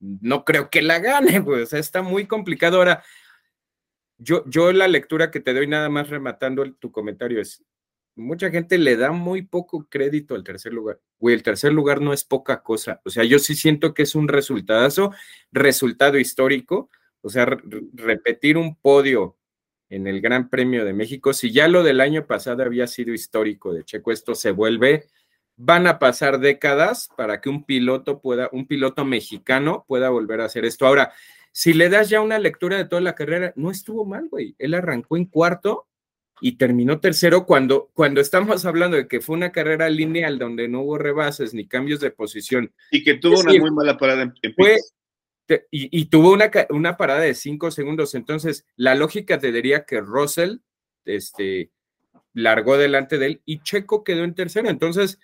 No 0.01 0.45
creo 0.45 0.71
que 0.71 0.83
la 0.83 0.99
gane, 0.99 1.39
güey. 1.41 1.63
O 1.63 1.67
sea, 1.67 1.79
está 1.79 2.03
muy 2.03 2.27
complicado. 2.27 2.77
Ahora, 2.77 3.03
yo, 4.19 4.45
yo 4.47 4.73
la 4.73 4.87
lectura 4.87 5.31
que 5.31 5.41
te 5.41 5.55
doy 5.55 5.67
nada 5.67 5.89
más 5.89 6.11
rematando 6.11 6.71
tu 6.75 6.93
comentario 6.93 7.41
es, 7.41 7.65
mucha 8.17 8.51
gente 8.51 8.79
le 8.79 8.97
da 8.97 9.13
muy 9.13 9.43
poco 9.43 9.89
crédito 9.89 10.35
al 10.35 10.45
tercer 10.45 10.73
lugar. 10.73 11.01
Güey, 11.19 11.35
el 11.35 11.43
tercer 11.43 11.73
lugar 11.73 12.01
no 12.01 12.13
es 12.13 12.25
poca 12.25 12.63
cosa. 12.63 13.01
O 13.05 13.11
sea, 13.11 13.25
yo 13.25 13.39
sí 13.39 13.55
siento 13.55 13.95
que 13.95 14.03
es 14.03 14.15
un 14.15 14.29
resultado, 14.29 15.13
resultado 15.53 16.19
histórico. 16.19 16.91
O 17.23 17.31
sea, 17.31 17.47
repetir 17.95 18.59
un 18.59 18.77
podio 18.77 19.39
en 19.91 20.07
el 20.07 20.21
Gran 20.21 20.49
Premio 20.49 20.85
de 20.85 20.93
México. 20.93 21.33
Si 21.33 21.53
ya 21.53 21.69
lo 21.69 21.83
del 21.83 22.01
año 22.01 22.27
pasado 22.27 22.63
había 22.63 22.87
sido 22.87 23.13
histórico 23.13 23.73
de 23.73 23.85
Checo, 23.85 24.13
esto 24.13 24.35
se 24.35 24.51
vuelve, 24.51 25.07
van 25.57 25.87
a 25.87 25.99
pasar 25.99 26.41
décadas 26.41 27.09
para 27.17 27.41
que 27.41 27.49
un 27.49 27.65
piloto 27.65 28.21
pueda, 28.21 28.49
un 28.53 28.67
piloto 28.67 29.05
mexicano 29.05 29.85
pueda 29.87 30.11
volver 30.11 30.41
a 30.41 30.47
hacer 30.47 30.65
esto. 30.65 30.87
Ahora, 30.87 31.13
si 31.53 31.73
le 31.73 31.89
das 31.89 32.09
ya 32.09 32.21
una 32.21 32.39
lectura 32.39 32.77
de 32.77 32.87
toda 32.87 33.01
la 33.01 33.15
carrera, 33.15 33.53
no 33.57 33.71
estuvo 33.71 34.05
mal, 34.05 34.29
güey. 34.29 34.57
Él 34.59 34.75
arrancó 34.75 35.17
en 35.17 35.27
cuarto 35.27 35.87
y 36.41 36.57
terminó 36.57 36.99
tercero 36.99 37.47
cuando, 37.47 37.91
cuando 37.95 38.21
estamos 38.21 38.65
hablando 38.67 38.97
de 38.97 39.07
que 39.07 39.21
fue 39.21 39.37
una 39.37 39.53
carrera 39.53 39.89
lineal 39.89 40.39
donde 40.39 40.69
no 40.69 40.81
hubo 40.81 40.99
rebases 40.99 41.55
ni 41.55 41.69
cambios 41.69 42.01
de 42.01 42.11
posición. 42.11 42.73
Y 42.91 43.05
que 43.05 43.15
tuvo 43.15 43.39
una 43.41 43.55
muy 43.55 43.71
mala 43.71 43.97
parada 43.97 44.23
en, 44.23 44.35
en 44.43 44.55
y, 45.71 46.07
tuvo 46.07 46.33
una, 46.33 46.51
una, 46.71 46.97
parada 46.97 47.21
de 47.21 47.35
cinco 47.35 47.71
segundos. 47.71 48.15
Entonces, 48.15 48.67
la 48.77 48.95
lógica 48.95 49.39
te 49.39 49.53
diría 49.53 49.85
que 49.85 50.01
Russell 50.01 50.59
este, 51.05 51.71
largó 52.33 52.77
delante 52.77 53.19
de 53.19 53.27
él 53.27 53.43
y 53.45 53.63
Checo 53.63 54.05
quedó 54.05 54.25
en 54.25 54.35
tercero. 54.35 54.69
Entonces, 54.69 55.19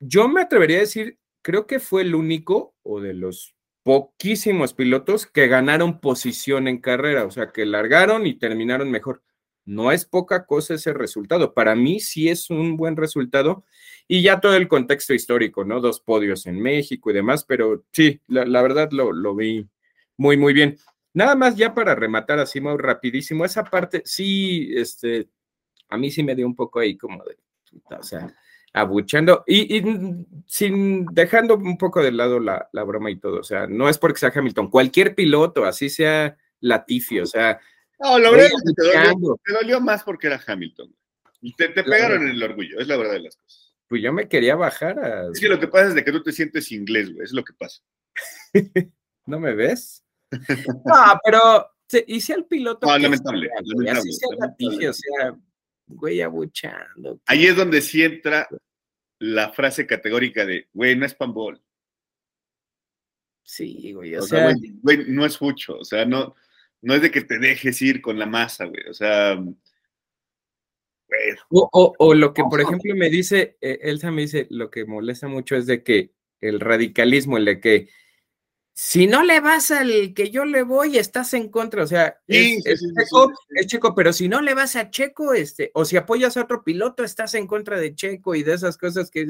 yo 0.00 0.28
me 0.28 0.42
atrevería 0.42 0.78
a 0.78 0.80
decir, 0.80 1.18
creo 1.42 1.66
que 1.66 1.80
fue 1.80 2.02
el 2.02 2.14
único 2.14 2.74
o 2.82 3.00
de 3.00 3.14
los 3.14 3.54
poquísimos 3.82 4.74
pilotos 4.74 5.26
que 5.26 5.48
ganaron 5.48 6.00
posición 6.00 6.68
en 6.68 6.78
carrera, 6.78 7.24
o 7.24 7.30
sea, 7.30 7.50
que 7.50 7.66
largaron 7.66 8.26
y 8.26 8.34
terminaron 8.34 8.90
mejor. 8.90 9.22
No 9.64 9.92
es 9.92 10.04
poca 10.04 10.44
cosa 10.46 10.74
ese 10.74 10.92
resultado. 10.92 11.54
Para 11.54 11.74
mí 11.74 12.00
sí 12.00 12.28
es 12.28 12.50
un 12.50 12.76
buen 12.76 12.96
resultado 12.96 13.64
y 14.08 14.22
ya 14.22 14.40
todo 14.40 14.56
el 14.56 14.68
contexto 14.68 15.14
histórico, 15.14 15.64
¿no? 15.64 15.80
Dos 15.80 16.00
podios 16.00 16.46
en 16.46 16.60
México 16.60 17.10
y 17.10 17.14
demás, 17.14 17.44
pero 17.44 17.84
sí, 17.92 18.20
la, 18.26 18.62
verdad 18.62 18.90
lo, 18.90 19.12
lo, 19.12 19.34
vi 19.34 19.68
muy, 20.16 20.36
muy 20.36 20.52
bien. 20.52 20.76
Nada 21.14 21.34
más 21.34 21.56
ya 21.56 21.74
para 21.74 21.94
rematar 21.94 22.38
así 22.38 22.60
muy 22.60 22.76
rapidísimo, 22.76 23.44
esa 23.44 23.64
parte 23.64 24.02
sí, 24.04 24.72
este, 24.74 25.28
a 25.88 25.96
mí 25.96 26.10
sí 26.10 26.22
me 26.22 26.34
dio 26.34 26.46
un 26.46 26.56
poco 26.56 26.80
ahí 26.80 26.96
como 26.96 27.22
de, 27.24 27.36
o 27.96 28.02
sea, 28.02 28.34
abuchando 28.72 29.44
y, 29.46 29.78
y 29.78 30.26
sin 30.46 31.06
dejando 31.06 31.56
un 31.56 31.76
poco 31.76 32.02
de 32.02 32.12
lado 32.12 32.40
la, 32.40 32.68
la, 32.72 32.82
broma 32.82 33.10
y 33.10 33.16
todo, 33.16 33.40
o 33.40 33.44
sea, 33.44 33.66
no 33.66 33.88
es 33.88 33.98
porque 33.98 34.18
sea 34.18 34.32
Hamilton, 34.34 34.70
cualquier 34.70 35.14
piloto, 35.14 35.64
así 35.64 35.88
sea 35.88 36.36
Latifi, 36.60 37.20
o 37.20 37.26
sea... 37.26 37.60
No, 38.02 38.18
lo 38.18 38.32
te, 38.32 38.48
dolió, 38.76 39.40
te 39.44 39.52
dolió 39.52 39.80
más 39.80 40.02
porque 40.02 40.26
era 40.26 40.42
Hamilton. 40.44 40.94
Te, 41.56 41.68
pegaron 41.68 42.22
en 42.22 42.30
el 42.30 42.42
orgullo, 42.42 42.80
es 42.80 42.88
la 42.88 42.96
verdad 42.96 43.14
de 43.14 43.20
las 43.20 43.36
cosas. 43.36 43.74
Pues 43.88 44.02
yo 44.02 44.12
me 44.12 44.28
quería 44.28 44.56
bajar 44.56 44.98
a... 44.98 45.28
Es 45.28 45.38
que 45.38 45.48
lo 45.48 45.60
que 45.60 45.68
pasa 45.68 45.88
es 45.88 45.94
de 45.94 46.04
que 46.04 46.12
tú 46.12 46.22
te 46.22 46.32
sientes 46.32 46.72
inglés, 46.72 47.12
güey, 47.12 47.24
es 47.24 47.32
lo 47.32 47.44
que 47.44 47.52
pasa. 47.52 47.82
¿No 49.26 49.38
me 49.38 49.54
ves? 49.54 50.04
no, 50.30 51.20
pero... 51.24 51.68
¿Y 52.06 52.20
si 52.20 52.32
el 52.32 52.46
piloto... 52.46 52.86
No, 52.86 52.98
lamentable. 52.98 53.50
Así 53.90 54.12
sea 54.12 54.28
lamentable. 54.36 54.88
o 54.88 54.92
sea, 54.92 55.38
güey, 55.86 56.22
abuchando. 56.22 57.20
Ahí 57.26 57.46
es 57.46 57.54
donde 57.54 57.82
sí 57.82 58.02
entra 58.02 58.48
la 59.18 59.52
frase 59.52 59.86
categórica 59.86 60.44
de, 60.44 60.68
güey, 60.72 60.96
no 60.96 61.06
es 61.06 61.14
panball. 61.14 61.62
Sí, 63.44 63.92
güey, 63.92 64.16
o, 64.16 64.22
sea, 64.22 64.54
güey, 64.80 65.04
no 65.08 65.26
es 65.26 65.40
mucho, 65.42 65.76
o 65.76 65.84
sea, 65.84 66.06
no, 66.06 66.34
no 66.82 66.94
es 66.94 67.02
de 67.02 67.10
que 67.10 67.22
te 67.22 67.38
dejes 67.38 67.80
ir 67.80 68.02
con 68.02 68.18
la 68.18 68.26
masa, 68.26 68.66
güey, 68.66 68.82
o 68.88 68.94
sea, 68.94 69.38
o, 71.50 72.14
lo 72.14 72.32
que, 72.32 72.42
por 72.42 72.60
ejemplo, 72.60 72.94
me 72.94 73.10
dice, 73.10 73.56
eh, 73.60 73.78
Elsa 73.82 74.10
me 74.10 74.22
dice, 74.22 74.46
lo 74.50 74.70
que 74.70 74.84
molesta 74.84 75.28
mucho 75.28 75.56
es 75.56 75.66
de 75.66 75.82
que 75.82 76.12
el 76.40 76.60
radicalismo, 76.60 77.36
el 77.36 77.44
de 77.44 77.60
que 77.60 77.88
si 78.74 79.06
no 79.06 79.22
le 79.22 79.40
vas 79.40 79.70
al 79.70 80.14
que 80.14 80.30
yo 80.30 80.44
le 80.46 80.62
voy, 80.62 80.96
estás 80.96 81.34
en 81.34 81.50
contra. 81.50 81.84
O 81.84 81.86
sea, 81.86 82.18
es, 82.26 82.64
Checo, 83.66 83.94
pero 83.94 84.12
si 84.12 84.28
no 84.28 84.40
le 84.40 84.54
vas 84.54 84.76
a 84.76 84.90
Checo, 84.90 85.34
este, 85.34 85.70
o 85.74 85.84
si 85.84 85.96
apoyas 85.96 86.36
a 86.36 86.42
otro 86.42 86.64
piloto, 86.64 87.04
estás 87.04 87.34
en 87.34 87.46
contra 87.46 87.78
de 87.78 87.94
Checo 87.94 88.34
y 88.34 88.42
de 88.42 88.54
esas 88.54 88.78
cosas 88.78 89.10
que. 89.10 89.26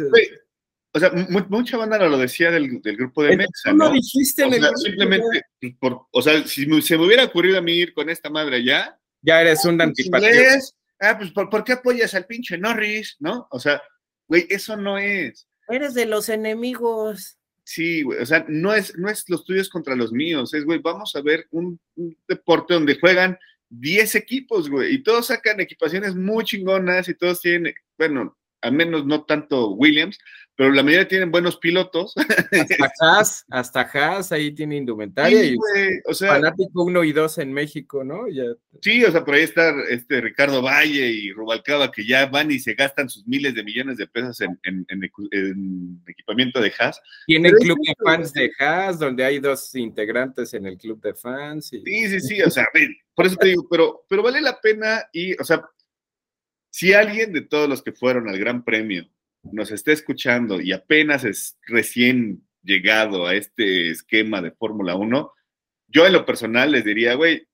O 0.95 0.99
sea, 0.99 1.11
mucha 1.49 1.76
banda 1.78 1.99
lo 1.99 2.18
decía 2.18 2.51
del, 2.51 2.80
grupo 2.82 3.22
de 3.22 3.36
Mexa. 3.36 3.72
¿no? 3.72 3.90
dijiste 3.90 4.43
en 4.43 4.55
el 4.55 4.76
Simplemente, 4.76 5.45
por, 5.80 6.07
o 6.11 6.22
sea, 6.22 6.47
si 6.47 6.64
se 6.82 6.99
me 6.99 7.07
hubiera 7.07 7.24
ocurrido 7.24 7.59
a 7.59 7.62
mí 7.62 7.72
ir 7.72 7.95
con 7.95 8.11
esta 8.11 8.28
madre 8.28 8.62
ya. 8.62 8.99
Ya 9.22 9.40
eres 9.40 9.64
un 9.64 9.80
antipatriota 9.80 10.59
ah, 11.03 11.18
pues 11.18 11.30
¿por, 11.32 11.64
qué 11.64 11.72
apoyas 11.72 12.14
al 12.14 12.26
pinche 12.26 12.57
Norris? 12.57 13.16
¿No? 13.18 13.47
O 13.51 13.59
sea, 13.59 13.82
güey, 14.28 14.47
eso 14.49 14.76
no 14.76 14.99
es. 14.99 15.49
Eres 15.68 15.95
de 15.95 16.07
los 16.07 16.28
enemigos. 16.28 17.38
Sí, 17.64 18.03
güey, 18.03 18.20
o 18.20 18.26
sea, 18.26 18.45
no 18.49 18.74
es, 18.74 18.97
no 18.97 19.09
es 19.09 19.24
los 19.28 19.45
tuyos 19.45 19.68
contra 19.68 19.95
los 19.95 20.12
míos, 20.12 20.53
es, 20.53 20.64
güey, 20.64 20.80
vamos 20.80 21.14
a 21.14 21.22
ver 21.22 21.47
un, 21.53 21.78
un 21.95 22.16
deporte 22.26 22.74
donde 22.74 22.99
juegan 22.99 23.38
10 23.68 24.16
equipos, 24.16 24.68
güey, 24.68 24.95
y 24.95 25.03
todos 25.03 25.28
sacan 25.28 25.61
equipaciones 25.61 26.16
muy 26.16 26.45
chingonas 26.45 27.09
y 27.09 27.14
todos 27.14 27.40
tienen, 27.40 27.72
bueno, 27.97 28.36
al 28.62 28.72
menos 28.72 29.04
no 29.04 29.24
tanto 29.24 29.70
Williams, 29.70 30.18
pero 30.54 30.70
la 30.70 30.82
mayoría 30.82 31.08
tienen 31.08 31.30
buenos 31.30 31.56
pilotos. 31.56 32.14
Hasta 32.16 32.92
Haas, 33.00 33.44
hasta 33.50 33.80
Haas 33.80 34.32
ahí 34.32 34.52
tiene 34.52 34.76
indumentaria. 34.76 35.44
y 35.44 35.56
o 36.06 36.14
sea, 36.14 36.34
fanático 36.34 36.84
1 36.84 37.04
y 37.04 37.12
2 37.12 37.38
en 37.38 37.52
México, 37.52 38.04
¿no? 38.04 38.28
Ya. 38.28 38.44
Sí, 38.82 39.02
o 39.04 39.10
sea, 39.10 39.24
por 39.24 39.34
ahí 39.34 39.42
está 39.42 39.74
este 39.88 40.20
Ricardo 40.20 40.62
Valle 40.62 41.10
y 41.10 41.32
Rubalcaba 41.32 41.90
que 41.90 42.06
ya 42.06 42.26
van 42.26 42.50
y 42.50 42.58
se 42.58 42.74
gastan 42.74 43.08
sus 43.08 43.26
miles 43.26 43.54
de 43.54 43.64
millones 43.64 43.96
de 43.96 44.06
pesos 44.06 44.40
en, 44.40 44.86
equipamiento 46.06 46.60
de 46.60 46.72
Haas. 46.78 47.00
Tienen 47.26 47.52
club 47.54 47.78
de 47.84 47.94
fans 48.04 48.32
de 48.32 48.50
Haas, 48.58 48.98
donde 48.98 49.24
hay 49.24 49.38
dos 49.38 49.74
integrantes 49.74 50.52
en 50.54 50.66
el 50.66 50.76
club 50.76 51.00
de 51.00 51.14
fans. 51.14 51.68
Sí, 51.68 51.82
sí, 52.08 52.20
sí, 52.20 52.42
o 52.42 52.50
sea, 52.50 52.66
por 53.14 53.26
eso 53.26 53.36
te 53.36 53.48
digo, 53.48 53.66
pero, 53.70 54.04
pero 54.08 54.22
vale 54.22 54.40
la 54.40 54.60
pena 54.60 55.02
y, 55.12 55.34
o 55.40 55.44
sea, 55.44 55.64
si 56.72 56.94
alguien 56.94 57.32
de 57.34 57.42
todos 57.42 57.68
los 57.68 57.82
que 57.82 57.92
fueron 57.92 58.28
al 58.28 58.38
Gran 58.38 58.64
Premio 58.64 59.06
nos 59.42 59.70
esté 59.70 59.92
escuchando 59.92 60.58
y 60.58 60.72
apenas 60.72 61.22
es 61.22 61.58
recién 61.66 62.46
llegado 62.62 63.26
a 63.26 63.34
este 63.34 63.90
esquema 63.90 64.40
de 64.40 64.52
Fórmula 64.52 64.96
1, 64.96 65.32
yo 65.88 66.06
en 66.06 66.14
lo 66.14 66.24
personal 66.24 66.72
les 66.72 66.84
diría, 66.84 67.14
güey, 67.14 67.46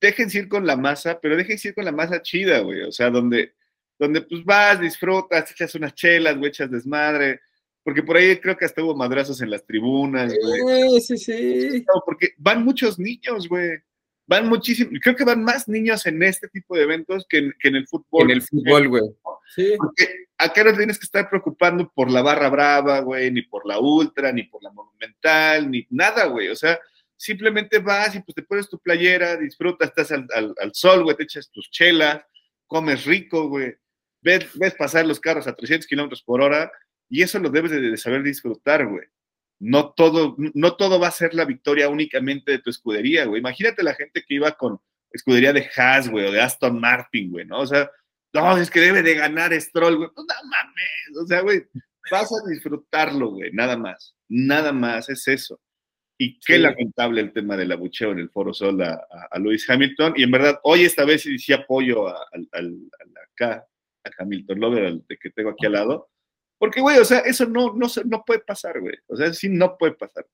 déjense 0.00 0.38
ir 0.38 0.48
con 0.48 0.66
la 0.66 0.76
masa, 0.76 1.20
pero 1.20 1.36
déjense 1.36 1.68
ir 1.68 1.74
con 1.74 1.84
la 1.84 1.92
masa 1.92 2.22
chida, 2.22 2.60
güey. 2.60 2.82
O 2.84 2.92
sea, 2.92 3.10
donde, 3.10 3.52
donde 3.98 4.22
pues 4.22 4.42
vas, 4.44 4.80
disfrutas, 4.80 5.50
echas 5.50 5.74
unas 5.74 5.94
chelas, 5.94 6.38
güey, 6.38 6.48
echas 6.48 6.70
desmadre. 6.70 7.42
Porque 7.82 8.02
por 8.02 8.16
ahí 8.16 8.38
creo 8.38 8.56
que 8.56 8.64
hasta 8.64 8.82
hubo 8.82 8.96
madrazos 8.96 9.42
en 9.42 9.50
las 9.50 9.66
tribunas, 9.66 10.34
güey. 10.34 11.00
Sí, 11.02 11.18
sí, 11.18 11.70
sí. 11.70 11.84
porque 12.06 12.30
van 12.38 12.64
muchos 12.64 12.98
niños, 12.98 13.46
güey 13.46 13.82
van 14.26 14.48
muchísimos, 14.48 14.92
creo 15.02 15.16
que 15.16 15.24
van 15.24 15.42
más 15.42 15.68
niños 15.68 16.04
en 16.06 16.22
este 16.22 16.48
tipo 16.48 16.76
de 16.76 16.82
eventos 16.82 17.26
que 17.28 17.38
en, 17.38 17.76
el 17.76 17.86
fútbol. 17.86 18.24
En 18.24 18.30
el 18.30 18.42
fútbol, 18.42 18.88
güey. 18.88 19.02
Sí. 19.54 19.74
Porque 19.76 20.26
acá 20.36 20.64
no 20.64 20.76
tienes 20.76 20.98
que 20.98 21.04
estar 21.04 21.28
preocupando 21.28 21.90
por 21.94 22.10
la 22.10 22.22
barra 22.22 22.48
brava, 22.48 23.00
güey, 23.00 23.30
ni 23.30 23.42
por 23.42 23.66
la 23.66 23.78
ultra, 23.78 24.32
ni 24.32 24.42
por 24.44 24.62
la 24.62 24.72
monumental, 24.72 25.70
ni 25.70 25.86
nada, 25.90 26.26
güey. 26.26 26.48
O 26.48 26.56
sea, 26.56 26.78
simplemente 27.16 27.78
vas 27.78 28.14
y 28.14 28.20
pues 28.20 28.34
te 28.34 28.42
pones 28.42 28.68
tu 28.68 28.78
playera, 28.78 29.36
disfrutas, 29.36 29.88
estás 29.88 30.12
al, 30.12 30.54
sol, 30.72 31.04
güey, 31.04 31.16
te 31.16 31.22
echas 31.22 31.50
tus 31.50 31.70
chelas, 31.70 32.24
comes 32.66 33.04
rico, 33.04 33.48
güey. 33.48 33.74
Ves, 34.20 34.46
ves 34.54 34.74
pasar 34.74 35.06
los 35.06 35.20
carros 35.20 35.46
a 35.46 35.54
300 35.54 35.86
kilómetros 35.86 36.22
por 36.22 36.40
hora 36.40 36.72
y 37.08 37.22
eso 37.22 37.38
lo 37.38 37.48
debes 37.48 37.70
de 37.70 37.96
saber 37.96 38.24
disfrutar, 38.24 38.86
güey 38.86 39.06
no 39.58 39.92
todo, 39.92 40.36
no 40.38 40.76
todo 40.76 41.00
va 41.00 41.08
a 41.08 41.12
ser 41.12 41.34
la 41.34 41.44
victoria 41.44 41.88
únicamente 41.88 42.52
de 42.52 42.58
tu 42.58 42.70
escudería, 42.70 43.24
güey. 43.24 43.40
Imagínate 43.40 43.82
la 43.82 43.94
gente 43.94 44.24
que 44.26 44.34
iba 44.34 44.52
con 44.52 44.80
escudería 45.10 45.52
de 45.52 45.68
Haas, 45.76 46.08
güey, 46.08 46.26
o 46.26 46.32
de 46.32 46.40
Aston 46.40 46.78
Martin, 46.78 47.30
güey, 47.30 47.46
¿no? 47.46 47.60
O 47.60 47.66
sea, 47.66 47.90
no, 48.32 48.56
es 48.58 48.70
que 48.70 48.80
debe 48.80 49.02
de 49.02 49.14
ganar 49.14 49.58
Stroll, 49.60 49.96
güey. 49.96 50.10
Pues 50.14 50.26
no 50.26 50.48
mames, 50.48 51.22
o 51.22 51.26
sea, 51.26 51.40
güey, 51.40 51.64
vas 52.10 52.30
a 52.30 52.48
disfrutarlo, 52.50 53.30
güey, 53.30 53.50
nada 53.52 53.76
más, 53.76 54.14
nada 54.28 54.72
más, 54.72 55.08
es 55.08 55.26
eso. 55.28 55.60
Y 56.18 56.38
qué 56.40 56.58
lamentable 56.58 57.20
el 57.20 57.32
tema 57.32 57.56
del 57.58 57.72
abucheo 57.72 58.12
en 58.12 58.20
el 58.20 58.30
Foro 58.30 58.54
Sol 58.54 58.80
a, 58.82 59.06
a, 59.30 59.38
Lewis 59.38 59.68
Hamilton. 59.68 60.14
Y 60.16 60.22
en 60.22 60.30
verdad, 60.30 60.58
hoy 60.62 60.84
esta 60.84 61.04
vez 61.04 61.22
sí, 61.22 61.38
sí 61.38 61.52
apoyo 61.52 62.08
a, 62.08 62.26
acá, 63.34 63.66
a 64.02 64.10
Hamilton 64.22 64.60
Lover, 64.60 64.94
de 65.06 65.16
que 65.18 65.28
tengo 65.30 65.50
aquí 65.50 65.66
al 65.66 65.72
lado 65.72 66.08
porque, 66.58 66.80
güey, 66.80 66.98
o 66.98 67.04
sea, 67.04 67.20
eso 67.20 67.46
no, 67.46 67.74
no, 67.74 67.86
no 68.04 68.24
puede 68.24 68.40
pasar, 68.40 68.80
güey. 68.80 68.96
O 69.06 69.16
sea, 69.16 69.32
sí 69.32 69.48
no 69.48 69.76
puede 69.76 69.92
pasar. 69.92 70.26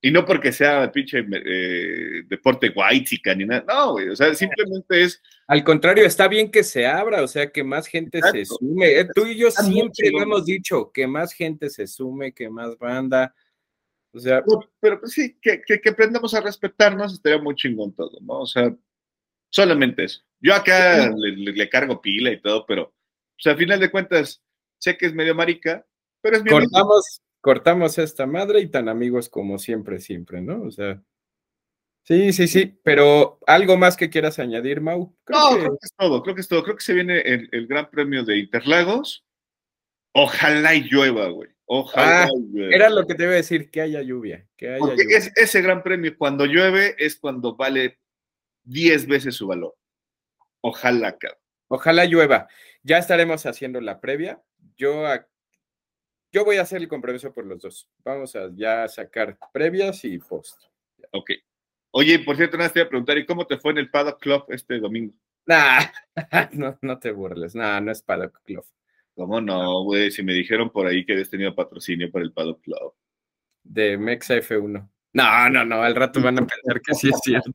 Y 0.00 0.10
no 0.10 0.24
porque 0.24 0.52
sea 0.52 0.90
pinche 0.92 1.18
eh, 1.18 2.22
deporte 2.26 2.68
guaychica 2.68 3.34
ni 3.34 3.44
nada. 3.44 3.64
No, 3.66 3.92
güey. 3.92 4.08
O 4.08 4.16
sea, 4.16 4.34
simplemente 4.34 5.02
es. 5.02 5.20
Al 5.48 5.64
contrario, 5.64 6.04
está 6.04 6.28
bien 6.28 6.50
que 6.50 6.62
se 6.62 6.86
abra, 6.86 7.22
o 7.22 7.26
sea, 7.26 7.50
que 7.50 7.64
más 7.64 7.86
gente 7.86 8.20
se 8.30 8.44
sume. 8.44 9.00
Eh, 9.00 9.08
tú 9.14 9.26
y 9.26 9.36
yo 9.36 9.50
siempre 9.50 10.10
lo 10.10 10.22
hemos 10.22 10.44
dicho, 10.44 10.92
que 10.92 11.06
más 11.06 11.32
gente 11.32 11.70
se 11.70 11.86
sume, 11.86 12.32
que 12.32 12.48
más 12.48 12.78
banda. 12.78 13.34
O 14.12 14.18
sea. 14.18 14.42
Pero, 14.80 15.00
pues 15.00 15.12
sí, 15.12 15.36
que, 15.40 15.60
que, 15.62 15.88
aprendamos 15.88 16.34
a 16.34 16.40
respetarnos 16.40 17.14
estaría 17.14 17.42
muy 17.42 17.54
chingón 17.54 17.94
todo, 17.94 18.18
¿no? 18.20 18.40
O 18.40 18.46
sea, 18.46 18.74
solamente 19.50 20.04
eso. 20.04 20.22
Yo 20.40 20.54
acá 20.54 21.10
le, 21.16 21.52
le, 21.52 21.68
cargo 21.68 22.00
pila 22.00 22.30
y 22.30 22.40
todo, 22.40 22.64
pero, 22.66 22.82
o 22.82 23.38
sea, 23.38 23.54
a 23.54 23.56
final 23.56 23.80
de 23.80 23.90
cuentas, 23.90 24.42
Sé 24.78 24.96
que 24.96 25.06
es 25.06 25.14
medio 25.14 25.34
marica, 25.34 25.86
pero 26.20 26.36
es 26.36 26.44
mi 26.44 26.50
cortamos, 26.50 27.22
cortamos 27.40 27.98
esta 27.98 28.26
madre 28.26 28.60
y 28.60 28.68
tan 28.68 28.88
amigos 28.88 29.28
como 29.28 29.58
siempre, 29.58 30.00
siempre, 30.00 30.40
¿no? 30.42 30.62
O 30.62 30.70
sea. 30.70 31.02
Sí, 32.02 32.32
sí, 32.32 32.46
sí, 32.46 32.78
pero 32.84 33.40
algo 33.46 33.76
más 33.76 33.96
que 33.96 34.10
quieras 34.10 34.38
añadir, 34.38 34.80
Mau. 34.80 35.16
no, 35.28 35.58
creo 35.58 35.70
que 35.70 35.86
es 35.86 35.92
todo, 35.96 36.22
creo 36.22 36.34
que 36.34 36.40
es 36.40 36.48
todo. 36.48 36.62
Creo 36.62 36.76
que 36.76 36.84
se 36.84 36.94
viene 36.94 37.20
el, 37.20 37.66
Gran 37.66 37.90
Premio 37.90 38.24
de 38.24 38.38
Interlagos. 38.38 39.24
Ojalá 40.12 40.74
y 40.74 40.82
llueva, 40.82 41.28
güey. 41.28 41.50
Ojalá. 41.64 42.24
Ah, 42.24 42.28
era 42.70 42.90
lo 42.90 43.06
que 43.06 43.16
te 43.16 43.24
iba 43.24 43.32
a 43.32 43.36
decir, 43.36 43.70
que 43.70 43.80
haya 43.80 44.02
lluvia. 44.02 44.46
Que 44.56 44.74
haya 44.74 44.78
Porque 44.78 45.04
ese 45.08 45.62
Gran 45.62 45.82
Premio, 45.82 46.16
cuando 46.16 46.46
llueve, 46.46 46.94
es 46.98 47.16
cuando 47.16 47.56
vale 47.56 47.98
10 48.64 49.08
veces 49.08 49.34
su 49.34 49.48
valor. 49.48 49.74
Ojalá, 50.60 51.18
cabrón. 51.18 51.40
Ojalá 51.68 52.04
llueva. 52.04 52.48
Ya 52.82 52.98
estaremos 52.98 53.46
haciendo 53.46 53.80
la 53.80 54.00
previa 54.00 54.40
yo, 54.76 55.04
yo 56.32 56.44
voy 56.44 56.56
a 56.56 56.62
hacer 56.62 56.82
el 56.82 56.88
compromiso 56.88 57.32
por 57.32 57.46
los 57.46 57.60
dos. 57.60 57.88
Vamos 58.04 58.36
a 58.36 58.50
ya 58.54 58.86
sacar 58.88 59.38
previas 59.52 60.04
y 60.04 60.18
post. 60.18 60.64
Ok. 61.12 61.30
Oye, 61.92 62.18
por 62.18 62.36
cierto, 62.36 62.58
nada 62.58 62.70
te 62.70 62.80
voy 62.80 62.86
a 62.86 62.90
preguntar, 62.90 63.16
¿y 63.18 63.26
cómo 63.26 63.46
te 63.46 63.56
fue 63.56 63.72
en 63.72 63.78
el 63.78 63.90
Paddock 63.90 64.20
Club 64.20 64.44
este 64.48 64.78
domingo? 64.78 65.14
Nah, 65.46 65.80
no, 66.52 66.78
no 66.82 66.98
te 66.98 67.10
burles, 67.10 67.54
nah, 67.54 67.80
no 67.80 67.92
es 67.92 68.02
Paddock 68.02 68.42
Club. 68.44 68.64
¿Cómo 69.14 69.40
no, 69.40 69.84
güey? 69.84 70.10
Si 70.10 70.22
me 70.22 70.34
dijeron 70.34 70.68
por 70.70 70.86
ahí 70.86 71.06
que 71.06 71.14
habías 71.14 71.30
tenido 71.30 71.54
patrocinio 71.54 72.10
para 72.12 72.24
el 72.24 72.32
Paddock 72.32 72.60
Club. 72.60 72.94
De 73.62 73.96
Mexa 73.96 74.36
F1. 74.36 74.90
No, 75.14 75.48
no, 75.48 75.64
no, 75.64 75.82
al 75.82 75.94
rato 75.94 76.20
van 76.20 76.38
a 76.38 76.46
pensar 76.46 76.82
que 76.82 76.94
sí 76.94 77.08
es 77.08 77.18
cierto. 77.24 77.50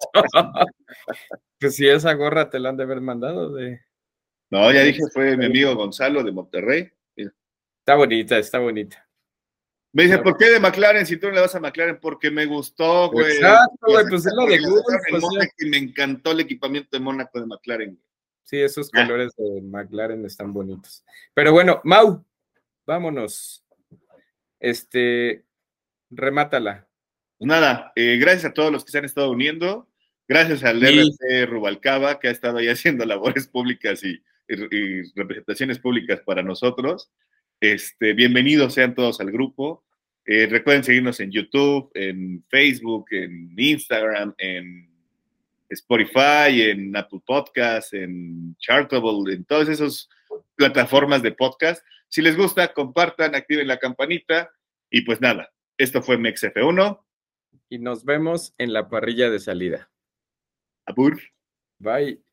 que 1.59 1.69
si 1.69 1.88
esa 1.88 2.13
gorra 2.13 2.49
te 2.49 2.59
la 2.59 2.69
han 2.69 2.78
de 2.78 2.84
haber 2.84 3.01
mandado 3.01 3.53
de... 3.53 3.80
No, 4.49 4.72
ya 4.74 4.82
dije, 4.82 5.03
fue 5.13 5.38
mi 5.38 5.45
amigo 5.45 5.76
Gonzalo 5.76 6.24
de 6.24 6.32
Monterrey. 6.32 6.91
Está 7.82 7.95
bonita, 7.95 8.38
está 8.38 8.59
bonita. 8.59 9.09
Me 9.91 10.03
dice, 10.03 10.19
¿por 10.19 10.38
qué 10.38 10.49
de 10.49 10.59
McLaren 10.59 11.05
si 11.05 11.17
tú 11.17 11.27
no 11.27 11.34
le 11.34 11.41
vas 11.41 11.55
a 11.55 11.59
McLaren? 11.59 11.99
Porque 11.99 12.32
me 12.32 12.45
gustó, 12.45 13.09
güey. 13.09 13.34
Exacto, 13.34 13.88
güey, 13.88 14.05
pues 14.07 14.25
es 14.25 14.34
lo 14.34 14.45
de 14.45 14.59
Google. 14.59 14.99
Pues, 15.09 15.23
me 15.67 15.77
encantó 15.77 16.32
el 16.32 16.41
equipamiento 16.41 16.89
de 16.91 16.99
Mónaco 16.99 17.39
de 17.39 17.47
McLaren. 17.47 17.99
Sí, 18.43 18.61
esos 18.61 18.89
ah. 18.93 19.01
colores 19.01 19.34
de 19.36 19.61
McLaren 19.63 20.23
están 20.25 20.53
bonitos. 20.53 21.03
Pero 21.34 21.51
bueno, 21.51 21.82
Mau, 21.84 22.23
vámonos. 22.86 23.65
Este, 24.59 25.43
remátala. 26.09 26.88
Pues 27.39 27.47
nada, 27.47 27.91
eh, 27.95 28.17
gracias 28.17 28.45
a 28.45 28.53
todos 28.53 28.71
los 28.71 28.86
que 28.86 28.91
se 28.91 28.99
han 28.99 29.05
estado 29.05 29.32
uniendo. 29.32 29.89
Gracias 30.27 30.63
al 30.63 30.82
RC 30.84 31.47
Rubalcaba, 31.47 32.19
que 32.19 32.27
ha 32.27 32.32
estado 32.32 32.59
ahí 32.59 32.67
haciendo 32.69 33.05
labores 33.05 33.47
públicas 33.47 34.03
y 34.03 34.23
y, 34.51 35.03
representaciones 35.15 35.79
públicas 35.79 36.21
para 36.25 36.43
nosotros. 36.43 37.11
Este, 37.62 38.14
bienvenidos 38.14 38.74
sean 38.74 38.95
todos 38.95 39.22
al 39.22 39.32
grupo. 39.32 39.84
Eh, 40.26 40.47
recuerden 40.47 40.84
seguirnos 40.84 41.20
en 41.20 41.30
YouTube, 41.30 41.91
en 41.93 42.43
Facebook, 42.49 43.05
en 43.12 43.53
Instagram, 43.55 44.34
en 44.39 44.89
Spotify, 45.70 46.64
en 46.72 46.97
Apple 46.97 47.22
Podcasts, 47.24 47.93
en 47.93 48.55
Chartable, 48.57 49.36
en 49.36 49.45
todas 49.45 49.70
esas 49.70 50.09
plataformas 50.55 51.22
de 51.22 51.34
podcast. 51.34 51.86
Si 52.07 52.24
les 52.24 52.36
gusta, 52.36 52.74
compartan, 52.74 53.36
activen 53.36 53.68
la 53.68 53.78
campanita 53.78 54.51
y 54.89 55.01
pues 55.01 55.22
nada, 55.22 55.53
esto 55.78 56.01
fue 56.01 56.18
MexF1. 56.18 56.99
Y 57.70 57.78
nos 57.78 58.03
vemos 58.03 58.55
en 58.57 58.74
la 58.74 58.89
parrilla 58.89 59.30
de 59.30 59.39
salida. 59.39 59.91
Abur. 60.88 61.22
Bye. 61.78 62.24